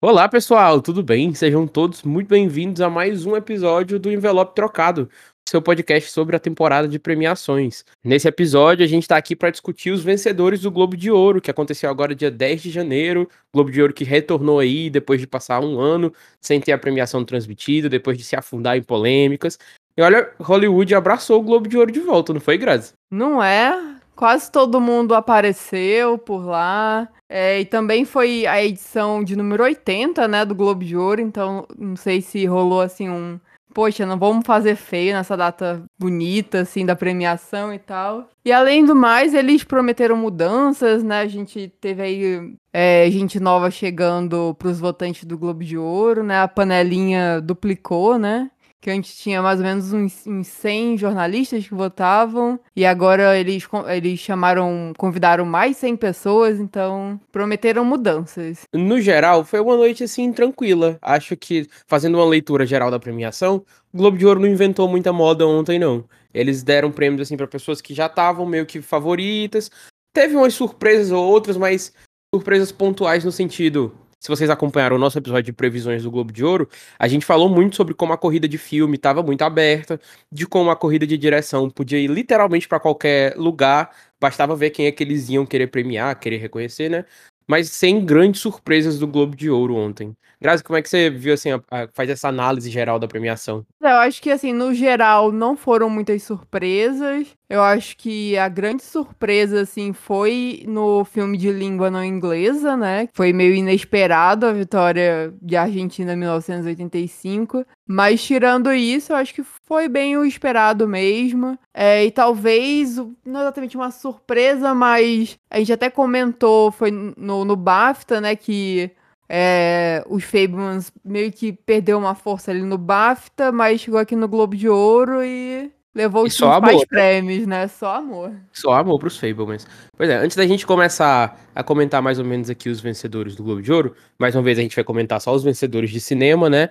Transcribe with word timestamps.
Olá, 0.00 0.28
pessoal, 0.28 0.80
tudo 0.80 1.02
bem? 1.02 1.34
Sejam 1.34 1.66
todos 1.66 2.04
muito 2.04 2.28
bem-vindos 2.28 2.80
a 2.80 2.88
mais 2.88 3.26
um 3.26 3.34
episódio 3.34 3.98
do 3.98 4.12
Envelope 4.12 4.54
Trocado, 4.54 5.10
seu 5.48 5.60
podcast 5.60 6.12
sobre 6.12 6.36
a 6.36 6.38
temporada 6.38 6.86
de 6.86 7.00
premiações. 7.00 7.84
Nesse 8.04 8.28
episódio, 8.28 8.84
a 8.84 8.86
gente 8.86 9.02
está 9.02 9.16
aqui 9.16 9.34
para 9.34 9.50
discutir 9.50 9.90
os 9.90 10.04
vencedores 10.04 10.60
do 10.60 10.70
Globo 10.70 10.96
de 10.96 11.10
Ouro, 11.10 11.40
que 11.40 11.50
aconteceu 11.50 11.90
agora 11.90 12.14
dia 12.14 12.30
10 12.30 12.62
de 12.62 12.70
janeiro. 12.70 13.28
Globo 13.52 13.72
de 13.72 13.82
Ouro 13.82 13.92
que 13.92 14.04
retornou 14.04 14.60
aí 14.60 14.88
depois 14.88 15.20
de 15.20 15.26
passar 15.26 15.58
um 15.64 15.80
ano 15.80 16.14
sem 16.40 16.60
ter 16.60 16.70
a 16.70 16.78
premiação 16.78 17.24
transmitida, 17.24 17.88
depois 17.88 18.16
de 18.16 18.22
se 18.22 18.36
afundar 18.36 18.76
em 18.76 18.82
polêmicas. 18.84 19.58
E 19.96 20.00
olha, 20.00 20.30
Hollywood 20.38 20.94
abraçou 20.94 21.40
o 21.40 21.42
Globo 21.42 21.68
de 21.68 21.76
Ouro 21.76 21.90
de 21.90 21.98
volta, 21.98 22.32
não 22.32 22.40
foi, 22.40 22.56
Grazi? 22.56 22.92
Não 23.10 23.42
é? 23.42 23.97
Quase 24.18 24.50
todo 24.50 24.80
mundo 24.80 25.14
apareceu 25.14 26.18
por 26.18 26.44
lá. 26.44 27.08
É, 27.28 27.60
e 27.60 27.64
também 27.64 28.04
foi 28.04 28.46
a 28.46 28.60
edição 28.60 29.22
de 29.22 29.36
número 29.36 29.62
80, 29.62 30.26
né, 30.26 30.44
do 30.44 30.56
Globo 30.56 30.84
de 30.84 30.96
Ouro, 30.96 31.20
então 31.20 31.64
não 31.78 31.94
sei 31.94 32.20
se 32.20 32.44
rolou 32.44 32.80
assim 32.80 33.08
um. 33.08 33.38
Poxa, 33.72 34.04
não 34.04 34.18
vamos 34.18 34.44
fazer 34.44 34.74
feio 34.74 35.12
nessa 35.12 35.36
data 35.36 35.84
bonita, 35.96 36.62
assim, 36.62 36.84
da 36.84 36.96
premiação 36.96 37.72
e 37.72 37.78
tal. 37.78 38.28
E 38.44 38.50
além 38.50 38.84
do 38.84 38.96
mais, 38.96 39.34
eles 39.34 39.62
prometeram 39.62 40.16
mudanças, 40.16 41.04
né? 41.04 41.20
A 41.20 41.28
gente 41.28 41.72
teve 41.80 42.02
aí 42.02 42.54
é, 42.72 43.08
gente 43.12 43.38
nova 43.38 43.70
chegando 43.70 44.56
para 44.58 44.68
os 44.68 44.80
votantes 44.80 45.22
do 45.26 45.38
Globo 45.38 45.62
de 45.62 45.78
Ouro, 45.78 46.24
né? 46.24 46.42
A 46.42 46.48
panelinha 46.48 47.40
duplicou, 47.40 48.18
né? 48.18 48.50
Que 48.80 48.90
antes 48.90 49.16
tinha 49.18 49.42
mais 49.42 49.58
ou 49.58 49.66
menos 49.66 49.92
uns, 49.92 50.26
uns 50.26 50.46
100 50.46 50.98
jornalistas 50.98 51.66
que 51.66 51.74
votavam, 51.74 52.58
e 52.76 52.86
agora 52.86 53.38
eles, 53.38 53.66
eles 53.88 54.20
chamaram, 54.20 54.92
convidaram 54.96 55.44
mais 55.44 55.76
100 55.78 55.96
pessoas, 55.96 56.60
então 56.60 57.20
prometeram 57.32 57.84
mudanças. 57.84 58.62
No 58.72 59.00
geral, 59.00 59.44
foi 59.44 59.60
uma 59.60 59.76
noite 59.76 60.04
assim 60.04 60.32
tranquila. 60.32 60.98
Acho 61.02 61.36
que, 61.36 61.66
fazendo 61.86 62.16
uma 62.16 62.26
leitura 62.26 62.64
geral 62.64 62.90
da 62.90 63.00
premiação, 63.00 63.64
o 63.92 63.96
Globo 63.96 64.16
de 64.16 64.26
Ouro 64.26 64.40
não 64.40 64.48
inventou 64.48 64.88
muita 64.88 65.12
moda 65.12 65.46
ontem, 65.46 65.78
não. 65.78 66.04
Eles 66.32 66.62
deram 66.62 66.92
prêmios 66.92 67.22
assim 67.22 67.36
para 67.36 67.46
pessoas 67.46 67.80
que 67.80 67.94
já 67.94 68.06
estavam 68.06 68.46
meio 68.46 68.66
que 68.66 68.80
favoritas. 68.80 69.70
Teve 70.12 70.36
umas 70.36 70.54
surpresas 70.54 71.10
ou 71.10 71.26
outras, 71.26 71.56
mas 71.56 71.92
surpresas 72.32 72.70
pontuais 72.70 73.24
no 73.24 73.32
sentido 73.32 73.92
se 74.20 74.28
vocês 74.28 74.50
acompanharam 74.50 74.96
o 74.96 74.98
nosso 74.98 75.16
episódio 75.18 75.44
de 75.44 75.52
previsões 75.52 76.02
do 76.02 76.10
Globo 76.10 76.32
de 76.32 76.44
Ouro, 76.44 76.68
a 76.98 77.06
gente 77.06 77.24
falou 77.24 77.48
muito 77.48 77.76
sobre 77.76 77.94
como 77.94 78.12
a 78.12 78.18
corrida 78.18 78.48
de 78.48 78.58
filme 78.58 78.96
estava 78.96 79.22
muito 79.22 79.42
aberta, 79.42 80.00
de 80.30 80.46
como 80.46 80.70
a 80.70 80.76
corrida 80.76 81.06
de 81.06 81.16
direção 81.16 81.70
podia 81.70 81.98
ir 81.98 82.08
literalmente 82.08 82.66
para 82.66 82.80
qualquer 82.80 83.36
lugar, 83.36 83.90
bastava 84.20 84.56
ver 84.56 84.70
quem 84.70 84.86
é 84.86 84.92
que 84.92 85.02
eles 85.04 85.28
iam 85.28 85.46
querer 85.46 85.68
premiar, 85.68 86.18
querer 86.18 86.38
reconhecer, 86.38 86.88
né? 86.88 87.04
Mas 87.46 87.70
sem 87.70 88.04
grandes 88.04 88.40
surpresas 88.40 88.98
do 88.98 89.06
Globo 89.06 89.34
de 89.34 89.48
Ouro 89.48 89.74
ontem. 89.74 90.14
Grazi, 90.40 90.62
como 90.62 90.76
é 90.76 90.82
que 90.82 90.88
você 90.88 91.10
viu, 91.10 91.34
assim, 91.34 91.50
a, 91.50 91.60
a, 91.70 91.88
faz 91.92 92.10
essa 92.10 92.28
análise 92.28 92.70
geral 92.70 92.98
da 92.98 93.08
premiação? 93.08 93.64
Eu 93.80 93.96
acho 93.96 94.20
que, 94.20 94.30
assim, 94.30 94.52
no 94.52 94.74
geral, 94.74 95.32
não 95.32 95.56
foram 95.56 95.88
muitas 95.88 96.22
surpresas. 96.22 97.37
Eu 97.48 97.62
acho 97.62 97.96
que 97.96 98.36
a 98.36 98.46
grande 98.46 98.82
surpresa, 98.82 99.62
assim, 99.62 99.94
foi 99.94 100.64
no 100.66 101.02
filme 101.04 101.38
de 101.38 101.50
língua 101.50 101.90
não 101.90 102.04
inglesa, 102.04 102.76
né? 102.76 103.08
Foi 103.14 103.32
meio 103.32 103.54
inesperado 103.54 104.44
a 104.44 104.52
vitória 104.52 105.32
de 105.40 105.56
Argentina 105.56 106.12
em 106.12 106.16
1985. 106.16 107.64
Mas, 107.86 108.22
tirando 108.22 108.70
isso, 108.72 109.12
eu 109.12 109.16
acho 109.16 109.34
que 109.34 109.42
foi 109.42 109.88
bem 109.88 110.14
o 110.18 110.26
esperado 110.26 110.86
mesmo. 110.86 111.58
É, 111.72 112.04
e 112.04 112.10
talvez, 112.10 112.96
não 113.24 113.40
exatamente 113.40 113.78
uma 113.78 113.90
surpresa, 113.90 114.74
mas 114.74 115.38
a 115.50 115.58
gente 115.58 115.72
até 115.72 115.88
comentou, 115.88 116.70
foi 116.70 116.90
no, 116.90 117.46
no 117.46 117.56
BAFTA, 117.56 118.20
né, 118.20 118.36
que 118.36 118.90
é, 119.26 120.04
os 120.08 120.24
Fablemans 120.24 120.92
meio 121.04 121.32
que 121.32 121.52
perdeu 121.52 121.98
uma 121.98 122.14
força 122.14 122.50
ali 122.50 122.62
no 122.62 122.76
BAFTA, 122.76 123.52
mas 123.52 123.80
chegou 123.80 123.98
aqui 123.98 124.16
no 124.16 124.28
Globo 124.28 124.56
de 124.56 124.68
Ouro 124.68 125.22
e 125.22 125.70
levou 125.98 126.24
os 126.24 126.36
principais 126.36 126.78
né? 126.78 126.86
prêmios, 126.88 127.46
né? 127.46 127.66
Só 127.66 127.96
amor. 127.96 128.32
Só 128.52 128.72
amor 128.72 129.00
pros 129.00 129.18
Fablemans. 129.18 129.66
Pois 129.96 130.08
é, 130.08 130.16
antes 130.16 130.36
da 130.36 130.46
gente 130.46 130.64
começar 130.64 131.38
a 131.52 131.62
comentar 131.64 132.00
mais 132.00 132.20
ou 132.20 132.24
menos 132.24 132.48
aqui 132.48 132.68
os 132.68 132.80
vencedores 132.80 133.34
do 133.34 133.42
Globo 133.42 133.60
de 133.60 133.72
Ouro, 133.72 133.96
mais 134.16 134.36
uma 134.36 134.42
vez 134.42 134.58
a 134.58 134.62
gente 134.62 134.76
vai 134.76 134.84
comentar 134.84 135.20
só 135.20 135.34
os 135.34 135.42
vencedores 135.42 135.90
de 135.90 136.00
cinema, 136.00 136.48
né? 136.48 136.70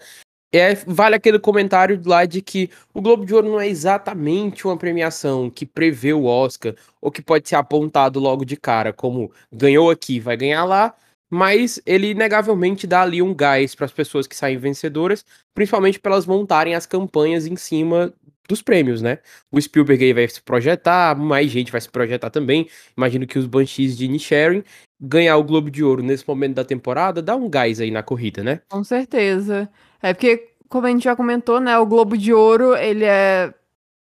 É, 0.50 0.76
vale 0.76 1.14
aquele 1.14 1.40
comentário 1.40 2.02
lá 2.06 2.24
de 2.24 2.42
que 2.42 2.70
o 2.94 3.02
Globo 3.02 3.26
de 3.26 3.36
Ouro 3.36 3.50
não 3.50 3.60
é 3.60 3.68
exatamente 3.68 4.66
uma 4.66 4.78
premiação 4.78 5.50
que 5.50 5.66
prevê 5.66 6.14
o 6.14 6.24
Oscar 6.24 6.74
ou 7.02 7.12
que 7.12 7.22
pode 7.22 7.50
ser 7.50 7.56
apontado 7.56 8.18
logo 8.18 8.46
de 8.46 8.56
cara, 8.56 8.94
como 8.94 9.30
ganhou 9.52 9.92
aqui, 9.92 10.22
vai 10.22 10.38
ganhar 10.38 10.64
lá, 10.64 10.96
mas 11.30 11.82
ele 11.86 12.12
inegavelmente 12.12 12.88
dá 12.88 13.02
ali 13.02 13.22
um 13.22 13.34
gás 13.34 13.76
para 13.76 13.86
as 13.86 13.92
pessoas 13.92 14.28
que 14.28 14.36
saem 14.36 14.58
vencedoras, 14.58 15.26
principalmente 15.54 16.00
para 16.00 16.14
elas 16.14 16.26
montarem 16.26 16.76
as 16.76 16.86
campanhas 16.86 17.46
em 17.46 17.56
cima 17.56 18.14
dos 18.48 18.62
prêmios, 18.62 19.02
né? 19.02 19.20
O 19.52 19.60
Spielberg 19.60 20.06
aí 20.06 20.14
vai 20.14 20.28
se 20.28 20.42
projetar, 20.42 21.18
mais 21.18 21.52
gente 21.52 21.72
vai 21.72 21.82
se 21.82 21.90
projetar 21.90 22.30
também. 22.30 22.68
Imagino 22.96 23.28
que 23.28 23.38
os 23.38 23.46
Banshees 23.46 23.98
de 23.98 24.06
Inisherin 24.06 24.64
ganhar 25.00 25.38
o 25.38 25.44
Globo 25.44 25.70
de 25.70 25.84
Ouro 25.84 26.02
nesse 26.02 26.28
momento 26.28 26.56
da 26.56 26.64
temporada 26.64 27.22
dá 27.22 27.36
um 27.36 27.50
gás 27.50 27.80
aí 27.80 27.92
na 27.92 28.02
corrida, 28.02 28.44
né? 28.44 28.62
Com 28.70 28.84
certeza. 28.84 29.70
É 30.02 30.14
porque, 30.14 30.50
como 30.70 30.88
a 30.88 30.90
gente 30.90 31.04
já 31.04 31.16
comentou, 31.16 31.60
né, 31.60 31.78
o 31.78 31.86
Globo 31.86 32.18
de 32.18 32.34
Ouro, 32.34 32.76
ele 32.76 33.04
é 33.04 33.54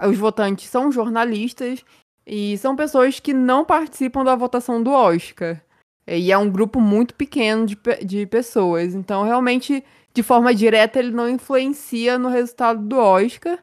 os 0.03 0.19
votantes 0.19 0.69
são 0.69 0.91
jornalistas 0.91 1.85
e 2.27 2.59
são 2.59 2.77
pessoas 2.77 3.21
que 3.21 3.33
não 3.33 3.65
participam 3.65 4.25
da 4.25 4.35
votação 4.35 4.83
do 4.83 4.91
Oscar. 4.91 5.61
E 6.07 6.31
é 6.31 6.39
um 6.39 6.51
grupo 6.51 6.81
muito 6.81 7.15
pequeno 7.15 7.67
de, 7.67 7.79
de 8.05 8.27
pessoas. 8.27 8.95
Então, 8.95 9.23
realmente, 9.23 9.83
de 10.13 10.23
forma 10.23 10.55
direta, 10.55 10.99
ele 10.99 11.11
não 11.11 11.29
influencia 11.29 12.19
no 12.19 12.29
resultado 12.29 12.83
do 12.83 12.99
Oscar. 12.99 13.59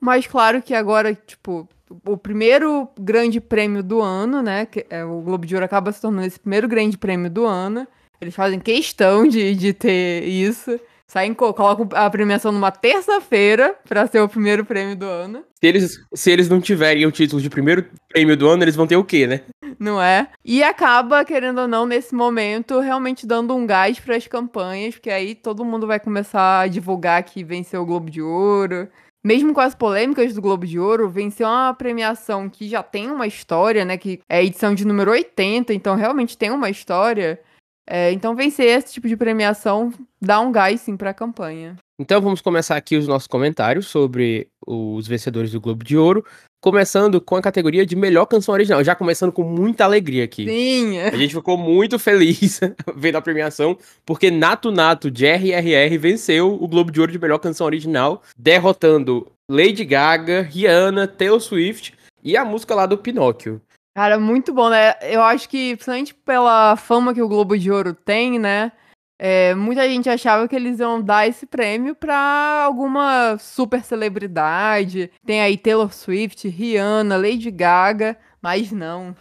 Mas 0.00 0.26
claro 0.26 0.60
que 0.62 0.74
agora, 0.74 1.14
tipo, 1.14 1.68
o 2.04 2.16
primeiro 2.16 2.88
grande 2.98 3.40
prêmio 3.40 3.82
do 3.82 4.00
ano, 4.02 4.42
né? 4.42 4.66
Que 4.66 4.86
é, 4.90 5.04
o 5.04 5.20
Globo 5.20 5.46
de 5.46 5.54
Ouro 5.54 5.64
acaba 5.64 5.92
se 5.92 6.00
tornando 6.00 6.26
esse 6.26 6.38
primeiro 6.38 6.68
grande 6.68 6.98
prêmio 6.98 7.30
do 7.30 7.46
ano. 7.46 7.86
Eles 8.20 8.34
fazem 8.34 8.58
questão 8.60 9.26
de, 9.26 9.54
de 9.54 9.72
ter 9.72 10.24
isso. 10.24 10.78
Saem, 11.08 11.32
colocam 11.34 11.88
a 11.92 12.10
premiação 12.10 12.50
numa 12.50 12.72
terça-feira 12.72 13.76
para 13.88 14.06
ser 14.08 14.20
o 14.20 14.28
primeiro 14.28 14.64
prêmio 14.64 14.96
do 14.96 15.06
ano. 15.06 15.44
Se 15.60 15.66
eles, 15.66 16.00
se 16.12 16.30
eles 16.32 16.48
não 16.48 16.60
tiverem 16.60 17.06
o 17.06 17.12
título 17.12 17.40
de 17.40 17.48
primeiro 17.48 17.86
prêmio 18.08 18.36
do 18.36 18.48
ano, 18.48 18.64
eles 18.64 18.74
vão 18.74 18.88
ter 18.88 18.96
o 18.96 19.04
quê, 19.04 19.24
né? 19.24 19.42
Não 19.78 20.02
é? 20.02 20.28
E 20.44 20.64
acaba, 20.64 21.24
querendo 21.24 21.60
ou 21.60 21.68
não, 21.68 21.86
nesse 21.86 22.12
momento, 22.12 22.80
realmente 22.80 23.24
dando 23.24 23.54
um 23.54 23.64
gás 23.64 24.00
para 24.00 24.16
as 24.16 24.26
campanhas, 24.26 24.94
porque 24.94 25.10
aí 25.10 25.36
todo 25.36 25.64
mundo 25.64 25.86
vai 25.86 26.00
começar 26.00 26.60
a 26.60 26.66
divulgar 26.66 27.22
que 27.22 27.44
venceu 27.44 27.82
o 27.82 27.86
Globo 27.86 28.10
de 28.10 28.20
Ouro. 28.20 28.88
Mesmo 29.24 29.54
com 29.54 29.60
as 29.60 29.74
polêmicas 29.74 30.34
do 30.34 30.42
Globo 30.42 30.66
de 30.66 30.78
Ouro, 30.78 31.08
venceu 31.08 31.46
uma 31.46 31.74
premiação 31.74 32.48
que 32.48 32.68
já 32.68 32.82
tem 32.82 33.10
uma 33.10 33.26
história, 33.26 33.84
né? 33.84 33.96
Que 33.96 34.20
é 34.28 34.44
edição 34.44 34.74
de 34.74 34.84
número 34.84 35.12
80, 35.12 35.72
então 35.72 35.94
realmente 35.94 36.36
tem 36.36 36.50
uma 36.50 36.70
história. 36.70 37.40
É, 37.86 38.10
então, 38.12 38.34
vencer 38.34 38.66
esse 38.66 38.94
tipo 38.94 39.06
de 39.06 39.16
premiação 39.16 39.92
dá 40.20 40.40
um 40.40 40.50
gás, 40.50 40.80
sim, 40.80 40.96
para 40.96 41.10
a 41.10 41.14
campanha. 41.14 41.76
Então, 41.98 42.20
vamos 42.20 42.40
começar 42.40 42.76
aqui 42.76 42.96
os 42.96 43.06
nossos 43.06 43.28
comentários 43.28 43.86
sobre 43.86 44.48
os 44.66 45.06
vencedores 45.06 45.52
do 45.52 45.60
Globo 45.60 45.84
de 45.84 45.96
Ouro. 45.96 46.24
Começando 46.60 47.20
com 47.20 47.36
a 47.36 47.42
categoria 47.42 47.86
de 47.86 47.94
melhor 47.94 48.26
canção 48.26 48.52
original. 48.52 48.82
Já 48.82 48.94
começando 48.94 49.30
com 49.30 49.44
muita 49.44 49.84
alegria 49.84 50.24
aqui. 50.24 50.46
Sim. 50.46 50.98
A 50.98 51.16
gente 51.16 51.34
ficou 51.34 51.56
muito 51.56 51.98
feliz 51.98 52.60
vendo 52.96 53.16
a 53.16 53.22
premiação, 53.22 53.78
porque 54.04 54.30
Nato 54.30 54.72
Nato 54.72 55.10
de 55.10 55.26
RRR 55.26 55.96
venceu 55.96 56.52
o 56.60 56.66
Globo 56.66 56.90
de 56.90 56.98
Ouro 56.98 57.12
de 57.12 57.18
melhor 57.20 57.38
canção 57.38 57.66
original, 57.66 58.20
derrotando 58.36 59.30
Lady 59.48 59.84
Gaga, 59.84 60.42
Rihanna, 60.42 61.06
Taylor 61.06 61.40
Swift 61.40 61.94
e 62.24 62.36
a 62.36 62.44
música 62.44 62.74
lá 62.74 62.84
do 62.84 62.98
Pinóquio. 62.98 63.60
Cara, 63.96 64.20
muito 64.20 64.52
bom, 64.52 64.68
né? 64.68 64.94
Eu 65.00 65.22
acho 65.22 65.48
que, 65.48 65.74
principalmente 65.74 66.12
pela 66.12 66.76
fama 66.76 67.14
que 67.14 67.22
o 67.22 67.28
Globo 67.28 67.58
de 67.58 67.72
Ouro 67.72 67.94
tem, 67.94 68.38
né? 68.38 68.70
É, 69.18 69.54
muita 69.54 69.88
gente 69.88 70.06
achava 70.10 70.46
que 70.46 70.54
eles 70.54 70.78
iam 70.78 71.00
dar 71.00 71.26
esse 71.26 71.46
prêmio 71.46 71.94
pra 71.94 72.64
alguma 72.66 73.38
super 73.38 73.82
celebridade. 73.82 75.10
Tem 75.24 75.40
aí 75.40 75.56
Taylor 75.56 75.90
Swift, 75.94 76.46
Rihanna, 76.46 77.16
Lady 77.16 77.50
Gaga, 77.50 78.18
mas 78.42 78.70
não. 78.70 79.16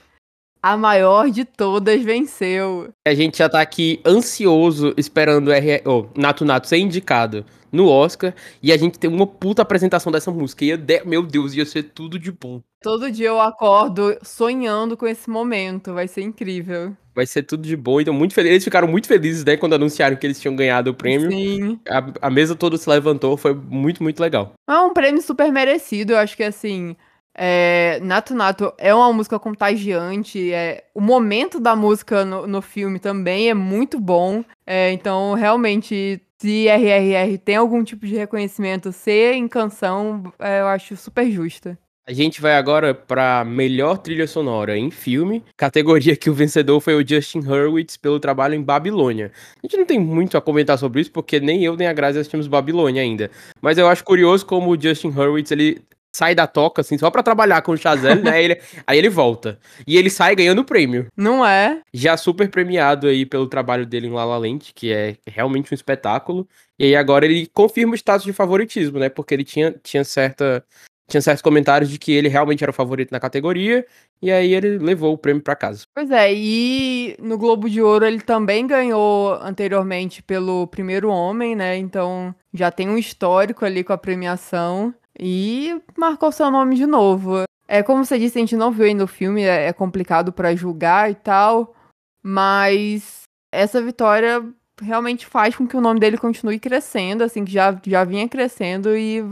A 0.62 0.76
maior 0.76 1.30
de 1.30 1.46
todas 1.46 2.04
venceu. 2.04 2.90
A 3.08 3.14
gente 3.14 3.38
já 3.38 3.48
tá 3.48 3.62
aqui 3.62 4.02
ansioso 4.06 4.94
esperando 4.98 5.48
o 5.48 5.52
R... 5.54 5.84
oh, 5.86 6.08
Nato 6.18 6.44
Nato 6.44 6.68
ser 6.68 6.80
indicado 6.80 7.46
no 7.72 7.88
Oscar 7.88 8.36
e 8.62 8.74
a 8.74 8.78
gente 8.78 9.00
tem 9.00 9.10
uma 9.10 9.26
puta 9.26 9.62
apresentação 9.62 10.12
dessa 10.12 10.32
música. 10.32 10.66
De... 10.78 11.02
Meu 11.06 11.24
Deus, 11.24 11.54
ia 11.54 11.66
ser 11.66 11.84
tudo 11.84 12.20
de 12.20 12.30
bom. 12.30 12.62
Todo 12.86 13.10
dia 13.10 13.30
eu 13.30 13.42
acordo 13.42 14.16
sonhando 14.22 14.96
com 14.96 15.08
esse 15.08 15.28
momento, 15.28 15.92
vai 15.92 16.08
ser 16.08 16.22
incrível. 16.22 16.96
Vai 17.16 17.26
ser 17.26 17.42
tudo 17.42 17.64
de 17.64 17.76
bom, 17.76 18.00
então 18.00 18.14
muito 18.14 18.36
feliz. 18.36 18.52
Eles 18.52 18.64
ficaram 18.64 18.88
muito 18.88 19.08
felizes, 19.08 19.44
né, 19.44 19.58
quando 19.58 19.74
anunciaram 19.74 20.16
que 20.16 20.28
eles 20.28 20.40
tinham 20.40 20.56
ganhado 20.56 20.92
o 20.92 20.94
prêmio. 20.94 21.32
Sim. 21.32 21.80
A, 21.90 22.28
a 22.28 22.30
mesa 22.30 22.56
toda 22.56 22.78
se 22.78 22.88
levantou, 22.88 23.38
foi 23.38 23.56
muito, 23.56 24.04
muito 24.04 24.20
legal. 24.20 24.54
É 24.70 24.78
um 24.82 24.94
prêmio 24.94 25.20
super 25.24 25.52
merecido, 25.52 26.14
eu 26.14 26.18
acho 26.20 26.38
que 26.38 26.44
assim, 26.44 26.96
É, 27.36 28.00
Nato 28.04 28.36
Nato 28.36 28.72
é 28.78 28.94
uma 28.94 29.12
música 29.12 29.40
contagiante. 29.40 30.54
É, 30.54 30.86
o 30.94 31.02
momento 31.02 31.60
da 31.60 31.76
música 31.76 32.24
no, 32.24 32.46
no 32.46 32.62
filme 32.62 33.00
também 33.00 33.50
é 33.50 33.54
muito 33.56 34.00
bom. 34.00 34.44
É, 34.66 34.92
então, 34.92 35.34
realmente, 35.34 36.22
se 36.40 36.68
RRR 36.68 37.38
tem 37.40 37.56
algum 37.56 37.84
tipo 37.84 38.06
de 38.06 38.16
reconhecimento 38.16 38.92
ser 38.92 39.34
em 39.34 39.48
canção, 39.48 40.32
é, 40.40 40.62
eu 40.62 40.68
acho 40.68 40.96
super 40.96 41.30
justa. 41.32 41.78
A 42.08 42.14
gente 42.14 42.40
vai 42.40 42.56
agora 42.56 42.94
para 42.94 43.44
melhor 43.44 43.98
trilha 43.98 44.28
sonora 44.28 44.78
em 44.78 44.92
filme, 44.92 45.44
categoria 45.58 46.16
que 46.16 46.30
o 46.30 46.36
vencedor 46.36 46.80
foi 46.80 46.94
o 46.94 47.08
Justin 47.08 47.40
Hurwitz 47.40 47.98
pelo 47.98 48.20
trabalho 48.20 48.54
em 48.54 48.62
Babilônia. 48.62 49.32
A 49.58 49.66
gente 49.66 49.76
não 49.76 49.88
tem 49.88 50.00
muito 50.00 50.38
a 50.38 50.42
comentar 50.42 50.78
sobre 50.78 51.02
isso 51.02 51.12
porque 51.12 51.40
nem 51.40 51.64
eu 51.64 51.76
nem 51.76 51.88
a 51.88 51.94
Grazi 51.94 52.20
assistimos 52.20 52.46
Babilônia 52.46 53.02
ainda. 53.02 53.32
Mas 53.60 53.80
eu 53.80 53.88
acho 53.88 54.04
curioso 54.04 54.46
como 54.46 54.70
o 54.70 54.80
Justin 54.80 55.08
Hurwitz 55.08 55.50
ele 55.50 55.82
sai 56.16 56.36
da 56.36 56.46
toca 56.46 56.82
assim 56.82 56.96
só 56.96 57.10
para 57.10 57.24
trabalhar 57.24 57.64
com 57.64 57.72
o 57.72 57.78
Chazelle, 57.78 58.22
né? 58.22 58.44
Ele, 58.44 58.62
aí 58.86 59.00
ele 59.00 59.10
volta 59.10 59.58
e 59.88 59.98
ele 59.98 60.12
sai 60.12 60.36
ganhando 60.36 60.60
o 60.60 60.64
prêmio. 60.64 61.08
Não 61.18 61.44
é? 61.44 61.82
Já 61.92 62.16
super 62.18 62.48
premiado 62.52 63.08
aí 63.08 63.26
pelo 63.26 63.48
trabalho 63.48 63.84
dele 63.84 64.06
em 64.06 64.12
La 64.12 64.26
La 64.26 64.38
Land, 64.38 64.74
que 64.76 64.94
é 64.94 65.18
realmente 65.26 65.74
um 65.74 65.76
espetáculo. 65.76 66.48
E 66.78 66.86
aí 66.86 66.96
agora 66.96 67.26
ele 67.26 67.50
confirma 67.52 67.94
o 67.94 67.96
status 67.96 68.26
de 68.26 68.32
favoritismo, 68.32 69.00
né? 69.00 69.10
Porque 69.10 69.34
ele 69.34 69.44
tinha, 69.44 69.74
tinha 69.82 70.04
certa 70.04 70.64
tinha 71.08 71.22
certos 71.22 71.42
comentários 71.42 71.90
de 71.90 72.00
que 72.00 72.12
ele 72.12 72.28
realmente 72.28 72.64
era 72.64 72.72
o 72.72 72.74
favorito 72.74 73.12
na 73.12 73.20
categoria, 73.20 73.86
e 74.22 74.32
aí 74.32 74.54
ele 74.54 74.78
levou 74.78 75.14
o 75.14 75.18
prêmio 75.18 75.44
para 75.44 75.56
casa. 75.56 75.86
Pois 75.94 76.10
é, 76.10 76.34
e 76.34 77.16
no 77.20 77.38
Globo 77.38 77.70
de 77.70 77.82
Ouro 77.82 78.06
ele 78.06 78.22
também 78.22 78.66
ganhou 78.66 79.34
anteriormente 79.42 80.24
pelo 80.24 80.68
Primeiro 80.68 81.10
Homem, 81.10 81.56
né? 81.56 81.78
Então 81.78 82.34
já 82.54 82.72
tem 82.72 82.90
um 82.90 82.98
histórico 82.98 83.66
ali 83.66 83.84
com 83.84 83.94
a 83.94 83.98
premiação 83.98 84.94
e 85.20 85.80
marcou 85.98 86.32
seu 86.32 86.50
nome 86.50 86.76
de 86.76 86.86
novo. 86.86 87.44
É 87.68 87.84
como 87.84 88.06
você 88.06 88.18
disse, 88.18 88.38
a 88.38 88.42
gente 88.42 88.56
não 88.56 88.72
viu 88.72 88.86
ainda 88.86 89.04
o 89.04 89.08
filme, 89.08 89.44
é, 89.44 89.68
é 89.68 89.74
complicado 89.74 90.32
para 90.32 90.56
julgar 90.56 91.10
e 91.10 91.16
tal, 91.16 91.76
mas 92.24 93.24
essa 93.52 93.82
vitória 93.82 94.44
realmente 94.82 95.26
faz 95.26 95.56
com 95.56 95.68
que 95.68 95.78
o 95.78 95.82
nome 95.82 96.00
dele 96.00 96.18
continue 96.18 96.60
crescendo, 96.60 97.24
assim, 97.24 97.46
que 97.46 97.52
já, 97.52 97.80
já 97.86 98.04
vinha 98.04 98.28
crescendo 98.28 98.96
e 98.96 99.24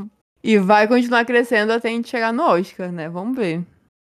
e 0.44 0.58
vai 0.58 0.88
continuar 0.88 1.24
crescendo 1.26 1.72
até 1.72 1.88
a 1.88 1.92
gente 1.92 2.10
chegar 2.10 2.34
no 2.34 2.44
Oscar, 2.44 2.92
né? 2.92 3.08
Vamos 3.08 3.38
ver. 3.38 3.64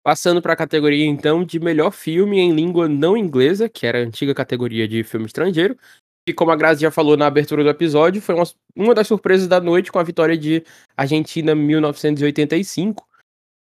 Passando 0.03 0.41
para 0.41 0.53
a 0.53 0.57
categoria, 0.57 1.05
então, 1.05 1.45
de 1.45 1.59
melhor 1.61 1.91
filme 1.91 2.39
em 2.39 2.53
língua 2.53 2.89
não 2.89 3.17
inglesa, 3.17 3.69
que 3.69 3.87
era 3.87 3.99
a 3.99 4.03
antiga 4.03 4.35
categoria 4.35 4.89
de 4.89 5.03
filme 5.03 5.27
estrangeiro. 5.27 5.77
E 6.27 6.33
como 6.33 6.51
a 6.51 6.57
Grazi 6.57 6.83
já 6.83 6.91
falou 6.91 7.17
na 7.17 7.27
abertura 7.27 7.63
do 7.63 7.69
episódio, 7.69 8.23
foi 8.23 8.35
uma, 8.35 8.45
uma 8.75 8.95
das 8.95 9.07
surpresas 9.07 9.47
da 9.47 9.61
noite 9.61 9.93
com 9.93 9.99
a 9.99 10.03
vitória 10.03 10.37
de 10.37 10.65
Argentina 10.97 11.55
1985. 11.55 13.07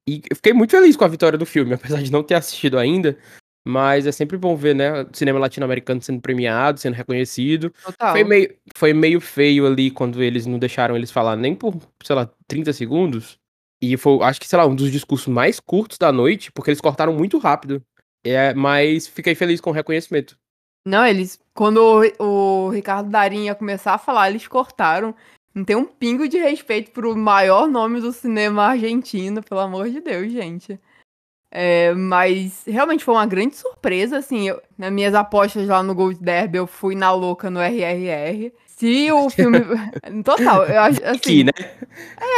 E 0.06 0.22
eu 0.30 0.36
fiquei 0.36 0.52
muito 0.52 0.70
feliz 0.70 0.96
com 0.96 1.04
a 1.04 1.08
vitória 1.08 1.38
do 1.38 1.46
filme, 1.46 1.72
apesar 1.74 2.02
de 2.02 2.12
não 2.12 2.22
ter 2.22 2.34
assistido 2.34 2.78
ainda. 2.78 3.18
Mas 3.66 4.06
é 4.06 4.12
sempre 4.12 4.38
bom 4.38 4.56
ver, 4.56 4.74
né, 4.74 5.06
cinema 5.12 5.38
latino-americano 5.38 6.00
sendo 6.00 6.20
premiado, 6.20 6.80
sendo 6.80 6.94
reconhecido. 6.94 7.72
Total. 7.84 8.12
Foi 8.12 8.24
meio, 8.24 8.56
foi 8.74 8.92
meio 8.94 9.20
feio 9.20 9.66
ali 9.66 9.90
quando 9.90 10.22
eles 10.22 10.46
não 10.46 10.58
deixaram 10.58 10.96
eles 10.96 11.10
falar 11.10 11.36
nem 11.36 11.54
por, 11.54 11.76
sei 12.02 12.16
lá, 12.16 12.30
30 12.48 12.72
segundos. 12.72 13.38
E 13.82 13.96
foi, 13.96 14.22
acho 14.22 14.40
que, 14.40 14.48
sei 14.48 14.58
lá, 14.58 14.66
um 14.66 14.74
dos 14.74 14.90
discursos 14.90 15.28
mais 15.28 15.58
curtos 15.58 15.98
da 15.98 16.12
noite, 16.12 16.52
porque 16.52 16.70
eles 16.70 16.80
cortaram 16.80 17.14
muito 17.14 17.38
rápido. 17.38 17.82
É, 18.24 18.52
mas 18.52 19.06
fiquei 19.06 19.34
feliz 19.34 19.60
com 19.60 19.70
o 19.70 19.72
reconhecimento. 19.72 20.36
Não, 20.84 21.06
eles. 21.06 21.38
Quando 21.54 21.78
o, 22.18 22.66
o 22.66 22.70
Ricardo 22.70 23.10
Darim 23.10 23.44
ia 23.44 23.54
começar 23.54 23.94
a 23.94 23.98
falar, 23.98 24.30
eles 24.30 24.46
cortaram. 24.46 25.14
Não 25.54 25.64
tem 25.64 25.76
um 25.76 25.84
pingo 25.84 26.28
de 26.28 26.38
respeito 26.38 26.90
pro 26.92 27.16
maior 27.16 27.66
nome 27.66 28.00
do 28.00 28.12
cinema 28.12 28.64
argentino, 28.64 29.42
pelo 29.42 29.60
amor 29.60 29.90
de 29.90 30.00
Deus, 30.00 30.30
gente. 30.30 30.78
É, 31.52 31.92
mas 31.94 32.62
realmente 32.64 33.04
foi 33.04 33.14
uma 33.14 33.26
grande 33.26 33.56
surpresa, 33.56 34.18
assim, 34.18 34.48
eu, 34.48 34.62
nas 34.78 34.92
minhas 34.92 35.14
apostas 35.14 35.66
lá 35.66 35.82
no 35.82 35.94
Gold 35.94 36.20
Derby, 36.20 36.58
eu 36.58 36.66
fui 36.66 36.94
na 36.94 37.12
louca 37.12 37.50
no 37.50 37.60
RRR. 37.60 38.52
Se 38.66 39.10
o 39.10 39.28
filme... 39.30 39.58
Total, 40.24 40.64
eu 40.64 40.80
acho, 40.80 41.04
assim... 41.04 41.16
Aqui, 41.16 41.44
né? 41.44 41.52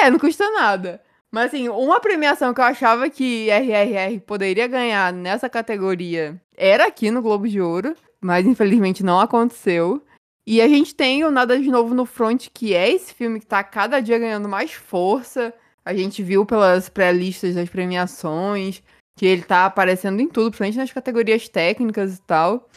É, 0.01 0.11
não 0.11 0.19
custa 0.19 0.51
nada. 0.51 1.01
Mas, 1.31 1.47
assim, 1.47 1.69
uma 1.69 2.01
premiação 2.01 2.53
que 2.53 2.61
eu 2.61 2.65
achava 2.65 3.09
que 3.09 3.49
RRR 3.51 4.21
poderia 4.21 4.67
ganhar 4.67 5.13
nessa 5.13 5.49
categoria 5.49 6.41
era 6.57 6.87
aqui 6.87 7.11
no 7.11 7.23
Globo 7.23 7.49
de 7.49 7.61
Ouro, 7.61 7.95
mas 8.21 8.47
infelizmente 8.47 9.03
não 9.03 9.19
aconteceu. 9.19 10.03
E 10.47 10.61
a 10.61 10.69
gente 10.69 10.95
tem 10.95 11.25
o 11.25 11.31
Nada 11.31 11.59
de 11.59 11.71
Novo 11.71 11.95
no 11.95 12.05
Front, 12.05 12.49
que 12.53 12.75
é 12.75 12.91
esse 12.91 13.15
filme 13.15 13.41
que 13.41 13.47
tá 13.47 13.63
cada 13.63 14.01
dia 14.01 14.19
ganhando 14.19 14.49
mais 14.49 14.73
força. 14.73 15.55
A 15.85 15.95
gente 15.95 16.23
viu 16.23 16.45
pelas 16.45 16.89
pré-listas 16.89 17.55
das 17.55 17.69
premiações 17.69 18.83
que 19.17 19.27
ele 19.27 19.43
tá 19.43 19.67
aparecendo 19.67 20.21
em 20.21 20.29
tudo, 20.29 20.51
principalmente 20.51 20.79
nas 20.79 20.93
categorias 20.93 21.49
técnicas 21.49 22.17
e 22.17 22.23
tal. 22.23 22.69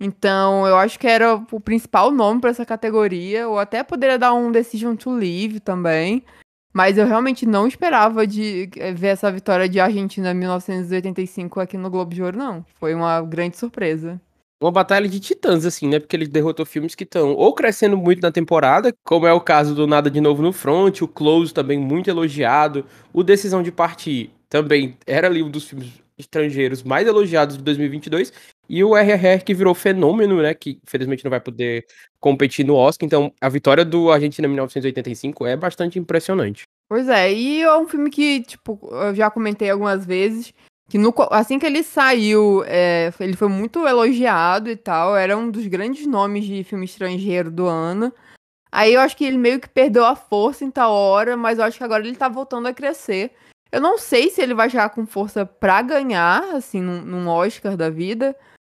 Então, 0.00 0.66
eu 0.66 0.76
acho 0.76 0.98
que 0.98 1.06
era 1.06 1.34
o 1.50 1.60
principal 1.60 2.10
nome 2.10 2.40
para 2.40 2.50
essa 2.50 2.66
categoria, 2.66 3.48
ou 3.48 3.58
até 3.58 3.82
poderia 3.82 4.18
dar 4.18 4.34
um 4.34 4.50
Decision 4.50 4.96
to 4.96 5.10
Leave 5.10 5.60
também. 5.60 6.24
Mas 6.72 6.98
eu 6.98 7.06
realmente 7.06 7.46
não 7.46 7.68
esperava 7.68 8.26
de 8.26 8.68
eh, 8.76 8.92
ver 8.92 9.08
essa 9.08 9.30
vitória 9.30 9.68
de 9.68 9.78
Argentina 9.78 10.32
em 10.32 10.34
1985 10.34 11.60
aqui 11.60 11.78
no 11.78 11.88
Globo 11.88 12.12
de 12.12 12.20
Ouro, 12.20 12.36
não. 12.36 12.66
Foi 12.74 12.92
uma 12.92 13.22
grande 13.22 13.56
surpresa. 13.56 14.20
Uma 14.60 14.72
batalha 14.72 15.08
de 15.08 15.20
titãs, 15.20 15.64
assim, 15.64 15.86
né? 15.86 16.00
Porque 16.00 16.16
ele 16.16 16.26
derrotou 16.26 16.66
filmes 16.66 16.96
que 16.96 17.04
estão 17.04 17.32
ou 17.34 17.54
crescendo 17.54 17.96
muito 17.96 18.20
na 18.20 18.32
temporada, 18.32 18.92
como 19.04 19.26
é 19.26 19.32
o 19.32 19.40
caso 19.40 19.72
do 19.72 19.86
Nada 19.86 20.10
de 20.10 20.20
Novo 20.20 20.42
no 20.42 20.52
Front, 20.52 21.00
o 21.02 21.06
Close 21.06 21.54
também 21.54 21.78
muito 21.78 22.10
elogiado, 22.10 22.84
o 23.12 23.22
Decisão 23.22 23.62
de 23.62 23.70
Partir 23.70 24.32
também 24.54 24.96
era 25.04 25.26
ali 25.26 25.42
um 25.42 25.50
dos 25.50 25.68
filmes 25.68 25.90
estrangeiros 26.16 26.84
mais 26.84 27.08
elogiados 27.08 27.56
de 27.56 27.62
2022. 27.64 28.32
E 28.68 28.84
o 28.84 28.96
RRR 28.96 29.42
que 29.44 29.52
virou 29.52 29.74
fenômeno, 29.74 30.40
né? 30.40 30.54
Que 30.54 30.78
infelizmente 30.86 31.24
não 31.24 31.30
vai 31.30 31.40
poder 31.40 31.84
competir 32.20 32.64
no 32.64 32.76
Oscar. 32.76 33.04
Então 33.04 33.32
a 33.40 33.48
vitória 33.48 33.84
do 33.84 34.12
Argentina 34.12 34.46
1985 34.46 35.44
é 35.44 35.56
bastante 35.56 35.98
impressionante. 35.98 36.62
Pois 36.88 37.08
é, 37.08 37.32
e 37.32 37.62
é 37.62 37.76
um 37.76 37.88
filme 37.88 38.10
que, 38.10 38.42
tipo, 38.42 38.78
eu 38.92 39.12
já 39.12 39.28
comentei 39.28 39.70
algumas 39.70 40.06
vezes. 40.06 40.54
Que 40.88 40.98
no, 40.98 41.12
assim 41.30 41.58
que 41.58 41.66
ele 41.66 41.82
saiu, 41.82 42.62
é, 42.64 43.12
ele 43.18 43.34
foi 43.34 43.48
muito 43.48 43.88
elogiado 43.88 44.70
e 44.70 44.76
tal. 44.76 45.16
Era 45.16 45.36
um 45.36 45.50
dos 45.50 45.66
grandes 45.66 46.06
nomes 46.06 46.44
de 46.44 46.62
filme 46.62 46.84
estrangeiro 46.84 47.50
do 47.50 47.66
ano. 47.66 48.12
Aí 48.70 48.94
eu 48.94 49.00
acho 49.00 49.16
que 49.16 49.24
ele 49.24 49.38
meio 49.38 49.58
que 49.58 49.68
perdeu 49.68 50.04
a 50.04 50.14
força 50.14 50.64
em 50.64 50.70
tal 50.70 50.92
hora, 50.92 51.36
mas 51.36 51.58
eu 51.58 51.64
acho 51.64 51.76
que 51.76 51.82
agora 51.82 52.06
ele 52.06 52.14
tá 52.14 52.28
voltando 52.28 52.68
a 52.68 52.72
crescer. 52.72 53.32
Eu 53.74 53.80
não 53.80 53.98
sei 53.98 54.30
se 54.30 54.40
ele 54.40 54.54
vai 54.54 54.70
chegar 54.70 54.90
com 54.90 55.04
força 55.04 55.44
pra 55.44 55.82
ganhar, 55.82 56.54
assim, 56.54 56.80
num, 56.80 57.00
num 57.02 57.28
Oscar 57.28 57.76
da 57.76 57.90
vida. 57.90 58.36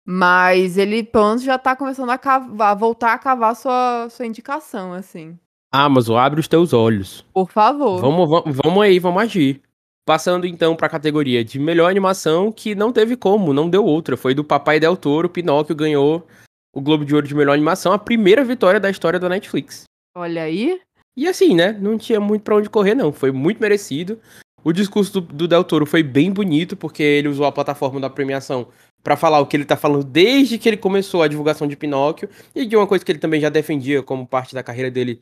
Mas 0.08 0.78
ele, 0.78 1.02
pelo 1.02 1.26
menos, 1.26 1.43
já 1.43 1.58
tá 1.58 1.76
começando 1.76 2.08
a, 2.08 2.16
cavar, 2.16 2.70
a 2.70 2.75
voltar 2.75 3.12
a 3.12 3.19
cavar 3.19 3.54
sua, 3.54 4.08
sua 4.08 4.25
indicação, 4.25 4.94
assim. 4.94 5.38
Amazon, 5.70 6.16
abre 6.16 6.40
os 6.40 6.49
teus 6.49 6.73
olhos. 6.73 7.26
Por 7.35 7.50
favor. 7.50 8.00
Vamos, 8.00 8.26
vamos, 8.26 8.56
vamos 8.64 8.82
aí, 8.82 8.99
vamos 8.99 9.23
agir. 9.23 9.61
Passando 10.06 10.47
então 10.47 10.75
para 10.75 10.87
a 10.87 10.90
categoria 10.90 11.44
de 11.44 11.59
melhor 11.59 11.90
animação, 11.90 12.50
que 12.50 12.75
não 12.75 12.90
teve 12.90 13.16
como, 13.16 13.52
não 13.52 13.68
deu 13.68 13.85
outra. 13.85 14.16
Foi 14.16 14.32
do 14.32 14.42
Papai 14.42 14.80
Del 14.80 14.97
Toro, 14.97 15.28
Pinóquio 15.28 15.76
ganhou 15.76 16.26
o 16.73 16.80
Globo 16.80 17.04
de 17.04 17.14
Ouro 17.14 17.26
de 17.26 17.35
melhor 17.35 17.52
animação, 17.52 17.92
a 17.92 17.99
primeira 17.99 18.42
vitória 18.42 18.80
da 18.80 18.88
história 18.88 19.20
da 19.20 19.28
Netflix. 19.28 19.85
Olha 20.16 20.42
aí. 20.44 20.80
E 21.16 21.26
assim, 21.26 21.54
né? 21.54 21.73
Não 21.73 21.99
tinha 21.99 22.20
muito 22.20 22.42
para 22.42 22.56
onde 22.56 22.70
correr, 22.70 22.94
não. 22.94 23.12
Foi 23.12 23.32
muito 23.32 23.61
merecido. 23.61 24.18
O 24.66 24.73
discurso 24.73 25.20
do, 25.20 25.20
do 25.20 25.46
Del 25.46 25.62
Toro 25.62 25.87
foi 25.87 26.02
bem 26.02 26.32
bonito, 26.32 26.76
porque 26.76 27.00
ele 27.00 27.28
usou 27.28 27.46
a 27.46 27.52
plataforma 27.52 28.00
da 28.00 28.11
premiação 28.11 28.66
para 29.00 29.16
falar 29.16 29.38
o 29.38 29.46
que 29.46 29.56
ele 29.56 29.64
tá 29.64 29.76
falando 29.76 30.02
desde 30.02 30.58
que 30.58 30.68
ele 30.68 30.76
começou 30.76 31.23
a 31.23 31.28
divulgação 31.28 31.68
de 31.68 31.76
Pinóquio 31.76 32.28
e 32.52 32.66
de 32.66 32.75
uma 32.75 32.85
coisa 32.85 33.04
que 33.04 33.12
ele 33.12 33.20
também 33.20 33.40
já 33.40 33.49
defendia 33.49 34.02
como 34.02 34.26
parte 34.26 34.56
da 34.56 34.64
carreira 34.64 34.90
dele 34.90 35.20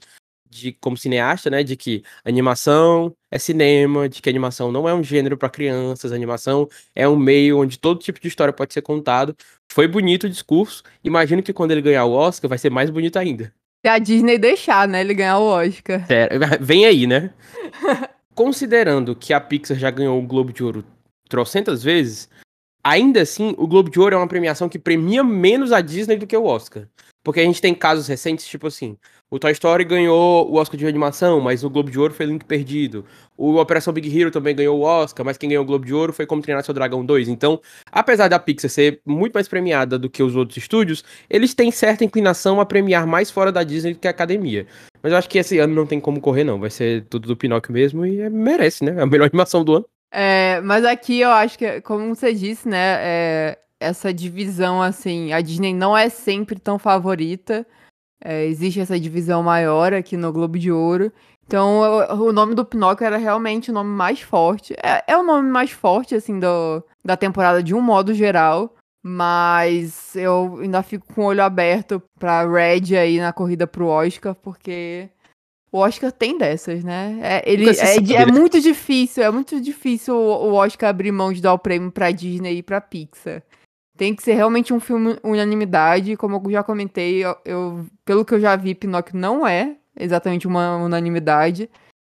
de 0.48 0.72
como 0.80 0.96
cineasta, 0.96 1.50
né, 1.50 1.62
de 1.62 1.76
que 1.76 2.02
animação 2.24 3.14
é 3.30 3.38
cinema, 3.38 4.08
de 4.08 4.22
que 4.22 4.30
animação 4.30 4.72
não 4.72 4.88
é 4.88 4.94
um 4.94 5.04
gênero 5.04 5.36
para 5.36 5.50
crianças, 5.50 6.10
animação 6.10 6.66
é 6.94 7.06
um 7.06 7.14
meio 7.14 7.60
onde 7.60 7.78
todo 7.78 8.00
tipo 8.00 8.18
de 8.18 8.28
história 8.28 8.50
pode 8.50 8.72
ser 8.72 8.80
contado. 8.80 9.36
Foi 9.70 9.86
bonito 9.86 10.24
o 10.24 10.30
discurso. 10.30 10.82
Imagino 11.04 11.42
que 11.42 11.52
quando 11.52 11.72
ele 11.72 11.82
ganhar 11.82 12.06
o 12.06 12.12
Oscar 12.12 12.48
vai 12.48 12.56
ser 12.56 12.70
mais 12.70 12.88
bonito 12.88 13.18
ainda. 13.18 13.52
Se 13.84 13.90
a 13.90 13.98
Disney 13.98 14.38
deixar, 14.38 14.88
né, 14.88 15.02
ele 15.02 15.12
ganhar 15.12 15.36
o 15.36 15.44
Oscar. 15.44 16.06
vem 16.62 16.86
aí, 16.86 17.06
né? 17.06 17.30
considerando 18.34 19.14
que 19.14 19.32
a 19.32 19.40
Pixar 19.40 19.76
já 19.76 19.90
ganhou 19.90 20.18
o 20.18 20.26
Globo 20.26 20.52
de 20.52 20.62
Ouro 20.62 20.84
trocentas 21.28 21.82
vezes, 21.82 22.28
ainda 22.82 23.22
assim, 23.22 23.54
o 23.56 23.66
Globo 23.66 23.90
de 23.90 23.98
Ouro 23.98 24.14
é 24.14 24.18
uma 24.18 24.28
premiação 24.28 24.68
que 24.68 24.78
premia 24.78 25.24
menos 25.24 25.72
a 25.72 25.80
Disney 25.80 26.16
do 26.16 26.26
que 26.26 26.36
o 26.36 26.44
Oscar. 26.44 26.88
Porque 27.22 27.40
a 27.40 27.44
gente 27.44 27.60
tem 27.60 27.74
casos 27.74 28.06
recentes, 28.06 28.46
tipo 28.46 28.66
assim, 28.66 28.98
o 29.34 29.38
Toy 29.40 29.50
Story 29.50 29.82
ganhou 29.82 30.48
o 30.48 30.54
Oscar 30.54 30.78
de 30.78 30.86
animação, 30.86 31.40
mas 31.40 31.64
o 31.64 31.68
Globo 31.68 31.90
de 31.90 31.98
Ouro 31.98 32.14
foi 32.14 32.24
Link 32.24 32.44
Perdido. 32.44 33.04
O 33.36 33.56
Operação 33.56 33.92
Big 33.92 34.16
Hero 34.16 34.30
também 34.30 34.54
ganhou 34.54 34.78
o 34.78 34.82
Oscar, 34.82 35.26
mas 35.26 35.36
quem 35.36 35.48
ganhou 35.48 35.64
o 35.64 35.66
Globo 35.66 35.84
de 35.84 35.92
Ouro 35.92 36.12
foi 36.12 36.24
Como 36.24 36.40
Treinar 36.40 36.62
Seu 36.64 36.72
Dragão 36.72 37.04
2. 37.04 37.26
Então, 37.26 37.60
apesar 37.90 38.28
da 38.28 38.38
Pixar 38.38 38.70
ser 38.70 39.00
muito 39.04 39.34
mais 39.34 39.48
premiada 39.48 39.98
do 39.98 40.08
que 40.08 40.22
os 40.22 40.36
outros 40.36 40.56
estúdios, 40.56 41.02
eles 41.28 41.52
têm 41.52 41.72
certa 41.72 42.04
inclinação 42.04 42.60
a 42.60 42.64
premiar 42.64 43.08
mais 43.08 43.28
fora 43.28 43.50
da 43.50 43.64
Disney 43.64 43.94
do 43.94 43.98
que 43.98 44.06
a 44.06 44.12
academia. 44.12 44.68
Mas 45.02 45.10
eu 45.10 45.18
acho 45.18 45.28
que 45.28 45.38
esse 45.38 45.58
ano 45.58 45.74
não 45.74 45.84
tem 45.84 45.98
como 45.98 46.20
correr, 46.20 46.44
não. 46.44 46.60
Vai 46.60 46.70
ser 46.70 47.04
tudo 47.10 47.26
do 47.26 47.36
Pinóquio 47.36 47.72
mesmo 47.72 48.06
e 48.06 48.20
é, 48.20 48.30
merece, 48.30 48.84
né? 48.84 48.94
É 48.96 49.02
a 49.02 49.06
melhor 49.06 49.26
animação 49.26 49.64
do 49.64 49.74
ano. 49.74 49.86
É, 50.12 50.60
mas 50.60 50.84
aqui 50.84 51.22
eu 51.22 51.30
acho 51.30 51.58
que, 51.58 51.80
como 51.80 52.14
você 52.14 52.32
disse, 52.32 52.68
né, 52.68 52.98
é, 53.00 53.58
essa 53.80 54.14
divisão, 54.14 54.80
assim, 54.80 55.32
a 55.32 55.40
Disney 55.40 55.74
não 55.74 55.96
é 55.98 56.08
sempre 56.08 56.56
tão 56.60 56.78
favorita. 56.78 57.66
É, 58.22 58.44
existe 58.46 58.80
essa 58.80 58.98
divisão 58.98 59.42
maior 59.42 59.92
aqui 59.92 60.16
no 60.16 60.32
Globo 60.32 60.58
de 60.58 60.70
Ouro. 60.70 61.12
Então, 61.46 61.80
o, 62.20 62.32
nome 62.32 62.54
do 62.54 62.64
Pinóquio 62.64 63.04
era 63.04 63.18
realmente 63.18 63.70
o 63.70 63.74
nome 63.74 63.90
mais 63.90 64.20
forte. 64.20 64.74
É, 64.82 65.04
é 65.06 65.16
o 65.16 65.22
nome 65.22 65.48
mais 65.50 65.70
forte, 65.70 66.14
assim, 66.14 66.38
do, 66.38 66.82
da 67.04 67.16
temporada 67.16 67.62
de 67.62 67.74
um 67.74 67.80
modo 67.80 68.14
geral. 68.14 68.74
Mas 69.06 70.16
eu 70.16 70.58
ainda 70.62 70.82
fico 70.82 71.12
com 71.12 71.22
o 71.22 71.26
olho 71.26 71.42
aberto 71.42 72.02
pra 72.18 72.48
Red 72.48 72.96
aí 72.96 73.18
na 73.18 73.34
corrida 73.34 73.66
pro 73.66 73.86
Oscar, 73.86 74.34
porque 74.34 75.10
o 75.70 75.78
Oscar 75.78 76.10
tem 76.10 76.38
dessas, 76.38 76.82
né? 76.82 77.18
É, 77.20 77.42
ele, 77.44 77.68
é, 77.68 77.96
é, 77.96 78.24
né? 78.24 78.32
muito 78.32 78.58
difícil, 78.62 79.22
é 79.22 79.30
muito 79.30 79.60
difícil 79.60 80.14
o, 80.14 80.46
o 80.46 80.54
Oscar 80.54 80.88
abrir 80.88 81.12
mão 81.12 81.34
de 81.34 81.42
dar 81.42 81.52
o 81.52 81.58
prêmio 81.58 81.92
pra 81.92 82.12
Disney 82.12 82.56
e 82.56 82.62
pra 82.62 82.80
Pixar. 82.80 83.42
Tem 83.96 84.14
que 84.14 84.22
ser 84.22 84.34
realmente 84.34 84.72
um 84.72 84.80
filme 84.80 85.16
unanimidade, 85.22 86.16
como 86.16 86.42
eu 86.44 86.50
já 86.50 86.62
comentei, 86.62 87.24
eu, 87.24 87.36
eu, 87.44 87.86
pelo 88.04 88.24
que 88.24 88.34
eu 88.34 88.40
já 88.40 88.56
vi, 88.56 88.74
Pinóquio 88.74 89.16
não 89.16 89.46
é 89.46 89.76
exatamente 89.98 90.46
uma 90.46 90.76
unanimidade. 90.76 91.70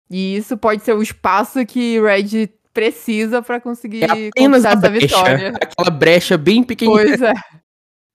E 0.09 0.35
isso 0.35 0.57
pode 0.57 0.83
ser 0.83 0.93
o 0.93 1.01
espaço 1.01 1.65
que 1.65 1.99
Red 1.99 2.49
precisa 2.73 3.41
para 3.41 3.59
conseguir 3.59 4.03
é 4.03 4.27
apenas 4.29 4.65
essa 4.65 4.75
brecha, 4.75 4.99
vitória. 4.99 5.53
Aquela 5.55 5.89
brecha 5.89 6.37
bem 6.37 6.63
pequenininha. 6.63 7.07
Pois 7.07 7.21
é. 7.21 7.33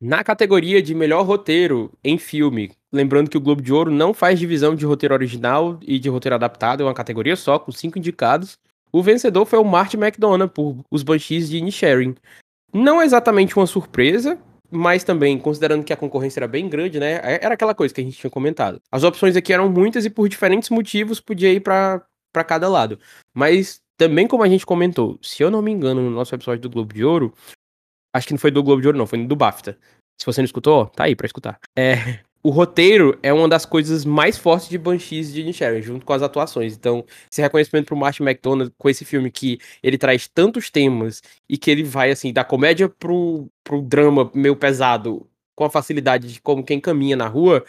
Na 0.00 0.23
categoria 0.23 0.82
de 0.82 0.94
melhor 0.94 1.25
roteiro 1.25 1.90
em 2.04 2.18
filme, 2.18 2.70
lembrando 2.92 3.30
que 3.30 3.38
o 3.38 3.40
Globo 3.40 3.62
de 3.62 3.73
Ouro 3.73 3.90
não 3.90 4.12
faz 4.12 4.38
divisão 4.38 4.75
de 4.75 4.85
roteiro 4.85 5.14
original 5.14 5.78
e 5.80 5.99
de 5.99 6.11
roteiro 6.11 6.35
adaptado, 6.35 6.82
é 6.82 6.87
uma 6.87 6.94
categoria 6.94 7.35
só, 7.35 7.58
com 7.58 7.73
cinco 7.73 7.99
indicados. 7.99 8.58
O 8.92 9.02
vencedor 9.02 9.46
foi 9.46 9.58
o 9.58 9.64
Martin 9.64 9.96
McDonagh 9.96 10.49
por 10.50 10.76
Os 10.90 11.02
Banshees 11.02 11.49
de 11.49 11.56
Inisherin. 11.56 12.14
Não 12.76 13.02
exatamente 13.02 13.56
uma 13.56 13.66
surpresa, 13.66 14.38
mas 14.71 15.02
também, 15.02 15.38
considerando 15.38 15.83
que 15.83 15.95
a 15.95 15.97
concorrência 15.97 16.40
era 16.40 16.47
bem 16.47 16.68
grande, 16.68 17.00
né? 17.00 17.14
É, 17.23 17.42
era 17.42 17.54
aquela 17.54 17.75
coisa 17.75 17.95
que 17.95 18.02
a 18.02 18.04
gente 18.04 18.18
tinha 18.18 18.30
comentado. 18.30 18.83
As 18.92 19.02
opções 19.02 19.35
aqui 19.35 19.50
eram 19.50 19.71
muitas 19.71 20.04
e 20.04 20.11
por 20.11 20.28
diferentes 20.28 20.68
motivos 20.68 21.18
podia 21.18 21.50
ir 21.50 21.61
para 21.61 22.06
cada 22.47 22.68
lado. 22.68 23.00
Mas 23.35 23.80
também, 23.97 24.28
como 24.28 24.42
a 24.42 24.49
gente 24.49 24.66
comentou, 24.66 25.18
se 25.23 25.42
eu 25.42 25.50
não 25.50 25.62
me 25.62 25.73
engano, 25.73 26.02
no 26.02 26.11
nosso 26.11 26.35
episódio 26.35 26.61
do 26.61 26.68
Globo 26.68 26.92
de 26.92 27.02
Ouro, 27.02 27.33
acho 28.14 28.26
que 28.26 28.35
não 28.35 28.38
foi 28.38 28.50
do 28.50 28.62
Globo 28.62 28.83
de 28.83 28.88
Ouro, 28.88 28.99
não, 28.99 29.06
foi 29.06 29.26
do 29.26 29.35
BAFTA. 29.35 29.78
Se 30.21 30.26
você 30.26 30.42
não 30.42 30.47
escutou, 30.47 30.85
tá 30.87 31.04
aí 31.04 31.16
pra 31.16 31.26
escutar. 31.26 31.59
É, 31.78 32.21
o 32.46 32.50
roteiro 32.50 33.18
é 33.24 33.32
uma 33.32 33.48
das 33.48 33.66
coisas 33.66 34.04
mais 34.04 34.38
fortes 34.38 34.68
de 34.68 34.78
Banshees 34.78 35.32
de 35.32 35.40
Inisherin, 35.40 35.82
junto 35.82 36.06
com 36.06 36.12
as 36.12 36.22
atuações. 36.22 36.76
Então, 36.76 37.04
esse 37.28 37.42
reconhecimento 37.42 37.86
pro 37.86 37.96
Martin 37.96 38.22
McDonagh 38.22 38.70
com 38.78 38.88
esse 38.88 39.04
filme 39.04 39.32
que 39.32 39.58
ele 39.82 39.98
traz 39.98 40.28
tantos 40.28 40.70
temas 40.70 41.20
e 41.48 41.58
que 41.58 41.68
ele 41.68 41.82
vai, 41.82 42.12
assim, 42.12 42.32
da 42.32 42.44
comédia 42.44 42.88
pro, 42.88 43.48
pro 43.64 43.82
drama 43.82 44.30
meio 44.32 44.54
pesado, 44.54 45.28
com 45.56 45.64
a 45.64 45.70
facilidade 45.70 46.34
de 46.34 46.40
como 46.40 46.62
quem 46.62 46.78
caminha 46.78 47.16
na 47.16 47.26
rua, 47.26 47.64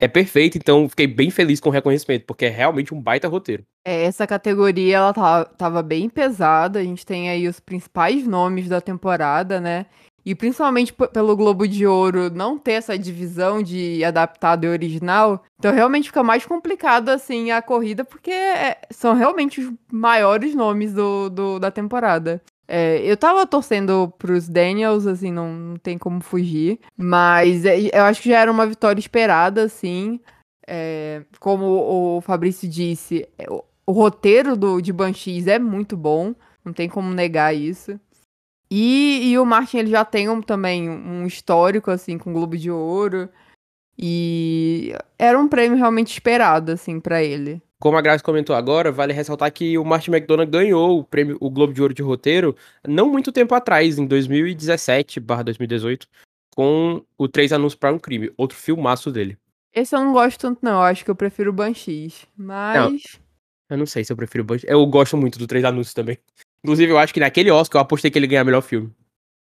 é 0.00 0.08
perfeito. 0.08 0.56
Então, 0.56 0.88
fiquei 0.88 1.06
bem 1.06 1.30
feliz 1.30 1.60
com 1.60 1.68
o 1.68 1.72
reconhecimento, 1.72 2.24
porque 2.24 2.46
é 2.46 2.48
realmente 2.48 2.94
um 2.94 3.02
baita 3.02 3.28
roteiro. 3.28 3.64
É, 3.86 4.04
essa 4.04 4.26
categoria, 4.26 4.96
ela 4.96 5.12
tá, 5.12 5.44
tava 5.44 5.82
bem 5.82 6.08
pesada. 6.08 6.78
A 6.78 6.82
gente 6.82 7.04
tem 7.04 7.28
aí 7.28 7.46
os 7.46 7.60
principais 7.60 8.26
nomes 8.26 8.66
da 8.66 8.80
temporada, 8.80 9.60
né? 9.60 9.84
E 10.24 10.34
principalmente 10.34 10.92
pelo 10.92 11.36
Globo 11.36 11.66
de 11.66 11.86
Ouro 11.86 12.30
não 12.30 12.56
ter 12.56 12.72
essa 12.72 12.96
divisão 12.96 13.62
de 13.62 14.04
adaptado 14.04 14.64
e 14.64 14.68
original, 14.68 15.42
então 15.58 15.72
realmente 15.72 16.08
fica 16.08 16.22
mais 16.22 16.46
complicado 16.46 17.08
assim 17.08 17.50
a 17.50 17.60
corrida, 17.60 18.04
porque 18.04 18.30
é, 18.30 18.78
são 18.90 19.14
realmente 19.14 19.60
os 19.60 19.72
maiores 19.90 20.54
nomes 20.54 20.94
do, 20.94 21.28
do 21.28 21.58
da 21.58 21.70
temporada. 21.70 22.40
É, 22.74 22.98
eu 23.04 23.16
tava 23.18 23.46
torcendo 23.46 24.12
pros 24.16 24.48
Daniels, 24.48 25.06
assim, 25.06 25.30
não, 25.30 25.52
não 25.52 25.76
tem 25.76 25.98
como 25.98 26.22
fugir. 26.22 26.78
Mas 26.96 27.66
é, 27.66 27.78
eu 27.92 28.04
acho 28.04 28.22
que 28.22 28.30
já 28.30 28.38
era 28.38 28.50
uma 28.50 28.66
vitória 28.66 28.98
esperada, 28.98 29.64
assim. 29.64 30.20
É, 30.66 31.22
como 31.38 31.66
o 32.16 32.20
Fabrício 32.22 32.68
disse, 32.68 33.28
é, 33.36 33.50
o, 33.50 33.62
o 33.86 33.92
roteiro 33.92 34.56
do, 34.56 34.80
de 34.80 34.90
Banshees 34.90 35.46
é 35.46 35.58
muito 35.58 35.98
bom. 35.98 36.34
Não 36.64 36.72
tem 36.72 36.88
como 36.88 37.12
negar 37.12 37.54
isso. 37.54 38.00
E, 38.74 39.30
e 39.30 39.38
o 39.38 39.44
Martin 39.44 39.76
ele 39.76 39.90
já 39.90 40.02
tem 40.02 40.30
um, 40.30 40.40
também 40.40 40.88
um 40.88 41.26
histórico 41.26 41.90
assim 41.90 42.16
com 42.16 42.30
o 42.30 42.32
Globo 42.32 42.56
de 42.56 42.70
Ouro 42.70 43.28
e 43.98 44.94
era 45.18 45.38
um 45.38 45.46
prêmio 45.46 45.76
realmente 45.76 46.10
esperado 46.10 46.72
assim 46.72 46.98
para 46.98 47.22
ele. 47.22 47.60
Como 47.78 47.98
a 47.98 48.00
Grace 48.00 48.24
comentou 48.24 48.56
agora, 48.56 48.90
vale 48.90 49.12
ressaltar 49.12 49.52
que 49.52 49.76
o 49.76 49.84
Martin 49.84 50.12
McDonagh 50.12 50.48
ganhou 50.48 51.00
o 51.00 51.04
prêmio 51.04 51.36
o 51.38 51.50
Globo 51.50 51.74
de 51.74 51.82
Ouro 51.82 51.92
de 51.92 52.00
roteiro 52.00 52.56
não 52.88 53.10
muito 53.10 53.30
tempo 53.30 53.54
atrás, 53.54 53.98
em 53.98 54.06
2017/2018, 54.06 56.06
com 56.56 57.04
o 57.18 57.28
Três 57.28 57.52
Anúncios 57.52 57.78
para 57.78 57.92
um 57.92 57.98
Crime, 57.98 58.32
outro 58.38 58.56
filmaço 58.56 59.12
dele. 59.12 59.36
Esse 59.74 59.94
eu 59.94 60.00
não 60.00 60.14
gosto 60.14 60.40
tanto 60.40 60.60
não, 60.62 60.76
eu 60.76 60.84
acho 60.84 61.04
que 61.04 61.10
eu 61.10 61.14
prefiro 61.14 61.52
Banshees, 61.52 62.26
mas 62.34 62.74
não, 62.74 62.96
eu 63.68 63.76
não 63.76 63.84
sei 63.84 64.02
se 64.02 64.10
eu 64.10 64.16
prefiro 64.16 64.44
Banshees. 64.44 64.72
Eu 64.72 64.86
gosto 64.86 65.14
muito 65.18 65.38
do 65.38 65.46
Três 65.46 65.62
Anúncios 65.62 65.92
também. 65.92 66.16
Inclusive, 66.64 66.92
eu 66.92 66.98
acho 66.98 67.12
que 67.12 67.20
naquele 67.20 67.50
Oscar 67.50 67.80
eu 67.80 67.82
apostei 67.82 68.10
que 68.10 68.18
ele 68.18 68.26
ganhar 68.26 68.44
melhor 68.44 68.62
filme. 68.62 68.92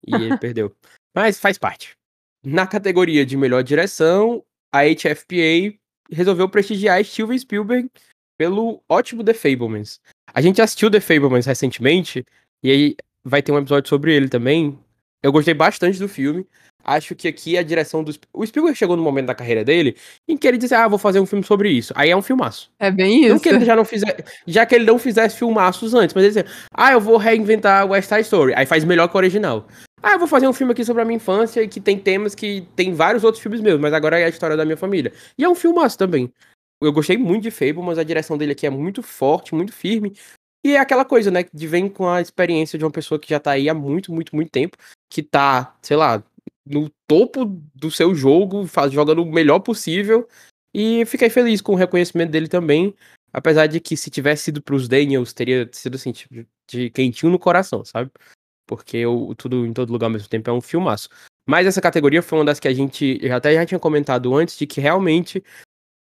E 0.06 0.14
ele 0.14 0.36
perdeu. 0.38 0.74
Mas 1.14 1.40
faz 1.40 1.58
parte. 1.58 1.96
Na 2.44 2.66
categoria 2.66 3.26
de 3.26 3.36
melhor 3.36 3.62
direção, 3.62 4.44
a 4.72 4.82
HFPA 4.84 5.76
resolveu 6.10 6.48
prestigiar 6.48 7.04
Steven 7.04 7.38
Spielberg 7.38 7.90
pelo 8.38 8.82
ótimo 8.88 9.24
The 9.24 9.34
Fablemans. 9.34 10.00
A 10.32 10.40
gente 10.40 10.62
assistiu 10.62 10.90
The 10.90 11.00
Fablemans 11.00 11.46
recentemente, 11.46 12.24
e 12.62 12.70
aí 12.70 12.96
vai 13.24 13.42
ter 13.42 13.50
um 13.52 13.58
episódio 13.58 13.88
sobre 13.88 14.14
ele 14.14 14.28
também. 14.28 14.78
Eu 15.22 15.32
gostei 15.32 15.54
bastante 15.54 15.98
do 15.98 16.08
filme. 16.08 16.46
Acho 16.84 17.14
que 17.14 17.28
aqui 17.28 17.58
a 17.58 17.62
direção 17.62 18.02
do. 18.02 18.14
O 18.32 18.46
Spielberg 18.46 18.78
chegou 18.78 18.96
no 18.96 19.02
momento 19.02 19.26
da 19.26 19.34
carreira 19.34 19.64
dele 19.64 19.96
em 20.26 20.36
que 20.36 20.46
ele 20.46 20.56
disse: 20.56 20.74
Ah, 20.74 20.88
vou 20.88 20.98
fazer 20.98 21.20
um 21.20 21.26
filme 21.26 21.44
sobre 21.44 21.70
isso. 21.70 21.92
Aí 21.94 22.10
é 22.10 22.16
um 22.16 22.22
filmaço. 22.22 22.70
É 22.78 22.90
bem 22.90 23.24
isso. 23.24 23.34
Não 23.34 23.38
que 23.38 23.48
ele 23.48 23.64
já 23.64 23.76
não 23.76 23.84
fizer, 23.84 24.24
já 24.46 24.64
que 24.64 24.74
ele 24.74 24.84
não 24.84 24.98
fizesse 24.98 25.36
filmaços 25.36 25.92
antes, 25.92 26.14
mas 26.14 26.24
ele 26.24 26.42
disse: 26.42 26.56
Ah, 26.72 26.92
eu 26.92 27.00
vou 27.00 27.16
reinventar 27.16 27.86
West 27.86 28.08
Side 28.08 28.22
Story. 28.22 28.54
Aí 28.54 28.64
faz 28.64 28.84
melhor 28.84 29.08
que 29.08 29.14
o 29.14 29.18
original. 29.18 29.66
Ah, 30.02 30.12
eu 30.12 30.18
vou 30.18 30.28
fazer 30.28 30.46
um 30.46 30.52
filme 30.52 30.72
aqui 30.72 30.84
sobre 30.84 31.02
a 31.02 31.04
minha 31.04 31.16
infância 31.16 31.66
que 31.66 31.80
tem 31.80 31.98
temas 31.98 32.34
que 32.34 32.66
tem 32.76 32.94
vários 32.94 33.24
outros 33.24 33.42
filmes 33.42 33.60
meus, 33.60 33.80
mas 33.80 33.92
agora 33.92 34.18
é 34.18 34.24
a 34.24 34.28
história 34.28 34.56
da 34.56 34.64
minha 34.64 34.76
família. 34.76 35.12
E 35.36 35.44
é 35.44 35.48
um 35.48 35.56
filmaço 35.56 35.98
também. 35.98 36.32
Eu 36.80 36.92
gostei 36.92 37.18
muito 37.18 37.42
de 37.42 37.50
Fable, 37.50 37.82
mas 37.82 37.98
a 37.98 38.04
direção 38.04 38.38
dele 38.38 38.52
aqui 38.52 38.64
é 38.64 38.70
muito 38.70 39.02
forte, 39.02 39.54
muito 39.54 39.72
firme. 39.72 40.14
E 40.64 40.74
é 40.74 40.78
aquela 40.78 41.04
coisa, 41.04 41.30
né, 41.30 41.44
de 41.52 41.66
vem 41.66 41.88
com 41.88 42.08
a 42.08 42.20
experiência 42.20 42.78
de 42.78 42.84
uma 42.84 42.90
pessoa 42.90 43.18
que 43.18 43.28
já 43.28 43.40
tá 43.40 43.52
aí 43.52 43.68
há 43.68 43.74
muito, 43.74 44.12
muito, 44.12 44.34
muito 44.34 44.50
tempo, 44.50 44.76
que 45.08 45.22
tá, 45.22 45.76
sei 45.82 45.96
lá, 45.96 46.22
no 46.66 46.90
topo 47.06 47.44
do 47.74 47.90
seu 47.90 48.14
jogo, 48.14 48.66
faz, 48.66 48.92
jogando 48.92 49.22
o 49.22 49.32
melhor 49.32 49.60
possível. 49.60 50.28
E 50.74 51.04
fiquei 51.06 51.30
feliz 51.30 51.60
com 51.60 51.72
o 51.72 51.76
reconhecimento 51.76 52.30
dele 52.30 52.48
também. 52.48 52.94
Apesar 53.32 53.66
de 53.66 53.80
que 53.80 53.96
se 53.96 54.10
tivesse 54.10 54.44
sido 54.44 54.62
pros 54.62 54.88
Daniels, 54.88 55.32
teria 55.32 55.68
sido 55.72 55.96
assim, 55.96 56.12
tipo, 56.12 56.46
de 56.68 56.90
quentinho 56.90 57.32
no 57.32 57.38
coração, 57.38 57.84
sabe? 57.84 58.10
Porque 58.66 59.04
o 59.06 59.34
Tudo 59.34 59.66
em 59.66 59.72
Todo 59.72 59.92
Lugar 59.92 60.06
ao 60.06 60.12
mesmo 60.12 60.28
tempo 60.28 60.50
é 60.50 60.52
um 60.52 60.60
filmaço. 60.60 61.08
Mas 61.48 61.66
essa 61.66 61.80
categoria 61.80 62.22
foi 62.22 62.38
uma 62.38 62.44
das 62.44 62.60
que 62.60 62.68
a 62.68 62.74
gente 62.74 63.20
até 63.30 63.54
já 63.54 63.64
tinha 63.64 63.80
comentado 63.80 64.34
antes, 64.34 64.58
de 64.58 64.66
que 64.66 64.80
realmente 64.80 65.42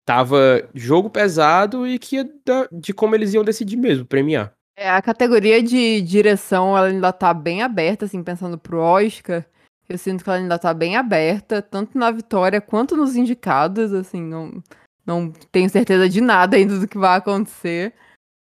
tava 0.07 0.67
jogo 0.75 1.11
pesado 1.11 1.87
e 1.87 1.99
que 1.99 2.25
de 2.73 2.95
como 2.95 3.15
eles 3.15 3.35
iam 3.35 3.45
decidir 3.45 3.76
mesmo, 3.76 4.07
premiar. 4.07 4.56
É, 4.76 4.90
a 4.90 5.00
categoria 5.00 5.62
de 5.62 6.02
direção, 6.02 6.76
ela 6.76 6.88
ainda 6.88 7.12
tá 7.12 7.33
bem 7.33 7.62
aberta, 7.62 8.04
assim, 8.04 8.23
pensando 8.23 8.59
pro 8.59 8.78
Oscar. 8.78 9.45
Eu 9.88 9.97
sinto 9.97 10.23
que 10.23 10.28
ela 10.28 10.38
ainda 10.38 10.59
tá 10.59 10.75
bem 10.75 10.97
aberta, 10.97 11.62
tanto 11.62 11.97
na 11.97 12.11
vitória 12.11 12.61
quanto 12.61 12.97
nos 12.97 13.16
indicados, 13.16 13.95
assim, 13.95 14.21
não, 14.21 14.62
não 15.06 15.30
tenho 15.50 15.71
certeza 15.71 16.09
de 16.09 16.21
nada 16.21 16.56
ainda 16.56 16.78
do 16.78 16.87
que 16.87 16.99
vai 16.99 17.16
acontecer. 17.16 17.95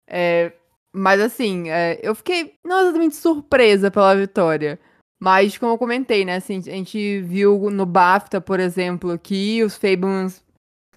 É, 0.07 0.53
mas 0.91 1.21
assim, 1.21 1.69
é, 1.69 1.99
eu 2.01 2.15
fiquei 2.15 2.55
não 2.63 2.81
exatamente 2.81 3.15
surpresa 3.15 3.91
pela 3.91 4.15
vitória. 4.15 4.79
Mas, 5.19 5.57
como 5.57 5.73
eu 5.73 5.77
comentei, 5.77 6.25
né, 6.25 6.35
assim, 6.37 6.57
a 6.57 6.61
gente 6.61 7.21
viu 7.21 7.69
no 7.69 7.85
BAFTA, 7.85 8.41
por 8.41 8.59
exemplo, 8.59 9.17
que 9.17 9.63
os 9.63 9.75
Fablemans 9.75 10.43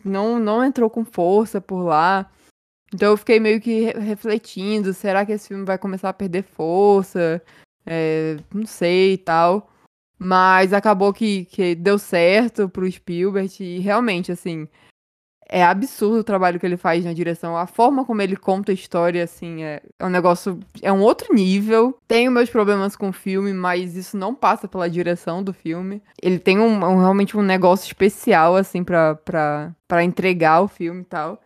não, 0.04 0.38
não 0.38 0.64
entrou 0.64 0.90
com 0.90 1.04
força 1.04 1.60
por 1.60 1.82
lá. 1.82 2.28
Então 2.96 3.10
eu 3.10 3.16
fiquei 3.18 3.38
meio 3.38 3.60
que 3.60 3.92
refletindo, 3.92 4.94
será 4.94 5.26
que 5.26 5.32
esse 5.32 5.48
filme 5.48 5.66
vai 5.66 5.76
começar 5.76 6.08
a 6.08 6.14
perder 6.14 6.42
força? 6.42 7.42
É, 7.84 8.38
não 8.54 8.64
sei 8.64 9.12
e 9.12 9.18
tal. 9.18 9.70
Mas 10.18 10.72
acabou 10.72 11.12
que, 11.12 11.44
que 11.44 11.74
deu 11.74 11.98
certo 11.98 12.70
pro 12.70 12.90
Spielberg 12.90 13.54
e 13.62 13.80
realmente, 13.80 14.32
assim, 14.32 14.66
é 15.46 15.62
absurdo 15.62 16.20
o 16.20 16.24
trabalho 16.24 16.58
que 16.58 16.64
ele 16.64 16.78
faz 16.78 17.04
na 17.04 17.12
direção. 17.12 17.54
A 17.54 17.66
forma 17.66 18.02
como 18.02 18.22
ele 18.22 18.34
conta 18.34 18.72
a 18.72 18.74
história, 18.74 19.22
assim, 19.22 19.62
é, 19.62 19.82
é 19.98 20.06
um 20.06 20.08
negócio. 20.08 20.58
É 20.80 20.90
um 20.90 21.02
outro 21.02 21.34
nível. 21.34 21.98
Tenho 22.08 22.32
meus 22.32 22.48
problemas 22.48 22.96
com 22.96 23.10
o 23.10 23.12
filme, 23.12 23.52
mas 23.52 23.94
isso 23.94 24.16
não 24.16 24.34
passa 24.34 24.66
pela 24.66 24.88
direção 24.88 25.42
do 25.42 25.52
filme. 25.52 26.02
Ele 26.22 26.38
tem 26.38 26.58
um, 26.58 26.82
um 26.82 26.98
realmente 26.98 27.36
um 27.36 27.42
negócio 27.42 27.84
especial, 27.86 28.56
assim, 28.56 28.82
pra, 28.82 29.16
pra 29.16 30.02
entregar 30.02 30.62
o 30.62 30.68
filme 30.68 31.02
e 31.02 31.04
tal. 31.04 31.42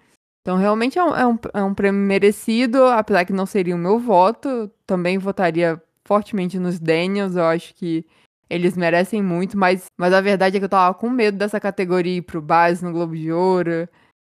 Então, 0.50 0.58
realmente 0.58 0.98
é 0.98 1.04
um, 1.04 1.14
é 1.14 1.24
um, 1.24 1.38
é 1.54 1.62
um 1.62 1.72
prêmio 1.72 2.00
merecido, 2.00 2.82
apesar 2.86 3.24
que 3.24 3.32
não 3.32 3.46
seria 3.46 3.76
o 3.76 3.78
meu 3.78 4.00
voto. 4.00 4.68
Também 4.84 5.16
votaria 5.16 5.80
fortemente 6.04 6.58
nos 6.58 6.80
Daniels. 6.80 7.36
Eu 7.36 7.44
acho 7.44 7.72
que 7.72 8.04
eles 8.48 8.76
merecem 8.76 9.22
muito, 9.22 9.56
mas, 9.56 9.84
mas 9.96 10.12
a 10.12 10.20
verdade 10.20 10.56
é 10.56 10.58
que 10.58 10.64
eu 10.64 10.68
tava 10.68 10.92
com 10.92 11.08
medo 11.08 11.38
dessa 11.38 11.60
categoria 11.60 12.16
ir 12.16 12.22
pro 12.22 12.42
base 12.42 12.84
no 12.84 12.90
Globo 12.90 13.14
de 13.14 13.30
Ouro. 13.30 13.88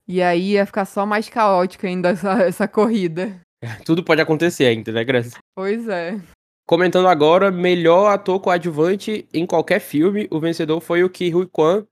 E 0.05 0.21
aí 0.21 0.51
ia 0.51 0.65
ficar 0.65 0.83
só 0.83 1.05
mais 1.05 1.29
caótica 1.29 1.87
ainda 1.87 2.09
essa, 2.11 2.43
essa 2.43 2.67
corrida. 2.67 3.39
Tudo 3.85 4.03
pode 4.03 4.19
acontecer 4.19 4.65
ainda, 4.65 4.91
né, 4.91 5.05
Graça? 5.05 5.37
Pois 5.55 5.87
é. 5.87 6.19
Comentando 6.67 7.07
agora, 7.07 7.49
melhor 7.49 8.11
ator 8.11 8.37
coadjuvante 8.41 9.25
em 9.33 9.45
qualquer 9.45 9.79
filme, 9.79 10.27
o 10.29 10.41
vencedor 10.41 10.81
foi 10.81 11.05
o 11.05 11.09
Ki 11.09 11.33
Hui 11.33 11.47
Kwan, 11.47 11.85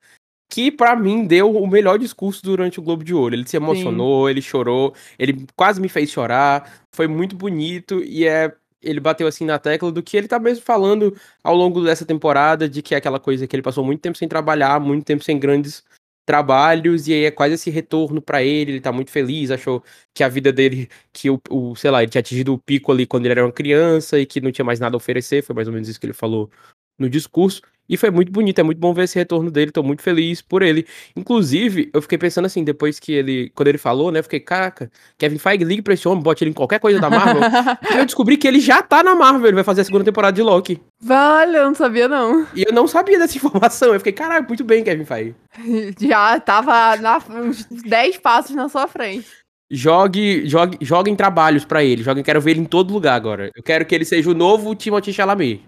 que 0.49 0.71
para 0.71 0.95
mim 0.95 1.25
deu 1.25 1.55
o 1.55 1.67
melhor 1.67 1.99
discurso 1.99 2.43
durante 2.43 2.79
o 2.79 2.81
Globo 2.81 3.03
de 3.03 3.13
Ouro. 3.13 3.35
Ele 3.35 3.47
se 3.47 3.55
emocionou, 3.55 4.25
Sim. 4.25 4.31
ele 4.31 4.41
chorou, 4.41 4.93
ele 5.17 5.45
quase 5.55 5.79
me 5.79 5.87
fez 5.87 6.09
chorar, 6.09 6.83
foi 6.91 7.07
muito 7.07 7.35
bonito 7.35 8.03
e 8.03 8.25
é 8.27 8.53
ele 8.81 8.99
bateu 8.99 9.27
assim 9.27 9.45
na 9.45 9.59
tecla 9.59 9.91
do 9.91 10.01
que 10.01 10.15
ele 10.15 10.27
tá 10.27 10.39
mesmo 10.39 10.63
falando 10.63 11.15
ao 11.43 11.53
longo 11.53 11.83
dessa 11.83 12.05
temporada, 12.05 12.67
de 12.67 12.81
que 12.81 12.95
é 12.95 12.97
aquela 12.97 13.19
coisa 13.19 13.45
que 13.45 13.53
ele 13.55 13.61
passou 13.61 13.83
muito 13.83 13.99
tempo 14.01 14.17
sem 14.17 14.27
trabalhar, 14.27 14.79
muito 14.79 15.03
tempo 15.05 15.21
sem 15.23 15.37
grandes 15.37 15.83
trabalhos, 16.25 17.07
e 17.07 17.13
aí 17.13 17.25
é 17.25 17.31
quase 17.31 17.55
esse 17.55 17.69
retorno 17.69 18.21
para 18.21 18.43
ele, 18.43 18.73
ele 18.73 18.81
tá 18.81 18.91
muito 18.91 19.11
feliz, 19.11 19.51
achou 19.51 19.83
que 20.13 20.23
a 20.23 20.29
vida 20.29 20.53
dele, 20.53 20.87
que 21.11 21.29
o, 21.29 21.41
o, 21.49 21.75
sei 21.75 21.91
lá, 21.91 22.03
ele 22.03 22.11
tinha 22.11 22.19
atingido 22.19 22.53
o 22.53 22.57
pico 22.57 22.91
ali 22.91 23.05
quando 23.05 23.25
ele 23.25 23.33
era 23.33 23.45
uma 23.45 23.51
criança 23.51 24.19
e 24.19 24.25
que 24.25 24.39
não 24.39 24.51
tinha 24.51 24.63
mais 24.63 24.79
nada 24.79 24.95
a 24.95 24.97
oferecer, 24.97 25.43
foi 25.43 25.55
mais 25.55 25.67
ou 25.67 25.73
menos 25.73 25.89
isso 25.89 25.99
que 25.99 26.05
ele 26.05 26.13
falou 26.13 26.49
no 26.97 27.09
discurso. 27.09 27.61
E 27.89 27.97
foi 27.97 28.11
muito 28.11 28.31
bonito, 28.31 28.59
é 28.59 28.63
muito 28.63 28.77
bom 28.77 28.93
ver 28.93 29.05
esse 29.05 29.17
retorno 29.17 29.49
dele, 29.49 29.71
tô 29.71 29.81
muito 29.81 30.03
feliz 30.03 30.41
por 30.41 30.61
ele. 30.61 30.85
Inclusive, 31.15 31.89
eu 31.91 32.01
fiquei 32.01 32.19
pensando 32.19 32.45
assim, 32.45 32.63
depois 32.63 32.99
que 32.99 33.11
ele, 33.11 33.51
quando 33.55 33.67
ele 33.67 33.79
falou, 33.79 34.11
né, 34.11 34.19
eu 34.19 34.23
fiquei, 34.23 34.39
caraca, 34.39 34.91
Kevin 35.17 35.39
Feige 35.39 35.63
liga 35.63 35.81
pra 35.81 35.95
esse 35.95 36.07
homem, 36.07 36.21
bote 36.21 36.43
ele 36.43 36.51
em 36.51 36.53
qualquer 36.53 36.79
coisa 36.79 36.99
da 36.99 37.09
Marvel. 37.09 37.41
e 37.91 37.97
eu 37.97 38.05
descobri 38.05 38.37
que 38.37 38.47
ele 38.47 38.59
já 38.59 38.83
tá 38.83 39.01
na 39.01 39.15
Marvel, 39.15 39.47
ele 39.47 39.55
vai 39.55 39.63
fazer 39.63 39.81
a 39.81 39.85
segunda 39.85 40.03
temporada 40.03 40.35
de 40.35 40.43
Loki. 40.43 40.79
Vale, 41.01 41.57
eu 41.57 41.65
não 41.65 41.73
sabia 41.73 42.07
não. 42.07 42.45
E 42.53 42.63
eu 42.63 42.71
não 42.71 42.87
sabia 42.87 43.17
dessa 43.17 43.35
informação, 43.37 43.93
eu 43.93 43.99
fiquei, 43.99 44.13
caralho, 44.13 44.45
muito 44.47 44.63
bem, 44.63 44.83
Kevin 44.83 45.05
Feige. 45.05 45.35
Já 45.99 46.39
tava 46.39 46.95
na, 46.97 47.19
uns 47.41 47.65
10 47.65 48.17
passos 48.17 48.55
na 48.55 48.69
sua 48.69 48.87
frente. 48.87 49.27
Jogue, 49.71 50.47
jogue, 50.47 50.77
joguem 50.81 51.15
trabalhos 51.15 51.63
para 51.63 51.83
ele, 51.83 52.01
joguem, 52.01 52.23
quero 52.23 52.41
ver 52.41 52.51
ele 52.51 52.61
em 52.61 52.65
todo 52.65 52.93
lugar 52.93 53.13
agora. 53.15 53.51
Eu 53.55 53.63
quero 53.63 53.85
que 53.85 53.93
ele 53.93 54.05
seja 54.05 54.29
o 54.29 54.33
novo 54.33 54.75
Timothée 54.75 55.13
Chalamet. 55.13 55.61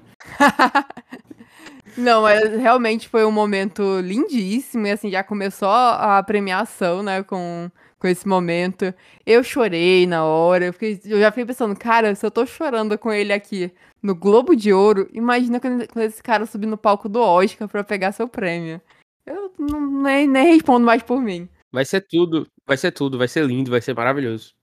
Não, 1.98 2.24
mas 2.24 2.42
realmente 2.58 3.08
foi 3.08 3.26
um 3.26 3.32
momento 3.32 4.00
lindíssimo 4.00 4.88
e 4.88 4.92
assim 4.92 5.10
já 5.10 5.24
começou 5.24 5.70
a 5.70 6.22
premiação, 6.24 7.04
né, 7.04 7.24
com, 7.24 7.70
com 8.00 8.08
esse 8.08 8.28
momento. 8.28 8.94
Eu 9.26 9.44
chorei 9.44 10.08
na 10.08 10.24
hora, 10.24 10.66
eu, 10.66 10.74
fiquei, 10.74 11.00
eu 11.06 11.20
já 11.20 11.32
fiquei 11.32 11.46
pensando, 11.46 11.78
cara, 11.78 12.16
se 12.16 12.26
eu 12.26 12.32
tô 12.32 12.46
chorando 12.46 12.98
com 12.98 13.12
ele 13.12 13.34
aqui 13.34 13.72
no 14.02 14.16
Globo 14.16 14.56
de 14.56 14.74
Ouro, 14.74 15.08
imagina 15.14 15.60
quando, 15.60 15.88
quando 15.88 16.06
esse 16.06 16.24
cara 16.24 16.46
subir 16.46 16.68
no 16.68 16.78
palco 16.78 17.08
do 17.08 17.22
Oscar 17.22 17.68
para 17.68 17.84
pegar 17.84 18.12
seu 18.12 18.28
prêmio. 18.28 18.82
Eu 19.26 19.54
não, 19.58 20.02
nem, 20.02 20.28
nem 20.28 20.54
respondo 20.54 20.86
mais 20.86 21.04
por 21.04 21.22
mim. 21.22 21.48
Vai 21.72 21.86
ser 21.86 22.02
tudo, 22.02 22.48
vai 22.66 22.78
ser 22.78 22.92
tudo, 22.92 23.18
vai 23.18 23.28
ser 23.28 23.46
lindo, 23.46 23.72
vai 23.72 23.82
ser 23.82 23.96
maravilhoso. 23.96 24.54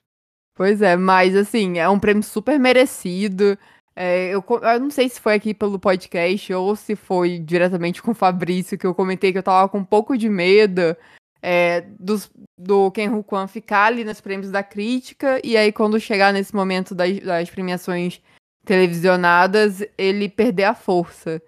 Pois 0.54 0.82
é, 0.82 0.96
mas 0.96 1.36
assim, 1.36 1.78
é 1.78 1.88
um 1.88 2.00
prêmio 2.00 2.22
super 2.22 2.58
merecido. 2.58 3.56
É, 4.00 4.28
eu, 4.28 4.44
eu, 4.48 4.78
não 4.78 4.92
sei 4.92 5.08
se 5.08 5.20
foi 5.20 5.34
aqui 5.34 5.52
pelo 5.52 5.76
podcast 5.76 6.54
ou 6.54 6.76
se 6.76 6.94
foi 6.94 7.40
diretamente 7.40 8.00
com 8.00 8.12
o 8.12 8.14
Fabrício 8.14 8.78
que 8.78 8.86
eu 8.86 8.94
comentei 8.94 9.32
que 9.32 9.38
eu 9.38 9.42
tava 9.42 9.68
com 9.68 9.78
um 9.78 9.84
pouco 9.84 10.16
de 10.16 10.28
medo 10.28 10.96
é, 11.42 11.80
dos, 11.98 12.30
do 12.56 12.92
Ken 12.92 13.20
Kwan 13.24 13.48
ficar 13.48 13.86
ali 13.86 14.04
nos 14.04 14.20
prêmios 14.20 14.52
da 14.52 14.62
crítica 14.62 15.40
e 15.42 15.56
aí 15.56 15.72
quando 15.72 15.98
chegar 15.98 16.32
nesse 16.32 16.54
momento 16.54 16.94
das, 16.94 17.18
das 17.18 17.50
premiações 17.50 18.22
televisionadas 18.64 19.84
ele 19.98 20.28
perder 20.28 20.64
a 20.64 20.74
força 20.76 21.42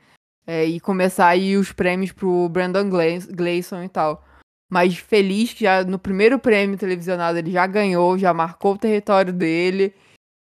é, 0.44 0.64
e 0.64 0.80
começar 0.80 1.28
aí 1.28 1.56
os 1.56 1.70
prêmios 1.70 2.10
pro 2.10 2.48
Brandon 2.48 2.90
Gleeson 2.90 3.84
e 3.84 3.88
tal. 3.88 4.24
Mas 4.68 4.96
feliz 4.96 5.52
que 5.52 5.62
já 5.62 5.84
no 5.84 6.00
primeiro 6.00 6.36
prêmio 6.36 6.76
televisionado 6.76 7.38
ele 7.38 7.52
já 7.52 7.64
ganhou, 7.68 8.18
já 8.18 8.34
marcou 8.34 8.74
o 8.74 8.78
território 8.78 9.32
dele 9.32 9.94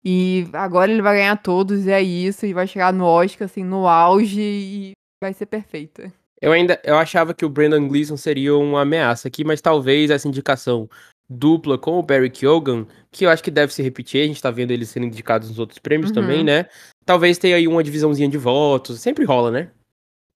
e 0.05 0.49
agora 0.53 0.91
ele 0.91 1.03
vai 1.03 1.17
ganhar 1.17 1.37
todos, 1.37 1.87
e 1.87 1.91
é 1.91 2.03
isso, 2.03 2.47
e 2.47 2.53
vai 2.53 2.67
chegar 2.67 2.93
no 2.93 3.05
Oscar, 3.05 3.47
assim, 3.47 3.65
no 3.65 3.87
auge, 3.87 4.41
e 4.41 4.93
vai 5.23 5.33
ser 5.33 5.47
perfeita. 5.47 6.13
Eu 6.41 6.53
ainda 6.53 6.81
eu 6.85 6.97
achava 6.97 7.35
que 7.35 7.45
o 7.45 7.49
Brandon 7.49 7.89
Gleeson 7.89 8.17
seria 8.17 8.57
uma 8.57 8.83
ameaça 8.83 9.27
aqui, 9.27 9.45
mas 9.45 9.61
talvez 9.61 10.11
essa 10.11 10.29
indicação 10.29 10.89
dupla 11.29 11.77
com 11.77 11.99
o 11.99 12.03
Barry 12.03 12.31
Keoghan, 12.31 12.87
que 13.11 13.27
eu 13.27 13.31
acho 13.31 13.43
que 13.43 13.51
deve 13.51 13.73
se 13.73 13.83
repetir, 13.83 14.23
a 14.23 14.27
gente 14.27 14.41
tá 14.41 14.51
vendo 14.51 14.71
eles 14.71 14.89
sendo 14.89 15.07
indicados 15.07 15.49
nos 15.49 15.59
outros 15.59 15.79
prêmios 15.79 16.11
uhum. 16.11 16.15
também, 16.15 16.45
né? 16.45 16.67
Talvez 17.05 17.39
tenha 17.39 17.57
aí 17.57 17.67
uma 17.67 17.83
divisãozinha 17.83 18.29
de 18.29 18.39
votos, 18.39 19.01
sempre 19.01 19.25
rola, 19.25 19.51
né? 19.51 19.71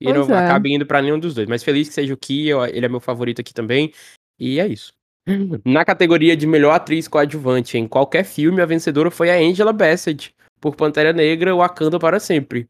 E 0.00 0.12
pois 0.12 0.28
não 0.28 0.36
é. 0.36 0.44
acabe 0.44 0.74
indo 0.74 0.84
para 0.84 1.00
nenhum 1.00 1.18
dos 1.18 1.34
dois. 1.34 1.48
Mas 1.48 1.62
feliz 1.62 1.88
que 1.88 1.94
seja 1.94 2.12
o 2.12 2.16
Ki, 2.16 2.48
ele 2.72 2.84
é 2.84 2.88
meu 2.88 3.00
favorito 3.00 3.40
aqui 3.40 3.54
também. 3.54 3.92
E 4.38 4.58
é 4.58 4.66
isso. 4.66 4.92
Na 5.64 5.84
categoria 5.84 6.36
de 6.36 6.46
melhor 6.46 6.72
atriz 6.72 7.06
coadjuvante 7.06 7.78
em 7.78 7.86
qualquer 7.86 8.24
filme, 8.24 8.60
a 8.60 8.66
vencedora 8.66 9.10
foi 9.10 9.30
a 9.30 9.36
Angela 9.36 9.72
Bassett, 9.72 10.34
por 10.60 10.74
Pantera 10.74 11.12
Negra, 11.12 11.54
Wakanda 11.54 11.98
para 11.98 12.18
sempre. 12.18 12.68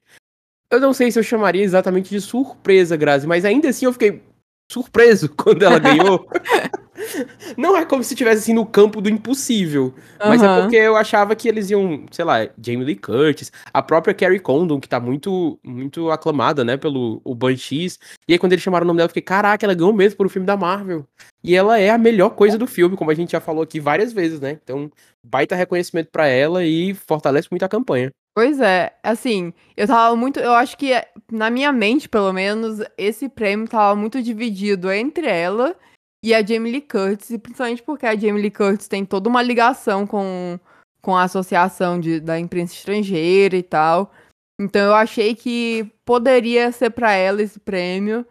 Eu 0.70 0.80
não 0.80 0.92
sei 0.92 1.10
se 1.10 1.18
eu 1.18 1.22
chamaria 1.22 1.62
exatamente 1.62 2.10
de 2.10 2.20
surpresa, 2.20 2.96
Grazi, 2.96 3.26
mas 3.26 3.44
ainda 3.44 3.68
assim 3.68 3.86
eu 3.86 3.92
fiquei 3.92 4.22
surpreso 4.70 5.28
quando 5.36 5.62
ela 5.62 5.78
ganhou. 5.78 6.26
não 7.56 7.76
é 7.76 7.84
como 7.84 8.02
se 8.02 8.14
estivesse 8.14 8.42
assim 8.42 8.54
no 8.54 8.66
campo 8.66 9.00
do 9.00 9.08
impossível. 9.08 9.94
Mas 10.18 10.42
é 10.42 10.60
porque 10.60 10.76
eu 10.76 10.96
achava 10.96 11.34
que 11.34 11.48
eles 11.48 11.70
iam, 11.70 12.04
sei 12.10 12.24
lá, 12.24 12.48
Jamie 12.60 12.84
Lee 12.84 12.96
Curtis, 12.96 13.50
a 13.72 13.82
própria 13.82 14.14
Carrie 14.14 14.38
Condon, 14.38 14.80
que 14.80 14.88
tá 14.88 15.00
muito, 15.00 15.58
muito 15.62 16.10
aclamada, 16.10 16.64
né, 16.64 16.76
pelo 16.76 17.20
o 17.24 17.34
Banshees. 17.34 17.98
E 18.28 18.32
aí 18.32 18.38
quando 18.38 18.52
eles 18.52 18.62
chamaram 18.62 18.84
o 18.84 18.86
nome 18.86 18.98
dela, 18.98 19.06
eu 19.06 19.10
fiquei, 19.10 19.22
caraca, 19.22 19.64
ela 19.64 19.74
ganhou 19.74 19.92
mesmo 19.92 20.16
por 20.16 20.26
um 20.26 20.30
filme 20.30 20.46
da 20.46 20.56
Marvel. 20.56 21.06
E 21.44 21.56
ela 21.56 21.78
é 21.78 21.90
a 21.90 21.98
melhor 21.98 22.30
coisa 22.30 22.56
do 22.56 22.66
filme, 22.66 22.96
como 22.96 23.10
a 23.10 23.14
gente 23.14 23.32
já 23.32 23.40
falou 23.40 23.62
aqui 23.62 23.80
várias 23.80 24.12
vezes, 24.12 24.40
né? 24.40 24.58
Então, 24.62 24.90
baita 25.24 25.56
reconhecimento 25.56 26.08
para 26.10 26.26
ela 26.26 26.64
e 26.64 26.94
fortalece 26.94 27.48
muito 27.50 27.64
a 27.64 27.68
campanha. 27.68 28.10
Pois 28.34 28.60
é, 28.60 28.94
assim, 29.02 29.52
eu 29.76 29.86
tava 29.86 30.16
muito. 30.16 30.40
Eu 30.40 30.54
acho 30.54 30.76
que, 30.78 30.92
na 31.30 31.50
minha 31.50 31.70
mente, 31.70 32.08
pelo 32.08 32.32
menos, 32.32 32.78
esse 32.96 33.28
prêmio 33.28 33.68
tava 33.68 33.94
muito 33.94 34.22
dividido 34.22 34.90
entre 34.90 35.26
ela 35.26 35.76
e 36.24 36.32
a 36.32 36.44
Jamie 36.44 36.72
Lee 36.72 36.80
Curtis, 36.80 37.36
principalmente 37.38 37.82
porque 37.82 38.06
a 38.06 38.14
Jamie 38.14 38.42
Lee 38.42 38.50
Curtis 38.50 38.86
tem 38.86 39.04
toda 39.04 39.28
uma 39.28 39.42
ligação 39.42 40.06
com, 40.06 40.58
com 41.00 41.16
a 41.16 41.24
associação 41.24 41.98
de, 41.98 42.20
da 42.20 42.38
imprensa 42.38 42.74
estrangeira 42.74 43.56
e 43.56 43.62
tal. 43.62 44.12
Então 44.60 44.80
eu 44.82 44.94
achei 44.94 45.34
que 45.34 45.90
poderia 46.04 46.70
ser 46.70 46.90
para 46.90 47.12
ela 47.12 47.42
esse 47.42 47.58
prêmio, 47.58 48.24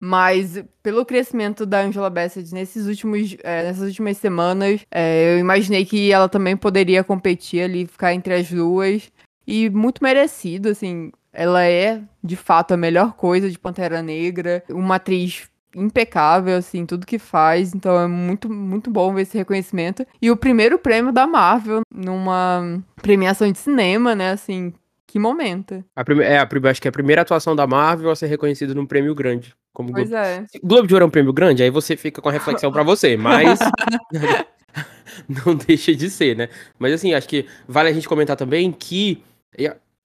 mas 0.00 0.62
pelo 0.82 1.06
crescimento 1.06 1.64
da 1.64 1.80
Angela 1.80 2.10
Bassett 2.10 2.52
nesses 2.52 2.86
últimos, 2.86 3.36
é, 3.42 3.62
nessas 3.64 3.88
últimas 3.88 4.18
semanas, 4.18 4.82
é, 4.90 5.34
eu 5.34 5.38
imaginei 5.38 5.86
que 5.86 6.12
ela 6.12 6.28
também 6.28 6.56
poderia 6.56 7.02
competir 7.02 7.62
ali, 7.62 7.86
ficar 7.86 8.12
entre 8.12 8.34
as 8.34 8.50
duas. 8.50 9.10
E 9.46 9.70
muito 9.70 10.02
merecido, 10.02 10.68
assim. 10.68 11.10
Ela 11.32 11.64
é, 11.64 12.02
de 12.22 12.36
fato, 12.36 12.74
a 12.74 12.76
melhor 12.76 13.14
coisa 13.14 13.50
de 13.50 13.58
Pantera 13.58 14.02
Negra. 14.02 14.62
Uma 14.68 14.96
atriz 14.96 15.48
impecável, 15.74 16.56
assim, 16.56 16.86
tudo 16.86 17.06
que 17.06 17.18
faz. 17.18 17.74
Então 17.74 17.98
é 18.00 18.06
muito, 18.06 18.50
muito 18.52 18.90
bom 18.90 19.12
ver 19.12 19.22
esse 19.22 19.36
reconhecimento. 19.36 20.06
E 20.20 20.30
o 20.30 20.36
primeiro 20.36 20.78
prêmio 20.78 21.12
da 21.12 21.26
Marvel 21.26 21.82
numa 21.92 22.82
premiação 23.02 23.50
de 23.50 23.58
cinema, 23.58 24.14
né? 24.14 24.32
Assim, 24.32 24.72
que 25.06 25.18
momento. 25.18 25.84
A 25.96 26.04
prime... 26.04 26.22
É, 26.22 26.38
a, 26.38 26.48
acho 26.70 26.82
que 26.82 26.88
é 26.88 26.90
a 26.90 26.92
primeira 26.92 27.22
atuação 27.22 27.56
da 27.56 27.66
Marvel 27.66 28.10
a 28.10 28.16
ser 28.16 28.26
reconhecida 28.26 28.74
num 28.74 28.86
prêmio 28.86 29.14
grande. 29.14 29.54
Como 29.72 29.92
pois 29.92 30.08
Globo... 30.08 30.24
é. 30.24 30.44
Globo 30.62 30.86
de 30.86 30.94
Ouro 30.94 31.04
é 31.04 31.06
um 31.06 31.10
prêmio 31.10 31.32
grande, 31.32 31.62
aí 31.62 31.70
você 31.70 31.96
fica 31.96 32.20
com 32.20 32.28
a 32.28 32.32
reflexão 32.32 32.72
para 32.72 32.82
você, 32.82 33.16
mas 33.16 33.58
não 35.46 35.54
deixa 35.54 35.94
de 35.94 36.10
ser, 36.10 36.36
né? 36.36 36.48
Mas 36.78 36.92
assim, 36.92 37.14
acho 37.14 37.28
que 37.28 37.46
vale 37.66 37.88
a 37.88 37.92
gente 37.92 38.08
comentar 38.08 38.36
também 38.36 38.72
que 38.72 39.22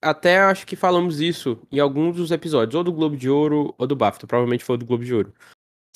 até 0.01 0.39
acho 0.39 0.65
que 0.67 0.75
falamos 0.75 1.21
isso 1.21 1.57
em 1.71 1.79
alguns 1.79 2.17
dos 2.17 2.31
episódios, 2.31 2.75
ou 2.75 2.83
do 2.83 2.91
Globo 2.91 3.15
de 3.15 3.29
Ouro 3.29 3.73
ou 3.77 3.87
do 3.87 3.95
BAFTA, 3.95 4.27
provavelmente 4.27 4.63
foi 4.63 4.77
do 4.77 4.85
Globo 4.85 5.03
de 5.03 5.13
Ouro. 5.13 5.33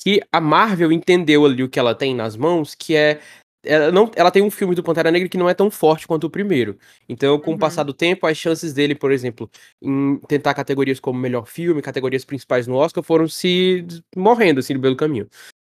Que 0.00 0.22
a 0.32 0.40
Marvel 0.40 0.92
entendeu 0.92 1.44
ali 1.44 1.62
o 1.62 1.68
que 1.68 1.78
ela 1.78 1.94
tem 1.94 2.14
nas 2.14 2.36
mãos, 2.36 2.74
que 2.74 2.94
é 2.94 3.20
ela, 3.64 3.90
não, 3.90 4.10
ela 4.14 4.30
tem 4.30 4.42
um 4.42 4.50
filme 4.50 4.74
do 4.74 4.82
Pantera 4.82 5.10
Negra 5.10 5.28
que 5.28 5.36
não 5.36 5.48
é 5.48 5.54
tão 5.54 5.70
forte 5.70 6.06
quanto 6.06 6.24
o 6.24 6.30
primeiro. 6.30 6.78
Então, 7.08 7.38
com 7.38 7.50
uhum. 7.50 7.56
o 7.56 7.58
passar 7.58 7.82
do 7.82 7.92
tempo, 7.92 8.26
as 8.26 8.36
chances 8.36 8.72
dele, 8.72 8.94
por 8.94 9.10
exemplo, 9.10 9.50
em 9.82 10.16
tentar 10.28 10.54
categorias 10.54 11.00
como 11.00 11.18
melhor 11.18 11.46
filme, 11.46 11.82
categorias 11.82 12.24
principais 12.24 12.66
no 12.66 12.76
Oscar, 12.76 13.02
foram 13.02 13.28
se 13.28 13.84
morrendo 14.16 14.60
assim 14.60 14.74
no 14.74 14.80
pelo 14.80 14.96
caminho. 14.96 15.28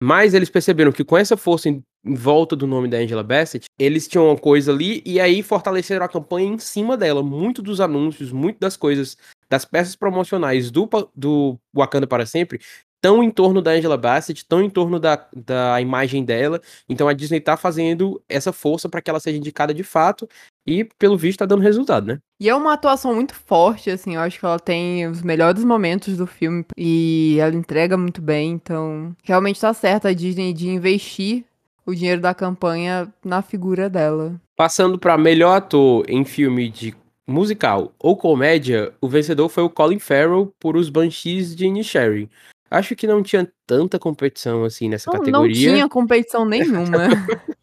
Mas 0.03 0.33
eles 0.33 0.49
perceberam 0.49 0.91
que 0.91 1.03
com 1.03 1.17
essa 1.17 1.37
força 1.37 1.69
em, 1.69 1.83
em, 2.03 2.15
volta 2.15 2.55
do 2.55 2.65
nome 2.65 2.87
da 2.87 2.97
Angela 2.97 3.23
Bassett, 3.23 3.65
eles 3.77 4.07
tinham 4.07 4.27
uma 4.27 4.37
coisa 4.37 4.71
ali 4.71 5.01
e 5.05 5.19
aí 5.19 5.43
fortaleceram 5.43 6.03
a 6.05 6.09
campanha 6.09 6.47
em 6.47 6.57
cima 6.57 6.97
dela. 6.97 7.21
Muito 7.21 7.61
dos 7.61 7.79
anúncios, 7.79 8.31
muito 8.31 8.59
das 8.59 8.75
coisas, 8.75 9.15
das 9.49 9.63
peças 9.63 9.95
promocionais 9.95 10.71
do, 10.71 10.89
do 11.15 11.59
Wakanda 11.75 12.07
para 12.07 12.25
sempre 12.25 12.59
tão 13.01 13.23
em 13.23 13.31
torno 13.31 13.61
da 13.61 13.71
Angela 13.71 13.97
Bassett, 13.97 14.45
tão 14.45 14.61
em 14.61 14.69
torno 14.69 14.99
da, 14.99 15.27
da 15.35 15.81
imagem 15.81 16.23
dela. 16.23 16.61
Então 16.87 17.07
a 17.07 17.13
Disney 17.13 17.41
tá 17.41 17.57
fazendo 17.57 18.21
essa 18.29 18.53
força 18.53 18.87
para 18.87 19.01
que 19.01 19.09
ela 19.09 19.19
seja 19.19 19.37
indicada 19.37 19.73
de 19.73 19.83
fato. 19.83 20.29
E, 20.65 20.83
pelo 20.99 21.17
visto, 21.17 21.39
tá 21.39 21.45
dando 21.45 21.63
resultado, 21.63 22.05
né? 22.05 22.19
E 22.39 22.47
é 22.47 22.55
uma 22.55 22.73
atuação 22.73 23.15
muito 23.15 23.33
forte, 23.33 23.89
assim. 23.89 24.13
Eu 24.13 24.21
acho 24.21 24.39
que 24.39 24.45
ela 24.45 24.59
tem 24.59 25.07
os 25.07 25.23
melhores 25.23 25.63
momentos 25.63 26.15
do 26.15 26.27
filme. 26.27 26.63
E 26.77 27.37
ela 27.39 27.55
entrega 27.55 27.97
muito 27.97 28.21
bem. 28.21 28.51
Então, 28.51 29.11
realmente 29.23 29.59
tá 29.59 29.73
certa 29.73 30.09
a 30.09 30.13
Disney 30.13 30.53
de 30.53 30.69
investir 30.69 31.43
o 31.83 31.95
dinheiro 31.95 32.21
da 32.21 32.35
campanha 32.35 33.11
na 33.25 33.41
figura 33.41 33.89
dela. 33.89 34.39
Passando 34.55 34.99
para 34.99 35.17
melhor 35.17 35.57
ator 35.57 36.05
em 36.07 36.23
filme 36.23 36.69
de 36.69 36.95
musical 37.27 37.91
ou 37.97 38.15
comédia, 38.15 38.93
o 39.01 39.07
vencedor 39.07 39.49
foi 39.49 39.63
o 39.63 39.69
Colin 39.69 39.99
Farrell 39.99 40.53
por 40.59 40.75
Os 40.75 40.89
Banshees 40.89 41.55
de 41.55 41.65
Inisherin. 41.65 42.29
Acho 42.71 42.95
que 42.95 43.05
não 43.05 43.21
tinha 43.21 43.51
tanta 43.67 43.99
competição 43.99 44.63
assim 44.63 44.87
nessa 44.87 45.11
não, 45.11 45.19
categoria. 45.19 45.67
Não 45.67 45.75
tinha 45.75 45.89
competição 45.89 46.45
nenhuma. 46.45 47.09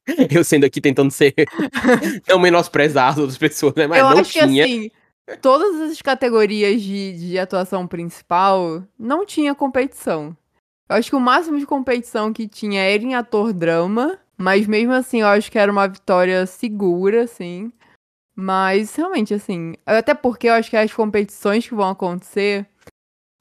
eu 0.30 0.44
sendo 0.44 0.64
aqui 0.64 0.82
tentando 0.82 1.10
ser 1.10 1.34
não 2.28 2.38
menosprezar 2.38 3.12
as 3.12 3.18
outras 3.18 3.38
pessoas, 3.38 3.74
né? 3.74 3.86
Mas 3.86 4.00
eu 4.00 4.04
não 4.04 4.18
acho 4.18 4.32
tinha. 4.32 4.46
que 4.46 4.60
assim, 4.60 4.90
todas 5.40 5.90
as 5.90 6.02
categorias 6.02 6.82
de, 6.82 7.12
de 7.14 7.38
atuação 7.38 7.86
principal 7.86 8.84
não 8.98 9.24
tinha 9.24 9.54
competição. 9.54 10.36
Eu 10.86 10.96
acho 10.96 11.08
que 11.08 11.16
o 11.16 11.20
máximo 11.20 11.58
de 11.58 11.64
competição 11.64 12.30
que 12.30 12.46
tinha 12.46 12.82
era 12.82 13.02
em 13.02 13.14
ator 13.14 13.54
drama, 13.54 14.18
mas 14.36 14.66
mesmo 14.66 14.92
assim 14.92 15.22
eu 15.22 15.28
acho 15.28 15.50
que 15.50 15.58
era 15.58 15.72
uma 15.72 15.88
vitória 15.88 16.44
segura, 16.44 17.22
assim. 17.22 17.72
Mas 18.36 18.94
realmente, 18.94 19.32
assim, 19.32 19.74
até 19.86 20.14
porque 20.14 20.48
eu 20.48 20.52
acho 20.52 20.68
que 20.68 20.76
as 20.76 20.92
competições 20.92 21.66
que 21.66 21.74
vão 21.74 21.88
acontecer 21.88 22.66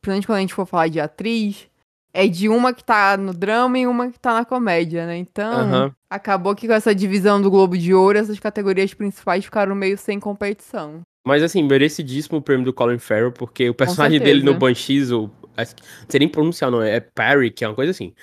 principalmente 0.08 0.28
quando 0.28 0.38
a 0.38 0.42
gente 0.42 0.54
for 0.54 0.66
falar 0.66 0.88
de 0.88 1.00
atriz, 1.00 1.68
é 2.14 2.28
de 2.28 2.48
uma 2.50 2.74
que 2.74 2.84
tá 2.84 3.18
no 3.18 3.34
drama 3.34 3.78
e 3.78 3.86
uma 3.86 4.10
que 4.10 4.20
tá 4.20 4.34
na 4.34 4.46
comédia, 4.46 5.06
né? 5.06 5.18
Então, 5.18 5.86
uhum. 5.86 5.92
acabou 6.10 6.56
que 6.56 6.68
com 6.68 6.74
essa 6.74 6.96
divisão 6.96 7.42
do 7.42 7.52
Globo 7.52 7.78
de 7.78 7.94
Ouro, 7.94 8.18
essas 8.18 8.40
categorias 8.40 8.94
principais 8.94 9.46
ficaram 9.46 9.76
meio 9.76 9.98
sem 9.98 10.20
competição. 10.20 11.02
Mas 11.26 11.44
assim, 11.44 11.62
merecidíssimo 11.62 12.38
o 12.38 12.42
prêmio 12.42 12.66
do 12.66 12.74
Colin 12.74 12.98
Farrell, 12.98 13.32
porque 13.32 13.70
o 13.70 13.74
personagem 13.74 14.20
dele 14.20 14.44
no 14.44 14.54
Banshees, 14.54 15.12
ou, 15.12 15.30
não 15.58 15.66
sei 16.08 16.20
nem 16.20 16.30
pronunciar, 16.30 16.72
não, 16.72 16.82
é 16.82 17.00
Perry, 17.02 17.52
que 17.52 17.66
é 17.66 17.68
uma 17.68 17.76
coisa 17.76 17.92
assim. 17.92 18.14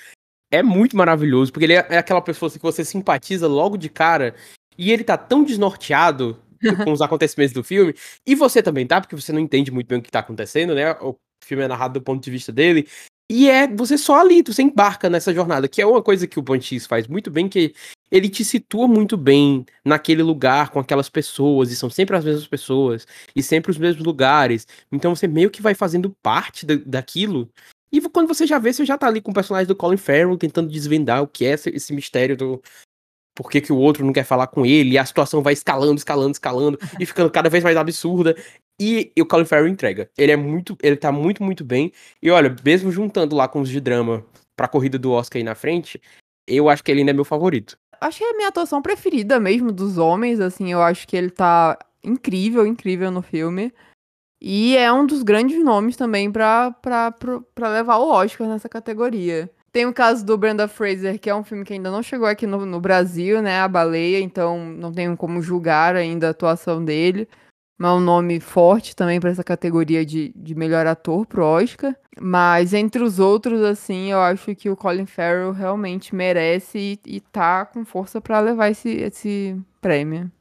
É 0.51 0.63
muito 0.63 0.97
maravilhoso, 0.97 1.51
porque 1.51 1.65
ele 1.65 1.73
é, 1.73 1.85
é 1.89 1.97
aquela 1.97 2.21
pessoa 2.21 2.47
assim, 2.47 2.57
que 2.57 2.65
você 2.65 2.83
simpatiza 2.83 3.47
logo 3.47 3.77
de 3.77 3.89
cara, 3.89 4.33
e 4.77 4.91
ele 4.91 5.03
tá 5.03 5.17
tão 5.17 5.43
desnorteado 5.43 6.37
com 6.83 6.91
os 6.91 7.01
acontecimentos 7.01 7.53
do 7.53 7.63
filme, 7.63 7.93
e 8.25 8.33
você 8.33 8.63
também 8.63 8.87
tá, 8.87 8.99
porque 8.99 9.15
você 9.15 9.31
não 9.31 9.39
entende 9.39 9.71
muito 9.71 9.87
bem 9.87 9.99
o 9.99 10.01
que 10.01 10.11
tá 10.11 10.19
acontecendo, 10.19 10.73
né? 10.73 10.97
O 11.45 11.47
filme 11.47 11.63
é 11.63 11.67
narrado 11.67 11.99
do 11.99 12.03
ponto 12.03 12.23
de 12.23 12.31
vista 12.31 12.51
dele. 12.51 12.87
E 13.31 13.47
é 13.47 13.67
você 13.67 13.97
só 13.97 14.19
ali, 14.19 14.43
você 14.43 14.63
embarca 14.63 15.09
nessa 15.09 15.33
jornada, 15.33 15.67
que 15.67 15.81
é 15.81 15.85
uma 15.85 16.01
coisa 16.01 16.27
que 16.27 16.39
o 16.39 16.41
Banshees 16.41 16.87
faz 16.87 17.07
muito 17.07 17.29
bem, 17.29 17.47
que 17.47 17.73
ele 18.11 18.29
te 18.29 18.43
situa 18.43 18.87
muito 18.87 19.15
bem 19.15 19.65
naquele 19.83 20.23
lugar 20.23 20.69
com 20.69 20.79
aquelas 20.79 21.09
pessoas, 21.09 21.71
e 21.71 21.75
são 21.75 21.89
sempre 21.89 22.15
as 22.15 22.25
mesmas 22.25 22.47
pessoas, 22.47 23.07
e 23.35 23.43
sempre 23.43 23.71
os 23.71 23.77
mesmos 23.77 24.03
lugares. 24.03 24.67
Então 24.91 25.15
você 25.15 25.27
meio 25.27 25.51
que 25.51 25.61
vai 25.61 25.75
fazendo 25.75 26.15
parte 26.21 26.65
da, 26.65 26.75
daquilo. 26.85 27.49
E 27.91 28.01
quando 28.01 28.27
você 28.27 28.45
já 28.45 28.59
vê, 28.59 28.73
você 28.73 28.85
já 28.85 28.97
tá 28.97 29.07
ali 29.07 29.21
com 29.21 29.31
o 29.31 29.33
personagem 29.33 29.67
do 29.67 29.75
Colin 29.75 29.97
Farrell 29.97 30.37
tentando 30.37 30.69
desvendar 30.69 31.21
o 31.21 31.27
que 31.27 31.45
é 31.45 31.51
esse, 31.51 31.69
esse 31.69 31.93
mistério 31.93 32.35
do, 32.35 32.61
por 33.35 33.51
que, 33.51 33.59
que, 33.59 33.73
o 33.73 33.77
outro 33.77 34.05
não 34.05 34.13
quer 34.13 34.23
falar 34.23 34.47
com 34.47 34.65
ele, 34.65 34.91
e 34.91 34.97
a 34.97 35.05
situação 35.05 35.43
vai 35.43 35.53
escalando, 35.53 35.97
escalando, 35.97 36.31
escalando, 36.31 36.79
e 36.99 37.05
ficando 37.05 37.29
cada 37.29 37.49
vez 37.49 37.63
mais 37.63 37.75
absurda. 37.75 38.35
E, 38.79 39.11
e 39.15 39.21
o 39.21 39.45
Farrell 39.45 39.67
entrega. 39.67 40.09
Ele 40.17 40.31
é 40.31 40.35
muito. 40.35 40.77
Ele 40.81 40.97
tá 40.97 41.11
muito, 41.11 41.43
muito 41.43 41.63
bem. 41.63 41.91
E 42.21 42.29
olha, 42.29 42.55
mesmo 42.63 42.91
juntando 42.91 43.35
lá 43.35 43.47
com 43.47 43.61
os 43.61 43.69
de 43.69 43.79
drama 43.79 44.25
pra 44.55 44.67
corrida 44.67 44.97
do 44.97 45.11
Oscar 45.11 45.39
aí 45.39 45.43
na 45.43 45.55
frente, 45.55 46.01
eu 46.47 46.69
acho 46.69 46.83
que 46.83 46.91
ele 46.91 47.01
ainda 47.01 47.11
é 47.11 47.13
meu 47.13 47.25
favorito. 47.25 47.77
Acho 47.99 48.19
que 48.19 48.23
é 48.23 48.31
a 48.31 48.35
minha 48.35 48.49
atuação 48.49 48.81
preferida 48.81 49.39
mesmo 49.39 49.71
dos 49.71 49.97
homens, 49.97 50.39
assim, 50.39 50.71
eu 50.71 50.81
acho 50.81 51.07
que 51.07 51.15
ele 51.15 51.29
tá 51.29 51.77
incrível, 52.03 52.65
incrível 52.65 53.09
no 53.09 53.21
filme. 53.21 53.73
E 54.41 54.75
é 54.75 54.91
um 54.91 55.05
dos 55.05 55.23
grandes 55.23 55.63
nomes 55.63 55.95
também 55.95 56.31
pra, 56.31 56.71
pra, 56.71 57.11
pra, 57.11 57.41
pra 57.53 57.69
levar 57.69 57.97
o 57.97 58.09
Oscar 58.09 58.47
nessa 58.47 58.69
categoria. 58.69 59.49
Tem 59.71 59.85
o 59.85 59.93
caso 59.93 60.25
do 60.25 60.37
Brenda 60.37 60.67
Fraser, 60.67 61.19
que 61.19 61.29
é 61.29 61.35
um 61.35 61.43
filme 61.43 61.65
que 61.65 61.73
ainda 61.73 61.91
não 61.91 62.03
chegou 62.03 62.27
aqui 62.27 62.45
no, 62.45 62.65
no 62.65 62.79
Brasil, 62.79 63.41
né? 63.41 63.59
A 63.59 63.67
Baleia, 63.67 64.19
então 64.19 64.57
não 64.57 64.91
tenho 64.91 65.17
como 65.17 65.41
julgar 65.41 65.95
ainda 65.95 66.27
a 66.27 66.29
atuação 66.31 66.83
dele. 66.83 67.27
É 67.81 67.87
um 67.87 67.99
nome 67.99 68.39
forte 68.39 68.95
também 68.95 69.19
para 69.19 69.29
essa 69.29 69.43
categoria 69.43 70.05
de, 70.05 70.31
de 70.35 70.55
melhor 70.55 70.87
ator 70.87 71.25
pro 71.25 71.43
Oscar. 71.43 71.95
Mas 72.19 72.73
entre 72.73 73.03
os 73.03 73.19
outros, 73.19 73.61
assim, 73.61 74.11
eu 74.11 74.19
acho 74.19 74.55
que 74.55 74.69
o 74.69 74.77
Colin 74.77 75.05
Farrell 75.05 75.51
realmente 75.51 76.15
merece 76.15 76.99
e, 77.05 77.15
e 77.17 77.19
tá 77.19 77.65
com 77.65 77.83
força 77.83 78.21
para 78.21 78.39
levar 78.39 78.69
esse, 78.69 78.89
esse 78.89 79.57
prêmio. 79.81 80.31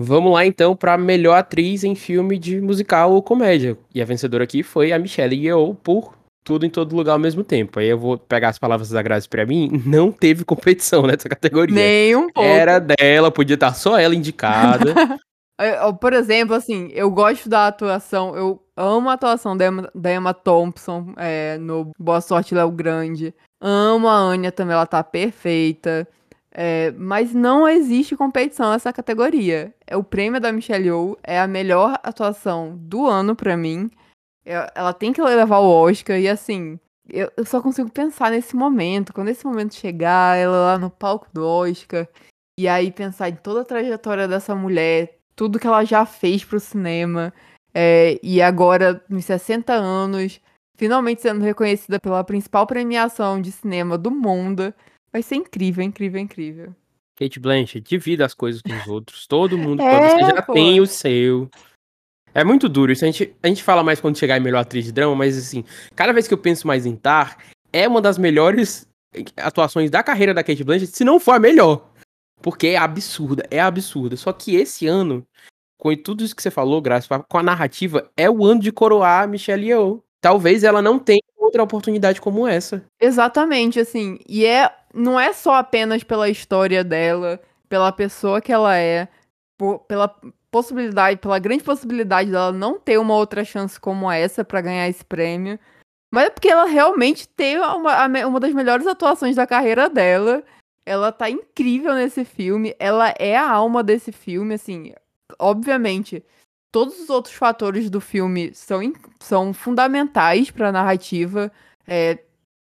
Vamos 0.00 0.32
lá 0.32 0.46
então 0.46 0.76
para 0.76 0.96
melhor 0.96 1.36
atriz 1.36 1.84
em 1.84 1.94
filme 1.94 2.38
de 2.38 2.60
musical 2.60 3.12
ou 3.12 3.22
comédia. 3.22 3.76
E 3.94 4.00
a 4.00 4.04
vencedora 4.04 4.44
aqui 4.44 4.62
foi 4.62 4.92
a 4.92 4.98
Michelle 4.98 5.36
Yeoh 5.36 5.74
por 5.74 6.16
tudo 6.44 6.64
em 6.64 6.70
todo 6.70 6.96
lugar 6.96 7.12
ao 7.12 7.18
mesmo 7.18 7.44
tempo. 7.44 7.78
Aí 7.78 7.88
eu 7.88 7.98
vou 7.98 8.16
pegar 8.16 8.48
as 8.48 8.58
palavras 8.58 8.88
da 8.88 9.02
Grazi 9.02 9.28
para 9.28 9.44
mim, 9.44 9.70
não 9.84 10.10
teve 10.10 10.44
competição 10.44 11.02
nessa 11.02 11.28
categoria. 11.28 11.74
Nem 11.74 12.16
um 12.16 12.30
pouco. 12.30 12.48
Era 12.48 12.78
dela, 12.78 13.30
podia 13.30 13.54
estar 13.54 13.74
só 13.74 13.98
ela 13.98 14.14
indicada. 14.14 14.94
Por 16.00 16.12
exemplo, 16.12 16.54
assim, 16.54 16.88
eu 16.92 17.10
gosto 17.10 17.48
da 17.48 17.66
atuação, 17.66 18.36
eu 18.36 18.62
amo 18.76 19.10
a 19.10 19.14
atuação 19.14 19.56
da 19.56 19.66
Emma, 19.66 19.90
da 19.94 20.12
Emma 20.12 20.32
Thompson 20.32 21.12
é, 21.16 21.58
no 21.58 21.90
Boa 21.98 22.20
Sorte 22.20 22.54
Léo 22.54 22.70
Grande. 22.70 23.34
Amo 23.60 24.08
a 24.08 24.14
Anya 24.16 24.52
também, 24.52 24.74
ela 24.74 24.86
tá 24.86 25.02
perfeita. 25.02 26.06
É, 26.52 26.92
mas 26.92 27.34
não 27.34 27.68
existe 27.68 28.16
competição 28.16 28.72
nessa 28.72 28.92
categoria. 28.92 29.74
É 29.86 29.96
o 29.96 30.04
prêmio 30.04 30.40
da 30.40 30.52
Michelle 30.52 30.86
Yeoh 30.86 31.16
é 31.22 31.40
a 31.40 31.46
melhor 31.46 31.98
atuação 32.02 32.76
do 32.76 33.06
ano 33.06 33.34
para 33.36 33.56
mim. 33.56 33.90
É, 34.44 34.70
ela 34.74 34.92
tem 34.92 35.12
que 35.12 35.20
levar 35.22 35.58
o 35.58 35.70
Oscar 35.70 36.18
e 36.18 36.28
assim, 36.28 36.78
eu, 37.08 37.30
eu, 37.36 37.44
só 37.44 37.60
consigo 37.60 37.90
pensar 37.90 38.30
nesse 38.30 38.54
momento, 38.56 39.12
quando 39.12 39.28
esse 39.28 39.44
momento 39.46 39.74
chegar, 39.74 40.36
ela 40.36 40.72
lá 40.72 40.78
no 40.78 40.90
palco 40.90 41.26
do 41.32 41.44
Oscar, 41.46 42.08
e 42.58 42.68
aí 42.68 42.90
pensar 42.90 43.28
em 43.28 43.36
toda 43.36 43.62
a 43.62 43.64
trajetória 43.64 44.28
dessa 44.28 44.54
mulher, 44.54 45.17
tudo 45.38 45.60
que 45.60 45.68
ela 45.68 45.84
já 45.84 46.04
fez 46.04 46.44
pro 46.44 46.58
cinema. 46.58 47.32
É, 47.72 48.18
e 48.24 48.42
agora, 48.42 49.00
nos 49.08 49.24
60 49.24 49.72
anos, 49.72 50.40
finalmente 50.76 51.22
sendo 51.22 51.44
reconhecida 51.44 52.00
pela 52.00 52.24
principal 52.24 52.66
premiação 52.66 53.40
de 53.40 53.52
cinema 53.52 53.96
do 53.96 54.10
mundo. 54.10 54.74
Vai 55.12 55.22
ser 55.22 55.36
incrível, 55.36 55.84
incrível, 55.84 56.20
incrível. 56.20 56.74
Kate 57.16 57.38
Blanchett, 57.38 57.88
divida 57.88 58.26
as 58.26 58.34
coisas 58.34 58.60
com 58.60 58.72
os 58.72 58.86
outros. 58.88 59.28
Todo 59.28 59.56
mundo, 59.56 59.80
é, 59.80 60.10
você 60.10 60.18
já 60.34 60.42
pô. 60.42 60.52
tem 60.52 60.80
o 60.80 60.86
seu. 60.86 61.48
É 62.34 62.42
muito 62.42 62.68
duro 62.68 62.90
isso. 62.90 63.04
A 63.04 63.06
gente, 63.06 63.32
a 63.40 63.46
gente 63.46 63.62
fala 63.62 63.84
mais 63.84 64.00
quando 64.00 64.18
chegar 64.18 64.36
em 64.36 64.42
melhor 64.42 64.58
atriz 64.58 64.86
de 64.86 64.92
drama, 64.92 65.14
mas 65.14 65.38
assim, 65.38 65.64
cada 65.94 66.12
vez 66.12 66.26
que 66.26 66.34
eu 66.34 66.38
penso 66.38 66.66
mais 66.66 66.84
em 66.84 66.96
Tar, 66.96 67.38
é 67.72 67.86
uma 67.86 68.00
das 68.00 68.18
melhores 68.18 68.88
atuações 69.36 69.88
da 69.88 70.02
carreira 70.02 70.34
da 70.34 70.42
Kate 70.42 70.64
Blanchett, 70.64 70.96
se 70.96 71.04
não 71.04 71.20
for 71.20 71.32
a 71.32 71.38
melhor. 71.38 71.87
Porque 72.40 72.68
é 72.68 72.76
absurda, 72.76 73.44
é 73.50 73.60
absurda. 73.60 74.16
Só 74.16 74.32
que 74.32 74.56
esse 74.56 74.86
ano, 74.86 75.26
com 75.76 75.94
tudo 75.96 76.24
isso 76.24 76.34
que 76.34 76.42
você 76.42 76.50
falou, 76.50 76.80
Graça, 76.80 77.24
com 77.28 77.38
a 77.38 77.42
narrativa, 77.42 78.10
é 78.16 78.30
o 78.30 78.44
ano 78.44 78.60
de 78.60 78.72
coroar 78.72 79.24
a 79.24 79.26
Michelle 79.26 79.66
Yeoh. 79.66 80.02
Talvez 80.20 80.64
ela 80.64 80.82
não 80.82 80.98
tenha 80.98 81.20
outra 81.36 81.62
oportunidade 81.62 82.20
como 82.20 82.46
essa. 82.46 82.84
Exatamente, 83.00 83.80
assim. 83.80 84.18
E 84.28 84.44
é 84.44 84.70
não 84.94 85.18
é 85.18 85.32
só 85.32 85.54
apenas 85.54 86.02
pela 86.02 86.28
história 86.28 86.82
dela, 86.82 87.40
pela 87.68 87.92
pessoa 87.92 88.40
que 88.40 88.52
ela 88.52 88.76
é, 88.76 89.08
por, 89.56 89.80
pela 89.80 90.14
possibilidade, 90.50 91.20
pela 91.20 91.38
grande 91.38 91.62
possibilidade 91.62 92.30
dela 92.30 92.52
não 92.52 92.78
ter 92.78 92.98
uma 92.98 93.14
outra 93.14 93.44
chance 93.44 93.78
como 93.78 94.10
essa 94.10 94.44
para 94.44 94.60
ganhar 94.60 94.88
esse 94.88 95.04
prêmio, 95.04 95.58
mas 96.10 96.26
é 96.26 96.30
porque 96.30 96.48
ela 96.48 96.64
realmente 96.64 97.28
tem 97.28 97.58
uma, 97.58 98.06
uma 98.26 98.40
das 98.40 98.52
melhores 98.52 98.86
atuações 98.86 99.36
da 99.36 99.46
carreira 99.46 99.90
dela. 99.90 100.42
Ela 100.88 101.12
tá 101.12 101.28
incrível 101.28 101.94
nesse 101.94 102.24
filme. 102.24 102.74
Ela 102.78 103.14
é 103.18 103.36
a 103.36 103.50
alma 103.50 103.82
desse 103.82 104.10
filme, 104.10 104.54
assim. 104.54 104.92
Obviamente, 105.38 106.24
todos 106.72 106.98
os 106.98 107.10
outros 107.10 107.34
fatores 107.34 107.90
do 107.90 108.00
filme 108.00 108.52
são, 108.54 108.80
são 109.20 109.52
fundamentais 109.52 110.50
para 110.50 110.68
a 110.68 110.72
narrativa. 110.72 111.52
É, 111.86 112.18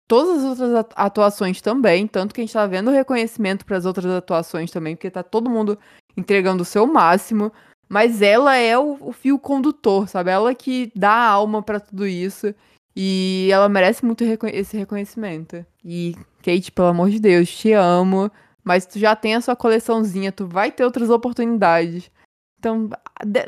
todas 0.07 0.43
as 0.43 0.59
outras 0.59 0.85
atuações 0.95 1.61
também, 1.61 2.05
tanto 2.05 2.35
que 2.35 2.41
a 2.41 2.43
gente 2.43 2.53
tá 2.53 2.67
vendo 2.67 2.91
reconhecimento 2.91 3.65
para 3.65 3.77
as 3.77 3.85
outras 3.85 4.05
atuações 4.05 4.69
também, 4.69 4.95
porque 4.95 5.09
tá 5.09 5.23
todo 5.23 5.49
mundo 5.49 5.79
entregando 6.15 6.63
o 6.63 6.65
seu 6.65 6.85
máximo. 6.85 7.51
Mas 7.89 8.21
ela 8.21 8.55
é 8.55 8.77
o, 8.77 8.97
o 9.01 9.11
fio 9.11 9.39
condutor, 9.39 10.07
sabe? 10.07 10.29
Ela 10.29 10.53
que 10.55 10.91
dá 10.95 11.11
a 11.11 11.29
alma 11.29 11.61
para 11.63 11.79
tudo 11.79 12.07
isso. 12.07 12.53
E 12.95 13.49
ela 13.51 13.67
merece 13.69 14.05
muito 14.05 14.23
esse 14.23 14.77
reconhecimento. 14.77 15.65
E, 15.83 16.15
Kate, 16.41 16.71
pelo 16.71 16.87
amor 16.87 17.09
de 17.09 17.19
Deus, 17.19 17.49
te 17.49 17.71
amo. 17.73 18.31
Mas 18.63 18.85
tu 18.85 18.99
já 18.99 19.15
tem 19.15 19.35
a 19.35 19.41
sua 19.41 19.55
coleçãozinha, 19.55 20.31
tu 20.31 20.45
vai 20.45 20.71
ter 20.71 20.83
outras 20.83 21.09
oportunidades. 21.09 22.11
Então, 22.59 22.89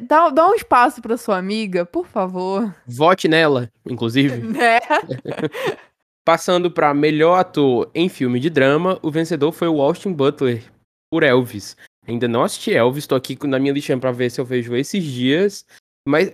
dá, 0.02 0.30
dá 0.32 0.48
um 0.50 0.56
espaço 0.56 1.00
pra 1.02 1.18
sua 1.18 1.38
amiga, 1.38 1.86
por 1.86 2.08
favor. 2.08 2.74
Vote 2.88 3.28
nela, 3.28 3.70
inclusive. 3.86 4.42
Né? 4.42 4.80
Passando 6.26 6.72
para 6.72 6.94
melhor 6.94 7.38
ator 7.38 7.92
em 7.94 8.08
filme 8.10 8.40
de 8.40 8.50
drama, 8.50 8.98
o 9.04 9.12
vencedor 9.12 9.52
foi 9.52 9.68
o 9.68 9.82
Austin 9.82 10.14
Butler 10.14 10.64
por 11.12 11.22
Elvis. 11.22 11.78
Ainda 12.08 12.28
não 12.28 12.44
assisti 12.44 12.74
Elvis, 12.74 13.06
tô 13.06 13.14
aqui 13.14 13.38
na 13.46 13.60
minha 13.60 13.74
listinha 13.74 13.98
para 13.98 14.12
ver 14.12 14.32
se 14.32 14.40
eu 14.40 14.46
vejo 14.46 14.76
esses 14.76 15.04
dias, 15.04 15.66
mas 16.08 16.34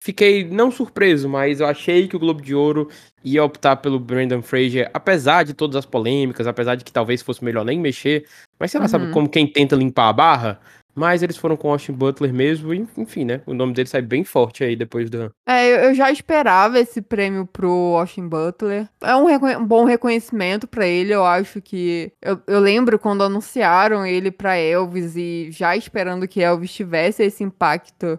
fiquei 0.00 0.44
não 0.44 0.70
surpreso, 0.70 1.28
mas 1.28 1.60
eu 1.60 1.66
achei 1.66 2.08
que 2.08 2.16
o 2.16 2.18
Globo 2.18 2.40
de 2.40 2.54
Ouro 2.54 2.88
ia 3.24 3.44
optar 3.44 3.76
pelo 3.76 3.98
Brandon 3.98 4.42
Fraser, 4.42 4.90
apesar 4.94 5.44
de 5.44 5.54
todas 5.54 5.76
as 5.76 5.86
polêmicas, 5.86 6.46
apesar 6.46 6.76
de 6.76 6.84
que 6.84 6.92
talvez 6.92 7.22
fosse 7.22 7.44
melhor 7.44 7.64
nem 7.64 7.78
mexer, 7.78 8.26
mas 8.58 8.70
sei 8.70 8.78
lá, 8.78 8.86
uhum. 8.86 8.90
sabe 8.90 9.12
como 9.12 9.28
quem 9.28 9.46
tenta 9.46 9.76
limpar 9.76 10.08
a 10.08 10.12
barra? 10.12 10.60
Mas 10.98 11.22
eles 11.22 11.36
foram 11.36 11.56
com 11.56 11.70
Austin 11.70 11.92
Butler 11.92 12.34
mesmo, 12.34 12.74
e, 12.74 12.84
enfim, 12.96 13.24
né? 13.24 13.40
O 13.46 13.54
nome 13.54 13.72
dele 13.72 13.88
sai 13.88 14.02
bem 14.02 14.24
forte 14.24 14.64
aí 14.64 14.74
depois 14.74 15.08
do. 15.08 15.32
É, 15.46 15.86
eu 15.86 15.94
já 15.94 16.10
esperava 16.10 16.76
esse 16.80 17.00
prêmio 17.00 17.46
pro 17.46 17.94
Austin 17.96 18.26
Butler. 18.26 18.88
É 19.00 19.14
um, 19.14 19.28
um 19.28 19.64
bom 19.64 19.84
reconhecimento 19.84 20.66
para 20.66 20.88
ele, 20.88 21.14
eu 21.14 21.24
acho 21.24 21.62
que. 21.62 22.10
Eu, 22.20 22.40
eu 22.48 22.58
lembro 22.58 22.98
quando 22.98 23.22
anunciaram 23.22 24.04
ele 24.04 24.32
para 24.32 24.56
Elvis 24.56 25.14
e 25.14 25.50
já 25.52 25.76
esperando 25.76 26.26
que 26.26 26.42
Elvis 26.42 26.72
tivesse 26.72 27.22
esse 27.22 27.44
impacto 27.44 28.18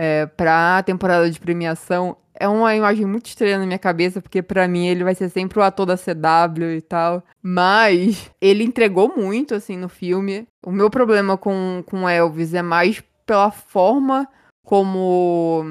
é, 0.00 0.26
pra 0.26 0.80
temporada 0.84 1.28
de 1.28 1.40
premiação, 1.40 2.16
é 2.32 2.46
uma 2.46 2.72
imagem 2.76 3.04
muito 3.04 3.26
estranha 3.26 3.58
na 3.58 3.66
minha 3.66 3.80
cabeça, 3.80 4.22
porque 4.22 4.40
para 4.40 4.68
mim 4.68 4.86
ele 4.86 5.02
vai 5.02 5.12
ser 5.12 5.28
sempre 5.28 5.58
o 5.58 5.62
ator 5.62 5.86
da 5.86 5.96
CW 5.96 6.76
e 6.76 6.80
tal. 6.80 7.24
Mas 7.42 8.30
ele 8.40 8.62
entregou 8.62 9.12
muito, 9.16 9.56
assim, 9.56 9.76
no 9.76 9.88
filme. 9.88 10.46
O 10.64 10.70
meu 10.70 10.88
problema 10.88 11.36
com, 11.36 11.82
com 11.84 12.08
Elvis 12.08 12.54
é 12.54 12.62
mais 12.62 13.02
pela 13.26 13.50
forma 13.50 14.28
como 14.64 15.64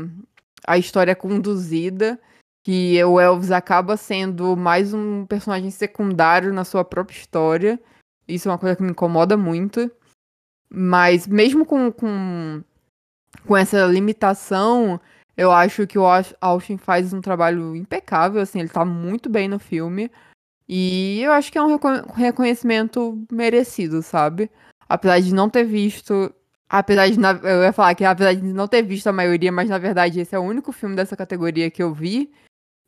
a 0.68 0.78
história 0.78 1.14
é 1.14 1.16
conduzida. 1.16 2.20
Que 2.66 3.02
o 3.06 3.22
Elvis 3.22 3.52
acaba 3.52 3.96
sendo 3.96 4.58
mais 4.58 4.94
um 4.94 5.26
personagem 5.26 5.72
secundário 5.72 6.52
na 6.52 6.66
sua 6.66 6.84
própria 6.84 7.18
história. 7.18 7.80
Isso 8.28 8.50
é 8.50 8.52
uma 8.52 8.58
coisa 8.58 8.76
que 8.76 8.84
me 8.84 8.92
incomoda 8.92 9.38
muito. 9.38 9.90
Mas 10.70 11.26
mesmo 11.26 11.66
com, 11.66 11.90
com 11.94 12.62
com 13.46 13.56
essa 13.56 13.86
limitação, 13.86 15.00
eu 15.36 15.52
acho 15.52 15.86
que 15.86 16.00
o 16.00 16.06
Austin 16.42 16.78
faz 16.78 17.14
um 17.14 17.22
trabalho 17.22 17.76
impecável, 17.76 18.42
assim, 18.42 18.60
ele 18.60 18.70
tá 18.70 18.84
muito 18.84 19.30
bem 19.30 19.48
no 19.48 19.60
filme. 19.60 20.10
E 20.68 21.22
eu 21.22 21.32
acho 21.32 21.52
que 21.52 21.58
é 21.58 21.62
um 21.62 21.78
reconhecimento 22.14 23.24
merecido, 23.32 24.02
sabe? 24.02 24.50
Apesar 24.90 25.20
de 25.22 25.34
não 25.34 25.50
ter 25.50 25.64
visto. 25.64 26.34
Apesar 26.70 27.08
de. 27.08 27.18
Eu 27.44 27.64
ia 27.64 27.72
falar 27.72 27.96
que 27.96 28.04
apesar 28.04 28.34
de 28.34 28.42
não 28.42 28.68
ter 28.68 28.82
visto 28.82 29.08
a 29.08 29.14
maioria, 29.14 29.52
mas 29.52 29.70
na 29.70 29.78
verdade 29.78 30.20
esse 30.20 30.36
é 30.36 30.40
o 30.40 30.44
único 30.44 30.72
filme 30.74 30.96
dessa 30.96 31.16
categoria 31.16 31.72
que 31.72 31.82
eu 31.82 31.94
vi. 31.94 32.32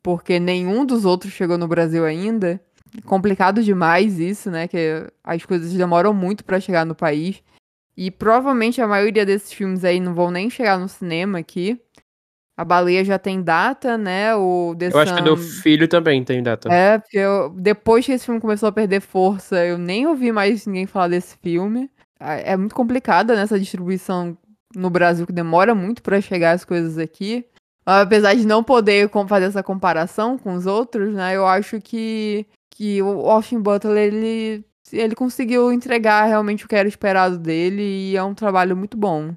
Porque 0.02 0.38
nenhum 0.38 0.84
dos 0.84 1.04
outros 1.04 1.32
chegou 1.32 1.56
no 1.56 1.68
Brasil 1.68 2.04
ainda. 2.04 2.60
Complicado 3.04 3.62
demais 3.62 4.18
isso, 4.18 4.50
né? 4.50 4.66
Que 4.68 5.06
as 5.24 5.44
coisas 5.46 5.72
demoram 5.72 6.12
muito 6.12 6.44
para 6.44 6.60
chegar 6.60 6.84
no 6.84 6.94
país. 6.94 7.42
E 8.00 8.10
provavelmente 8.10 8.80
a 8.80 8.88
maioria 8.88 9.26
desses 9.26 9.52
filmes 9.52 9.84
aí 9.84 10.00
não 10.00 10.14
vão 10.14 10.30
nem 10.30 10.48
chegar 10.48 10.78
no 10.78 10.88
cinema 10.88 11.38
aqui. 11.38 11.78
A 12.56 12.64
Baleia 12.64 13.04
já 13.04 13.18
tem 13.18 13.42
data, 13.42 13.98
né? 13.98 14.34
O 14.34 14.74
The 14.74 14.86
eu 14.86 14.92
Sun... 14.92 14.98
acho 15.00 15.14
que 15.16 15.20
o 15.20 15.24
do 15.24 15.36
filho 15.36 15.86
também 15.86 16.24
tem 16.24 16.42
data. 16.42 16.72
É, 16.72 16.96
porque 16.96 17.18
eu, 17.18 17.50
depois 17.50 18.06
que 18.06 18.12
esse 18.12 18.24
filme 18.24 18.40
começou 18.40 18.70
a 18.70 18.72
perder 18.72 19.02
força, 19.02 19.66
eu 19.66 19.76
nem 19.76 20.06
ouvi 20.06 20.32
mais 20.32 20.66
ninguém 20.66 20.86
falar 20.86 21.08
desse 21.08 21.36
filme. 21.42 21.90
É, 22.18 22.56
muito 22.56 22.74
complicada 22.74 23.36
nessa 23.36 23.60
distribuição 23.60 24.34
no 24.74 24.88
Brasil, 24.88 25.26
que 25.26 25.32
demora 25.32 25.74
muito 25.74 26.02
para 26.02 26.22
chegar 26.22 26.52
as 26.52 26.64
coisas 26.64 26.96
aqui. 26.96 27.44
Apesar 27.84 28.32
de 28.32 28.46
não 28.46 28.64
poder 28.64 29.10
fazer 29.28 29.44
essa 29.44 29.62
comparação 29.62 30.38
com 30.38 30.54
os 30.54 30.64
outros, 30.64 31.12
né? 31.12 31.36
Eu 31.36 31.46
acho 31.46 31.78
que, 31.82 32.46
que 32.70 33.02
o 33.02 33.28
Austin 33.28 33.60
Butler, 33.60 34.10
ele 34.10 34.64
ele 34.92 35.14
conseguiu 35.14 35.72
entregar 35.72 36.26
realmente 36.26 36.64
o 36.64 36.68
que 36.68 36.76
era 36.76 36.88
esperado 36.88 37.38
dele 37.38 37.82
e 37.82 38.16
é 38.16 38.22
um 38.22 38.34
trabalho 38.34 38.76
muito 38.76 38.96
bom. 38.96 39.34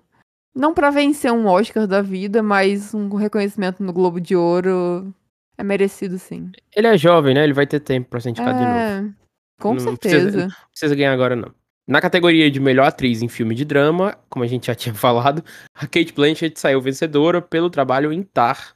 Não 0.56 0.74
para 0.74 0.92
vencer 0.92 1.32
um 1.32 1.48
Oscar 1.48 1.88
da 1.88 2.02
vida, 2.02 2.44
mas 2.44 2.94
um 2.94 3.16
reconhecimento 3.16 3.82
no 3.84 3.92
Globo 3.92 4.22
de 4.22 4.36
Ouro 4.36 5.14
é 5.58 5.64
merecido 5.64 6.20
sim. 6.20 6.52
Ele 6.76 6.88
é 6.88 6.98
jovem, 6.98 7.34
né? 7.34 7.44
Ele 7.44 7.54
vai 7.54 7.66
ter 7.66 7.80
tempo 7.80 8.10
para 8.10 8.20
ser 8.20 8.30
indicado 8.30 8.60
é, 8.60 8.96
de 8.96 9.02
novo. 9.02 9.16
Com 9.60 9.74
não 9.74 9.80
certeza. 9.80 10.20
Precisa, 10.20 10.48
não 10.48 10.70
precisa 10.70 10.96
ganhar 10.96 11.14
agora 11.14 11.36
não. 11.36 11.54
Na 11.88 12.00
categoria 12.00 12.50
de 12.50 12.60
melhor 12.60 12.88
atriz 12.88 13.22
em 13.22 13.28
filme 13.28 13.54
de 13.56 13.66
drama, 13.66 14.18
como 14.30 14.46
a 14.46 14.48
gente 14.48 14.68
já 14.68 14.76
tinha 14.76 14.94
falado, 14.94 15.44
a 15.76 15.82
Kate 15.82 16.14
Blanchett 16.14 16.60
saiu 16.60 16.82
vencedora 16.82 17.42
pelo 17.42 17.70
trabalho 17.70 18.14
em 18.14 18.24
Tar. 18.24 18.76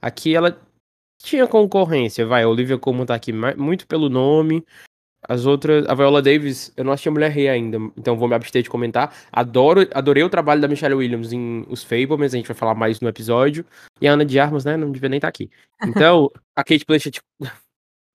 Aqui 0.00 0.34
ela 0.34 0.60
tinha 1.18 1.46
concorrência, 1.46 2.26
vai, 2.26 2.42
a 2.42 2.48
Olivia 2.48 2.76
Colman 2.76 3.06
tá 3.06 3.14
aqui 3.14 3.32
muito 3.32 3.86
pelo 3.86 4.10
nome, 4.10 4.62
as 5.28 5.46
outras, 5.46 5.86
a 5.88 5.94
Viola 5.94 6.20
Davis, 6.20 6.72
eu 6.76 6.84
não 6.84 6.92
achei 6.92 7.08
a 7.08 7.12
Mulher 7.12 7.30
Rei 7.30 7.48
ainda, 7.48 7.78
então 7.96 8.16
vou 8.16 8.28
me 8.28 8.34
abster 8.34 8.62
de 8.62 8.70
comentar. 8.70 9.14
Adoro, 9.32 9.88
adorei 9.92 10.22
o 10.22 10.28
trabalho 10.28 10.60
da 10.60 10.68
Michelle 10.68 10.94
Williams 10.94 11.32
em 11.32 11.64
Os 11.68 11.82
Fablemans, 11.82 12.34
a 12.34 12.36
gente 12.36 12.46
vai 12.46 12.56
falar 12.56 12.74
mais 12.74 13.00
no 13.00 13.08
episódio. 13.08 13.64
E 14.00 14.08
a 14.08 14.12
Ana 14.12 14.24
de 14.24 14.38
Armas, 14.38 14.64
né, 14.64 14.76
não 14.76 14.90
devia 14.92 15.08
nem 15.08 15.18
estar 15.18 15.26
tá 15.26 15.30
aqui. 15.30 15.50
Então, 15.82 16.30
a 16.54 16.62
Kate 16.62 16.84
Blanchett, 16.86 17.20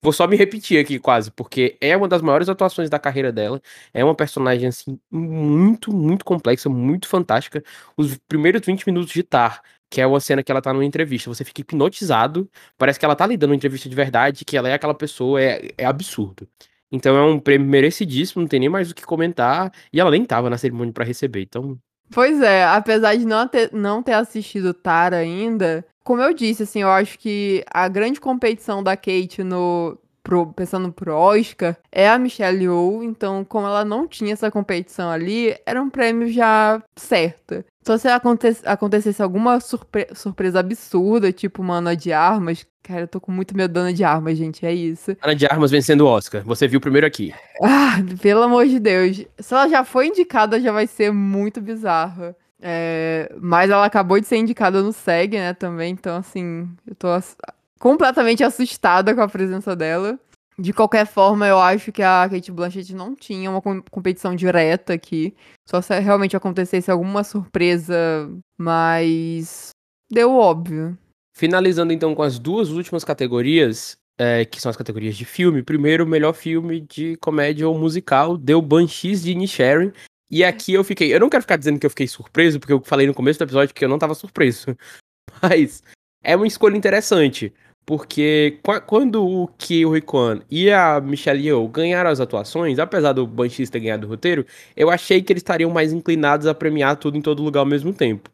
vou 0.01 0.13
só 0.13 0.27
me 0.27 0.35
repetir 0.35 0.79
aqui 0.79 0.99
quase, 0.99 1.31
porque 1.31 1.77
é 1.81 1.95
uma 1.95 2.07
das 2.07 2.21
maiores 2.21 2.49
atuações 2.49 2.89
da 2.89 2.99
carreira 2.99 3.31
dela. 3.31 3.61
É 3.93 4.03
uma 4.03 4.15
personagem, 4.15 4.67
assim, 4.67 4.99
muito, 5.11 5.91
muito 5.93 6.23
complexa, 6.23 6.69
muito 6.69 7.07
fantástica. 7.07 7.63
Os 7.97 8.17
primeiros 8.27 8.61
20 8.65 8.85
minutos 8.85 9.11
de 9.11 9.23
Tar, 9.23 9.61
que 9.89 9.99
é 10.01 10.07
uma 10.07 10.19
cena 10.19 10.43
que 10.43 10.51
ela 10.51 10.61
tá 10.61 10.71
numa 10.71 10.85
entrevista, 10.85 11.29
você 11.29 11.43
fica 11.43 11.61
hipnotizado, 11.61 12.49
parece 12.77 12.99
que 12.99 13.05
ela 13.05 13.15
tá 13.15 13.25
lhe 13.25 13.35
dando 13.35 13.51
uma 13.51 13.55
entrevista 13.55 13.89
de 13.89 13.95
verdade, 13.95 14.45
que 14.45 14.55
ela 14.55 14.69
é 14.69 14.73
aquela 14.73 14.93
pessoa, 14.93 15.41
é, 15.41 15.69
é 15.77 15.85
absurdo. 15.85 16.47
Então 16.91 17.15
é 17.15 17.21
um 17.21 17.39
prêmio 17.39 17.67
merecidíssimo, 17.67 18.41
não 18.41 18.47
tem 18.47 18.59
nem 18.59 18.69
mais 18.69 18.89
o 18.89 18.95
que 18.95 19.05
comentar. 19.05 19.71
E 19.93 19.99
ela 19.99 20.11
nem 20.11 20.25
tava 20.25 20.49
na 20.49 20.57
cerimônia 20.57 20.93
para 20.93 21.05
receber, 21.05 21.41
então. 21.41 21.77
Pois 22.11 22.41
é, 22.41 22.65
apesar 22.65 23.15
de 23.15 23.25
não 23.25 23.47
ter, 23.47 23.71
não 23.71 24.01
ter 24.01 24.13
assistido 24.13 24.73
Tara 24.73 25.17
ainda, 25.17 25.85
como 26.03 26.23
eu 26.23 26.33
disse, 26.33 26.63
assim, 26.63 26.81
eu 26.81 26.89
acho 26.89 27.19
que 27.19 27.63
a 27.71 27.87
grande 27.87 28.19
competição 28.19 28.81
da 28.81 28.97
Kate 28.97 29.43
no. 29.43 29.97
Pro, 30.21 30.51
pensando 30.53 30.91
pro 30.91 31.15
Oscar, 31.15 31.77
é 31.91 32.07
a 32.07 32.19
Michelle 32.19 32.63
Yeoh, 32.63 33.03
então 33.03 33.45
como 33.45 33.65
ela 33.65 33.85
não 33.85 34.05
tinha 34.07 34.33
essa 34.33 34.51
competição 34.51 35.09
ali, 35.09 35.55
era 35.65 35.81
um 35.81 35.89
prêmio 35.89 36.29
já 36.29 36.83
certo. 36.95 37.63
Só 37.89 37.97
se 37.97 38.07
aconte 38.07 38.55
acontecesse 38.65 39.19
alguma 39.19 39.59
surpre 39.59 40.09
surpresa 40.13 40.59
absurda, 40.59 41.31
tipo 41.31 41.63
uma 41.63 41.77
Ana 41.77 41.95
de 41.95 42.13
Armas. 42.13 42.63
Cara, 42.83 43.01
eu 43.01 43.07
tô 43.07 43.19
com 43.19 43.31
muito 43.31 43.57
medo 43.57 43.73
da 43.73 43.79
Ana 43.79 43.91
de 43.91 44.03
Armas, 44.03 44.37
gente, 44.37 44.63
é 44.63 44.71
isso. 44.71 45.17
Ana 45.19 45.33
de 45.33 45.47
Armas 45.47 45.71
vencendo 45.71 46.01
o 46.01 46.05
Oscar. 46.07 46.43
Você 46.43 46.67
viu 46.67 46.79
primeiro 46.79 47.07
aqui. 47.07 47.33
Ah, 47.63 47.95
pelo 48.21 48.43
amor 48.43 48.67
de 48.67 48.79
Deus. 48.79 49.25
Se 49.39 49.53
ela 49.55 49.67
já 49.67 49.83
foi 49.83 50.05
indicada, 50.05 50.59
já 50.59 50.71
vai 50.71 50.85
ser 50.85 51.11
muito 51.11 51.59
bizarro. 51.59 52.35
É, 52.61 53.33
mas 53.41 53.71
ela 53.71 53.87
acabou 53.87 54.19
de 54.19 54.27
ser 54.27 54.37
indicada 54.37 54.83
no 54.83 54.93
SEG, 54.93 55.39
né, 55.39 55.55
também. 55.55 55.91
Então, 55.91 56.15
assim, 56.15 56.69
eu 56.85 56.93
tô 56.93 57.07
ass 57.07 57.35
completamente 57.79 58.43
assustada 58.43 59.15
com 59.15 59.21
a 59.21 59.27
presença 59.27 59.75
dela. 59.75 60.19
De 60.59 60.73
qualquer 60.73 61.07
forma, 61.07 61.47
eu 61.47 61.57
acho 61.57 61.89
que 61.89 62.01
a 62.01 62.27
Kate 62.29 62.51
Blanchett 62.51 62.93
não 62.93 63.15
tinha 63.15 63.49
uma 63.49 63.61
competição 63.89 64.35
direta 64.35 64.91
aqui. 64.91 65.33
Só 65.65 65.81
se 65.81 65.97
realmente 65.99 66.35
acontecesse 66.35 66.91
alguma 66.91 67.23
surpresa, 67.23 68.29
mas 68.57 69.69
deu 70.11 70.35
óbvio. 70.35 70.97
Finalizando 71.33 71.93
então 71.93 72.13
com 72.13 72.23
as 72.23 72.37
duas 72.37 72.71
últimas 72.71 73.05
categorias, 73.05 73.95
é, 74.17 74.43
que 74.43 74.59
são 74.59 74.69
as 74.69 74.75
categorias 74.75 75.15
de 75.15 75.23
filme. 75.23 75.63
Primeiro, 75.63 76.05
melhor 76.05 76.33
filme 76.33 76.81
de 76.81 77.15
comédia 77.21 77.65
ou 77.65 77.79
musical, 77.79 78.35
deu 78.35 78.61
Banshees 78.61 79.23
de 79.23 79.31
Inisherin. 79.31 79.93
E 80.29 80.43
aqui 80.43 80.73
eu 80.73 80.83
fiquei. 80.83 81.13
Eu 81.13 81.21
não 81.21 81.29
quero 81.29 81.43
ficar 81.43 81.55
dizendo 81.55 81.79
que 81.79 81.85
eu 81.85 81.89
fiquei 81.89 82.07
surpreso, 82.07 82.59
porque 82.59 82.73
eu 82.73 82.81
falei 82.83 83.07
no 83.07 83.13
começo 83.13 83.39
do 83.39 83.45
episódio 83.45 83.73
que 83.73 83.85
eu 83.85 83.89
não 83.89 83.97
tava 83.97 84.13
surpreso. 84.13 84.75
Mas 85.41 85.81
é 86.21 86.35
uma 86.35 86.45
escolha 86.45 86.75
interessante. 86.75 87.53
Porque 87.89 88.59
quando 88.85 89.25
o 89.25 89.47
Kill 89.57 89.99
Kwan 90.03 90.41
e 90.47 90.69
a 90.69 91.01
Michelle 91.01 91.43
Yeoh 91.43 91.67
ganharam 91.67 92.11
as 92.11 92.19
atuações, 92.19 92.77
apesar 92.77 93.13
do 93.13 93.25
Banshees 93.25 93.71
ter 93.71 93.79
ganhado 93.79 94.05
o 94.05 94.09
roteiro, 94.11 94.45
eu 94.77 94.91
achei 94.91 95.23
que 95.23 95.33
eles 95.33 95.39
estariam 95.39 95.71
mais 95.71 95.91
inclinados 95.91 96.45
a 96.45 96.53
premiar 96.53 96.97
tudo 96.97 97.17
em 97.17 97.21
todo 97.23 97.41
lugar 97.41 97.61
ao 97.61 97.65
mesmo 97.65 97.91
tempo. 97.91 98.29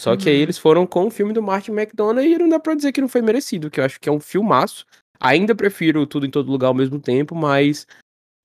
Só 0.00 0.12
uhum. 0.12 0.16
que 0.16 0.28
aí 0.28 0.36
uhum. 0.36 0.42
eles 0.42 0.58
foram 0.58 0.86
com 0.86 1.08
o 1.08 1.10
filme 1.10 1.32
do 1.32 1.42
Martin 1.42 1.72
McDonagh 1.72 2.24
e 2.24 2.38
não 2.38 2.48
dá 2.48 2.60
pra 2.60 2.76
dizer 2.76 2.92
que 2.92 3.00
não 3.00 3.08
foi 3.08 3.20
merecido, 3.20 3.68
que 3.68 3.80
eu 3.80 3.84
acho 3.84 3.98
que 4.00 4.08
é 4.08 4.12
um 4.12 4.20
filmaço. 4.20 4.86
Ainda 5.18 5.56
prefiro 5.56 6.06
tudo 6.06 6.24
em 6.24 6.30
todo 6.30 6.52
lugar 6.52 6.68
ao 6.68 6.74
mesmo 6.74 7.00
tempo, 7.00 7.34
mas, 7.34 7.88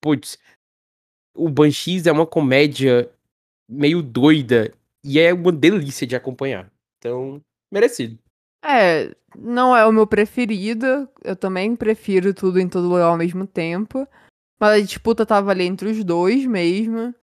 putz, 0.01 0.39
o 1.35 1.47
Banshees 1.47 2.07
é 2.07 2.11
uma 2.11 2.25
comédia 2.25 3.07
meio 3.69 4.01
doida 4.01 4.73
e 5.05 5.19
é 5.19 5.31
uma 5.31 5.51
delícia 5.51 6.07
de 6.07 6.15
acompanhar. 6.15 6.71
Então, 6.97 7.39
merecido. 7.71 8.17
É, 8.63 9.15
não 9.35 9.75
é 9.75 9.85
o 9.85 9.91
meu 9.91 10.07
preferido. 10.07 11.07
Eu 11.23 11.35
também 11.35 11.75
prefiro 11.75 12.33
tudo 12.33 12.59
em 12.59 12.67
todo 12.67 12.87
lugar 12.87 13.05
ao 13.05 13.17
mesmo 13.17 13.45
tempo. 13.47 14.07
Mas 14.59 14.71
a 14.71 14.85
disputa 14.85 15.25
tava 15.25 15.51
ali 15.51 15.65
entre 15.65 15.89
os 15.89 16.03
dois 16.03 16.45
mesmo. 16.45 17.13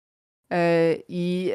É, 0.51 1.05
e 1.09 1.53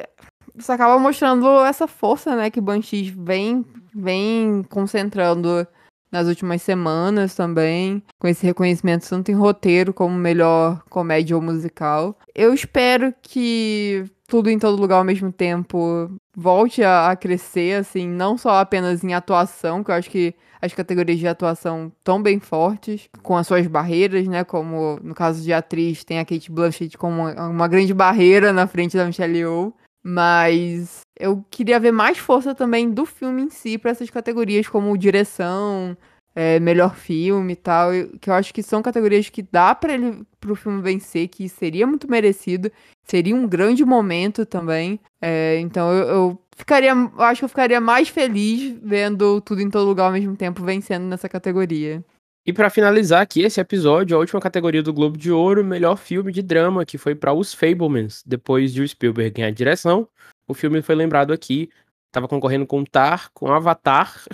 isso 0.56 0.72
acaba 0.72 1.00
mostrando 1.00 1.48
essa 1.66 1.88
força, 1.88 2.36
né, 2.36 2.50
que 2.50 2.60
Banshees 2.60 3.08
vem, 3.08 3.66
vem 3.96 4.64
concentrando 4.70 5.66
nas 6.12 6.28
últimas 6.28 6.62
semanas 6.62 7.34
também, 7.34 8.04
com 8.20 8.28
esse 8.28 8.46
reconhecimento 8.46 9.08
tanto 9.08 9.32
em 9.32 9.36
roteiro 9.36 9.94
como 9.94 10.14
melhor 10.14 10.84
comédia 10.90 11.38
ou 11.38 11.42
musical. 11.42 12.20
Eu 12.36 12.54
espero 12.54 13.14
que 13.22 14.04
tudo 14.32 14.50
em 14.50 14.58
todo 14.58 14.80
lugar 14.80 14.96
ao 14.96 15.04
mesmo 15.04 15.30
tempo 15.30 16.10
volte 16.34 16.82
a, 16.82 17.12
a 17.12 17.16
crescer, 17.18 17.78
assim, 17.78 18.08
não 18.08 18.38
só 18.38 18.62
apenas 18.62 19.04
em 19.04 19.14
atuação, 19.14 19.84
que 19.84 19.92
eu 19.92 19.96
acho 19.96 20.10
que 20.10 20.34
as 20.62 20.74
categorias 20.74 21.20
de 21.20 21.28
atuação 21.28 21.92
tão 22.02 22.24
bem 22.24 22.40
fortes, 22.40 23.10
com 23.22 23.36
as 23.36 23.46
suas 23.46 23.68
barreiras, 23.68 24.26
né? 24.30 24.46
Como 24.46 24.98
no 25.04 25.14
caso 25.14 25.44
de 25.44 25.52
atriz, 25.52 26.06
tem 26.06 26.18
a 26.18 26.24
Kate 26.24 26.50
Blanchett 26.50 26.98
como 26.98 27.24
uma, 27.24 27.50
uma 27.50 27.68
grande 27.68 27.94
barreira 27.94 28.54
na 28.54 28.66
frente 28.68 28.96
da 28.96 29.06
Michelle 29.06 29.38
Yeoh. 29.38 29.74
Mas 30.02 31.02
eu 31.20 31.44
queria 31.52 31.78
ver 31.78 31.92
mais 31.92 32.18
força 32.18 32.56
também 32.56 32.90
do 32.90 33.06
filme 33.06 33.42
em 33.42 33.50
si 33.50 33.78
para 33.78 33.92
essas 33.92 34.10
categorias, 34.10 34.66
como 34.66 34.98
direção, 34.98 35.98
é, 36.36 36.60
melhor 36.60 36.96
filme 36.96 37.54
e 37.54 37.56
tal, 37.56 37.92
que 38.20 38.30
eu 38.30 38.34
acho 38.34 38.54
que 38.54 38.64
são 38.64 38.82
categorias 38.82 39.30
que 39.30 39.42
dá 39.42 39.76
para 39.76 39.94
ele 39.94 40.24
pro 40.40 40.56
filme 40.56 40.82
vencer, 40.82 41.28
que 41.28 41.48
seria 41.50 41.86
muito 41.86 42.10
merecido, 42.10 42.72
seria 43.04 43.36
um 43.36 43.48
grande 43.48 43.84
momento 43.84 44.46
também. 44.46 45.00
É, 45.22 45.60
então 45.60 45.92
eu, 45.92 46.08
eu, 46.08 46.42
ficaria, 46.56 46.94
acho 46.94 47.42
que 47.42 47.46
eu 47.46 47.50
ficaria 47.50 47.82
mais 47.82 48.10
feliz 48.10 48.78
vendo 48.82 49.42
tudo 49.42 49.62
em 49.62 49.70
todo 49.70 49.88
lugar 49.88 50.06
ao 50.06 50.12
mesmo 50.12 50.36
tempo 50.36 50.64
vencendo 50.64 51.04
nessa 51.04 51.28
categoria. 51.28 52.04
E 52.44 52.52
para 52.52 52.72
finalizar 52.72 53.22
aqui 53.22 53.42
esse 53.44 53.62
episódio, 53.62 54.18
a 54.18 54.20
última 54.20 54.42
categoria 54.42 54.82
do 54.82 54.92
Globo 54.92 55.16
de 55.16 55.32
Ouro, 55.32 55.64
melhor 55.64 55.96
filme 55.96 56.32
de 56.32 56.42
drama, 56.42 56.84
que 56.84 56.98
foi 56.98 57.14
para 57.14 57.34
Os 57.34 57.54
Fablemans, 57.54 58.24
depois 58.26 58.74
de 58.74 58.82
o 58.82 58.88
Spielberg 58.88 59.30
ganhar 59.36 59.52
direção. 59.52 60.08
O 60.48 60.56
filme 60.56 60.82
foi 60.82 60.96
lembrado 60.96 61.32
aqui, 61.34 61.70
estava 62.08 62.28
concorrendo 62.28 62.66
com 62.66 62.84
Tar, 62.84 63.30
com 63.32 63.52
Avatar, 63.52 64.26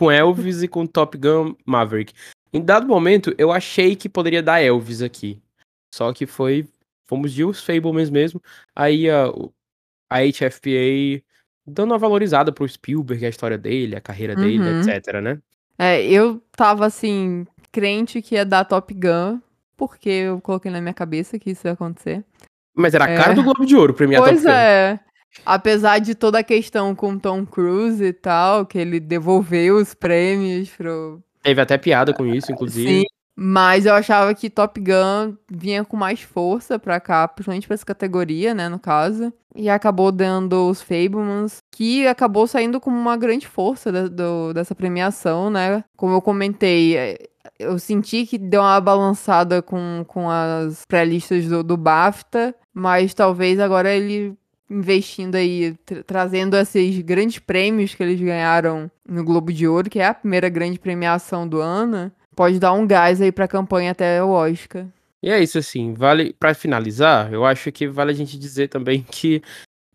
com 0.00 0.10
Elvis 0.10 0.62
e 0.62 0.68
com 0.68 0.86
Top 0.86 1.16
Gun 1.18 1.54
Maverick. 1.66 2.14
Em 2.54 2.60
dado 2.64 2.86
momento, 2.86 3.34
eu 3.36 3.52
achei 3.52 3.94
que 3.94 4.08
poderia 4.08 4.42
dar 4.42 4.60
Elvis 4.62 5.02
aqui. 5.02 5.38
Só 5.94 6.10
que 6.12 6.24
foi. 6.26 6.66
Fomos 7.06 7.32
de 7.34 7.44
Os 7.44 7.62
Fablemans 7.62 8.08
mesmo. 8.08 8.40
Aí 8.74 9.10
a, 9.10 9.26
a 10.08 10.20
HFPA 10.24 11.22
dando 11.66 11.90
uma 11.92 11.98
valorizada 11.98 12.50
pro 12.50 12.66
Spielberg, 12.66 13.26
a 13.26 13.28
história 13.28 13.58
dele, 13.58 13.94
a 13.94 14.00
carreira 14.00 14.34
dele, 14.34 14.58
Uhum. 14.58 14.80
etc, 14.88 15.20
né? 15.20 15.38
É, 15.78 16.02
eu 16.06 16.42
tava 16.56 16.86
assim, 16.86 17.46
crente 17.70 18.22
que 18.22 18.34
ia 18.36 18.44
dar 18.44 18.64
Top 18.64 18.92
Gun, 18.94 19.38
porque 19.76 20.08
eu 20.08 20.40
coloquei 20.40 20.70
na 20.70 20.80
minha 20.80 20.94
cabeça 20.94 21.38
que 21.38 21.50
isso 21.50 21.66
ia 21.66 21.72
acontecer. 21.72 22.24
Mas 22.74 22.94
era 22.94 23.04
a 23.04 23.10
É. 23.10 23.16
cara 23.16 23.34
do 23.34 23.42
Globo 23.42 23.66
de 23.66 23.76
Ouro 23.76 23.92
premiar 23.92 24.22
Pois 24.22 24.36
Top 24.42 24.46
Gun. 24.46 24.52
é. 24.52 25.00
Apesar 25.44 25.98
de 25.98 26.14
toda 26.14 26.38
a 26.40 26.44
questão 26.44 26.94
com 26.94 27.18
Tom 27.18 27.44
Cruise 27.46 28.04
e 28.04 28.12
tal, 28.12 28.66
que 28.66 28.78
ele 28.78 28.98
devolveu 29.00 29.76
os 29.76 29.94
prêmios 29.94 30.68
pro. 30.70 31.20
Teve 31.42 31.60
até 31.60 31.78
piada 31.78 32.12
com 32.12 32.26
isso, 32.26 32.52
inclusive. 32.52 33.00
Sim. 33.00 33.04
Mas 33.42 33.86
eu 33.86 33.94
achava 33.94 34.34
que 34.34 34.50
Top 34.50 34.78
Gun 34.78 35.34
vinha 35.50 35.82
com 35.82 35.96
mais 35.96 36.20
força 36.20 36.78
pra 36.78 37.00
cá, 37.00 37.26
principalmente 37.26 37.66
pra 37.66 37.72
essa 37.74 37.86
categoria, 37.86 38.52
né, 38.52 38.68
no 38.68 38.78
caso. 38.78 39.32
E 39.56 39.70
acabou 39.70 40.12
dando 40.12 40.68
os 40.68 40.82
Fablemans, 40.82 41.56
que 41.72 42.06
acabou 42.06 42.46
saindo 42.46 42.78
com 42.78 42.90
uma 42.90 43.16
grande 43.16 43.48
força 43.48 43.90
da- 43.90 44.08
do- 44.08 44.52
dessa 44.52 44.74
premiação, 44.74 45.48
né? 45.48 45.82
Como 45.96 46.12
eu 46.14 46.20
comentei, 46.20 46.96
é, 46.98 47.16
eu 47.58 47.78
senti 47.78 48.26
que 48.26 48.36
deu 48.36 48.60
uma 48.60 48.78
balançada 48.80 49.62
com, 49.62 50.04
com 50.06 50.28
as 50.28 50.84
pré-listas 50.84 51.46
do, 51.46 51.62
do 51.64 51.76
BAFTA, 51.78 52.54
mas 52.74 53.14
talvez 53.14 53.58
agora 53.58 53.90
ele 53.90 54.34
investindo 54.70 55.34
aí, 55.34 55.74
tra- 55.84 56.02
trazendo 56.04 56.56
esses 56.56 57.00
grandes 57.00 57.38
prêmios 57.38 57.94
que 57.94 58.02
eles 58.02 58.20
ganharam 58.20 58.90
no 59.06 59.24
Globo 59.24 59.52
de 59.52 59.66
Ouro, 59.66 59.90
que 59.90 59.98
é 59.98 60.06
a 60.06 60.14
primeira 60.14 60.48
grande 60.48 60.78
premiação 60.78 61.46
do 61.48 61.60
ano, 61.60 62.10
pode 62.36 62.58
dar 62.58 62.72
um 62.72 62.86
gás 62.86 63.20
aí 63.20 63.32
pra 63.32 63.48
campanha 63.48 63.90
até 63.90 64.22
o 64.22 64.30
Oscar. 64.30 64.86
E 65.22 65.28
é 65.28 65.42
isso, 65.42 65.58
assim, 65.58 65.92
vale, 65.92 66.34
Pra 66.38 66.54
finalizar, 66.54 67.30
eu 67.32 67.44
acho 67.44 67.70
que 67.70 67.86
vale 67.86 68.10
a 68.12 68.14
gente 68.14 68.38
dizer 68.38 68.68
também 68.68 69.02
que 69.10 69.42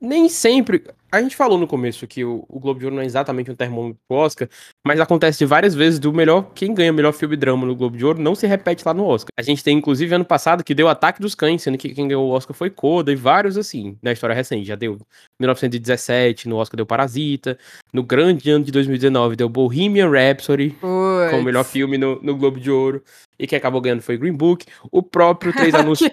nem 0.06 0.30
sempre, 0.30 0.84
a 1.12 1.22
gente 1.22 1.36
falou 1.36 1.58
no 1.58 1.66
começo 1.66 2.06
que 2.06 2.24
o, 2.24 2.46
o 2.48 2.60
Globo 2.60 2.80
de 2.80 2.86
Ouro 2.86 2.96
não 2.96 3.02
é 3.04 3.06
exatamente 3.06 3.50
um 3.50 3.56
termômetro 3.56 3.98
pro 4.08 4.18
Oscar, 4.18 4.48
mas 4.86 5.00
acontece 5.00 5.46
várias 5.46 5.74
vezes 5.74 5.98
do 5.98 6.14
melhor, 6.14 6.52
quem 6.54 6.74
ganha 6.74 6.92
melhor 6.94 7.14
filme 7.14 7.36
drama 7.36 7.66
no 7.66 7.76
Globo 7.76 7.98
de 7.98 8.06
Ouro 8.06 8.22
não 8.22 8.36
se 8.36 8.46
repete 8.46 8.84
lá 8.86 8.94
no 8.94 9.06
Oscar. 9.06 9.30
A 9.38 9.42
gente 9.42 9.64
tem, 9.64 9.78
inclusive, 9.78 10.14
ano 10.14 10.26
passado 10.26 10.64
que 10.64 10.76
deu 10.76 10.88
Ataque 10.88 11.22
dos 11.22 11.34
Cães, 11.34 11.62
sendo 11.62 11.78
que 11.78 11.90
quem 11.94 12.08
ganhou 12.08 12.28
o 12.28 12.32
Oscar 12.32 12.56
foi 12.56 12.70
Coda 12.70 13.12
e 13.12 13.16
vários, 13.16 13.58
assim, 13.58 13.98
na 14.02 14.12
história 14.12 14.36
recente, 14.36 14.66
já 14.68 14.76
deu 14.76 14.98
1917, 15.40 16.48
no 16.48 16.58
Oscar 16.58 16.76
deu 16.78 16.86
Parasita, 16.86 17.58
no 17.94 18.04
grande 18.04 18.50
ano 18.50 18.66
de 18.66 18.72
2019 18.72 19.36
deu 19.36 19.50
Bohemian 19.50 20.10
Rhapsody, 20.10 20.76
como 20.82 21.44
melhor 21.44 21.64
Puts. 21.64 21.72
filme 21.72 21.98
no, 21.98 22.22
no 22.22 22.36
Globo 22.36 22.60
de 22.60 22.70
Ouro. 22.70 23.04
E 23.40 23.48
quem 23.48 23.58
acabou 23.58 23.82
ganhando 23.82 24.02
foi 24.02 24.18
Green 24.18 24.34
Book. 24.34 24.66
O 24.92 25.02
próprio 25.02 25.52
Três 25.54 25.74
Anúncios. 25.76 26.10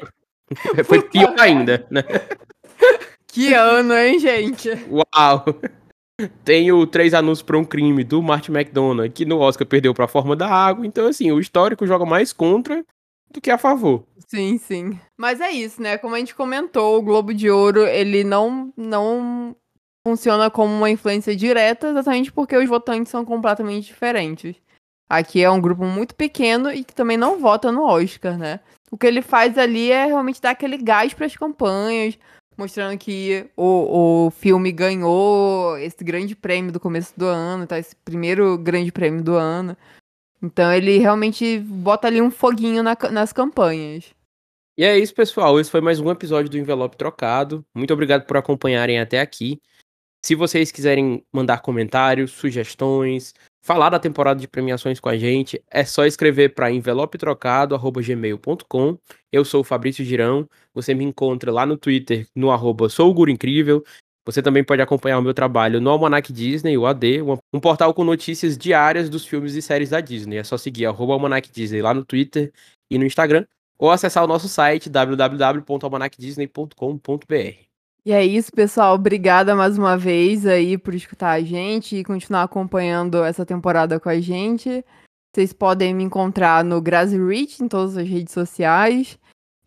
foi 0.85 1.03
pior 1.11 1.35
ainda, 1.39 1.87
né? 1.91 2.03
Que 3.33 3.53
ano, 3.55 3.95
hein, 3.95 4.19
gente? 4.19 4.69
Uau! 4.91 5.45
Tem 6.45 6.71
o 6.71 6.87
Três 6.87 7.15
Anúncios 7.15 7.43
para 7.43 7.59
um 7.59 7.65
Crime, 7.65 8.05
do 8.05 8.23
Martin 8.23 8.53
McDonagh, 8.53 9.09
que 9.09 9.25
no 9.25 9.41
Oscar 9.41 9.67
perdeu 9.67 9.95
pra 9.95 10.07
Forma 10.07 10.37
da 10.37 10.47
Água. 10.47 10.87
Então, 10.87 11.07
assim, 11.07 11.33
o 11.33 11.41
histórico 11.41 11.87
joga 11.87 12.05
mais 12.05 12.33
contra 12.33 12.85
do 13.31 13.41
que 13.41 13.51
a 13.51 13.57
favor. 13.57 14.05
Sim, 14.29 14.59
sim. 14.59 15.01
Mas 15.19 15.41
é 15.41 15.51
isso, 15.51 15.81
né? 15.83 15.97
Como 15.97 16.15
a 16.15 16.19
gente 16.19 16.35
comentou, 16.35 16.99
o 16.99 17.03
Globo 17.03 17.33
de 17.33 17.51
Ouro, 17.51 17.87
ele 17.87 18.23
não, 18.23 18.73
não 18.77 19.57
funciona 20.07 20.51
como 20.51 20.73
uma 20.73 20.91
influência 20.91 21.35
direta, 21.35 21.89
exatamente 21.89 22.31
porque 22.31 22.57
os 22.57 22.69
votantes 22.69 23.11
são 23.11 23.25
completamente 23.25 23.87
diferentes. 23.87 24.55
Aqui 25.09 25.43
é 25.43 25.51
um 25.51 25.61
grupo 25.61 25.85
muito 25.85 26.15
pequeno 26.15 26.71
e 26.71 26.85
que 26.85 26.95
também 26.95 27.17
não 27.17 27.41
vota 27.41 27.73
no 27.73 27.83
Oscar, 27.83 28.39
né? 28.39 28.61
O 28.91 28.99
que 28.99 29.07
ele 29.07 29.23
faz 29.23 29.57
ali 29.57 29.91
é 29.91 30.05
realmente 30.05 30.41
dar 30.41 30.51
aquele 30.51 30.77
gás 30.77 31.15
para 31.15 31.27
as 31.27 31.37
campanhas, 31.37 32.19
mostrando 32.57 32.99
que 32.99 33.47
o, 33.57 34.27
o 34.27 34.31
filme 34.31 34.73
ganhou 34.73 35.77
esse 35.79 36.03
grande 36.03 36.35
prêmio 36.35 36.73
do 36.73 36.81
começo 36.81 37.13
do 37.17 37.27
ano, 37.27 37.67
tá? 37.67 37.79
Esse 37.79 37.97
primeiro 37.97 38.57
grande 38.59 38.93
prêmio 38.93 39.23
do 39.23 39.35
ano. 39.35 39.77
Então 40.43 40.73
ele 40.73 40.99
realmente 40.99 41.59
bota 41.61 42.09
ali 42.09 42.21
um 42.21 42.31
foguinho 42.31 42.83
na 42.83 42.97
nas 43.11 43.33
campanhas. 43.33 44.13
E 44.77 44.85
é 44.85 44.99
isso, 44.99 45.15
pessoal. 45.15 45.61
Esse 45.61 45.71
foi 45.71 45.81
mais 45.81 46.01
um 46.01 46.11
episódio 46.11 46.51
do 46.51 46.59
Envelope 46.59 46.97
Trocado. 46.97 47.65
Muito 47.75 47.93
obrigado 47.93 48.27
por 48.27 48.37
acompanharem 48.37 48.99
até 48.99 49.21
aqui. 49.21 49.61
Se 50.25 50.35
vocês 50.35 50.73
quiserem 50.73 51.25
mandar 51.33 51.61
comentários, 51.61 52.31
sugestões, 52.31 53.35
falar 53.63 53.91
da 53.91 53.99
temporada 53.99 54.41
de 54.41 54.49
premiações 54.49 54.99
com 55.01 55.09
a 55.09 55.17
gente, 55.17 55.63
é 55.71 55.85
só 55.85 56.05
escrever 56.05 56.55
para 56.55 56.71
envelopetrocado@gmail.com. 56.71 58.99
Eu 59.31 59.45
sou 59.45 59.61
o 59.61 59.65
Fabrício 59.65 60.05
Girão. 60.05 60.49
Você 60.75 60.95
me 60.95 61.05
encontra 61.05 61.53
lá 61.53 61.65
no 61.65 61.77
Twitter 61.77 62.27
no 62.35 62.51
arroba. 62.51 62.89
Você 64.25 64.41
também 64.41 64.63
pode 64.63 64.81
acompanhar 64.83 65.19
o 65.19 65.23
meu 65.23 65.35
trabalho 65.35 65.81
no 65.81 65.91
Almanac 65.91 66.33
Disney, 66.33 66.79
o 66.79 66.87
AD, 66.87 67.23
um 67.53 67.61
portal 67.61 67.93
com 67.95 68.05
notícias 68.05 68.57
diárias 68.57 69.09
dos 69.09 69.27
filmes 69.27 69.55
e 69.55 69.63
séries 69.63 69.91
da 69.91 70.01
Disney. 70.01 70.37
É 70.37 70.45
só 70.45 70.57
seguir 70.57 70.87
arroba 70.87 71.15
Almanac 71.15 71.51
Disney 71.51 71.83
lá 71.83 71.93
no 71.95 72.05
Twitter 72.05 72.53
e 72.91 72.99
no 72.99 73.05
Instagram 73.05 73.45
ou 73.79 73.91
acessar 73.91 74.23
o 74.23 74.29
nosso 74.29 74.49
site 74.49 74.89
www.almanacdisney.com.br. 74.89 77.72
E 78.05 78.11
é 78.11 78.25
isso, 78.25 78.51
pessoal. 78.51 78.97
Obrigada 78.97 79.55
mais 79.55 79.79
uma 79.79 79.97
vez 79.97 80.45
aí 80.45 80.77
por 80.77 80.93
escutar 80.93 81.31
a 81.31 81.41
gente 81.41 81.97
e 81.97 82.05
continuar 82.05 82.43
acompanhando 82.43 83.23
essa 83.23 83.47
temporada 83.47 84.01
com 84.01 84.09
a 84.09 84.21
gente. 84.21 84.85
Vocês 85.33 85.53
podem 85.53 85.95
me 85.95 86.03
encontrar 86.03 86.65
no 86.65 86.81
Grazi 86.81 87.17
Rich 87.17 87.63
em 87.63 87.69
todas 87.69 87.97
as 87.97 88.09
redes 88.09 88.35
sociais. 88.35 89.19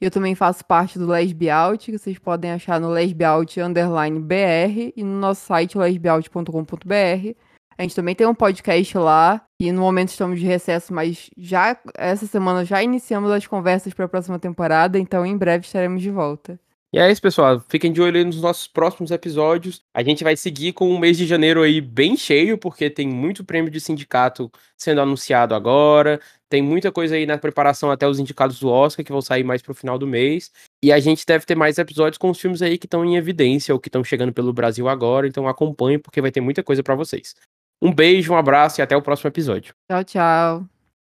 Eu 0.02 0.12
também 0.12 0.36
faço 0.36 0.66
parte 0.66 1.00
do 1.00 1.08
Lesbiaut, 1.08 1.90
que 1.90 1.98
vocês 1.98 2.20
podem 2.20 2.52
achar 2.52 2.80
no 2.80 2.90
lesbiaut 2.90 3.60
underline 3.62 4.20
BR 4.20 4.92
e 4.96 5.04
no 5.04 5.18
nosso 5.18 5.46
site 5.46 5.78
lesbiaut.com.br. 5.78 7.36
A 7.78 7.82
gente 7.82 7.96
também 7.96 8.16
tem 8.16 8.28
um 8.28 8.36
podcast 8.36 8.98
lá, 8.98 9.46
e 9.60 9.72
no 9.72 9.82
momento 9.82 10.10
estamos 10.10 10.40
de 10.40 10.46
recesso, 10.46 10.94
mas 10.94 11.30
já 11.38 11.78
essa 11.98 12.28
semana 12.28 12.64
já 12.66 12.84
iniciamos 12.84 13.32
as 13.32 13.48
conversas 13.48 13.94
para 13.94 14.06
a 14.06 14.10
próxima 14.10 14.40
temporada, 14.40 15.00
então 15.00 15.26
em 15.26 15.38
breve 15.38 15.66
estaremos 15.66 16.02
de 16.02 16.12
volta. 16.12 16.60
E 16.96 16.98
é 16.98 17.12
isso, 17.12 17.22
pessoal. 17.22 17.62
Fiquem 17.68 17.92
de 17.92 18.02
olho 18.02 18.16
aí 18.16 18.24
nos 18.24 18.40
nossos 18.40 18.70
próximos 18.70 19.12
episódios. 19.12 19.82
A 19.94 20.02
gente 20.02 20.24
vai 20.24 20.38
seguir 20.38 20.72
com 20.72 20.90
um 20.90 20.98
mês 20.98 21.18
de 21.18 21.28
janeiro 21.28 21.62
aí 21.62 21.82
bem 21.82 22.16
cheio, 22.16 22.58
porque 22.58 22.90
tem 22.90 23.06
muito 23.06 23.44
prêmio 23.44 23.70
de 23.70 23.82
sindicato 23.82 24.50
sendo 24.78 25.02
anunciado 25.02 25.54
agora. 25.54 26.22
Tem 26.48 26.62
muita 26.62 26.94
coisa 26.94 27.16
aí 27.16 27.26
na 27.26 27.38
preparação 27.38 27.92
até 27.92 28.08
os 28.08 28.18
indicados 28.18 28.62
do 28.62 28.70
Oscar, 28.70 29.04
que 29.04 29.12
vão 29.12 29.22
sair 29.22 29.44
mais 29.44 29.62
pro 29.62 29.76
final 29.76 30.00
do 30.00 30.08
mês. 30.08 30.54
E 30.82 30.90
a 30.90 30.98
gente 30.98 31.26
deve 31.26 31.46
ter 31.46 31.54
mais 31.54 31.78
episódios 31.78 32.18
com 32.18 32.30
os 32.30 32.40
filmes 32.40 32.62
aí 32.62 32.78
que 32.78 32.86
estão 32.86 33.04
em 33.04 33.18
evidência 33.18 33.74
ou 33.74 33.80
que 33.80 33.90
estão 33.90 34.02
chegando 34.02 34.32
pelo 34.32 34.54
Brasil 34.54 34.88
agora. 34.88 35.28
Então 35.28 35.50
acompanhe, 35.50 35.98
porque 35.98 36.22
vai 36.22 36.32
ter 36.32 36.40
muita 36.40 36.64
coisa 36.64 36.82
pra 36.82 36.96
vocês. 36.96 37.36
Um 37.82 37.94
beijo, 37.94 38.32
um 38.32 38.38
abraço 38.38 38.80
e 38.80 38.82
até 38.82 38.96
o 38.96 39.02
próximo 39.02 39.28
episódio. 39.28 39.76
Tchau, 39.92 40.04
tchau. 40.06 40.75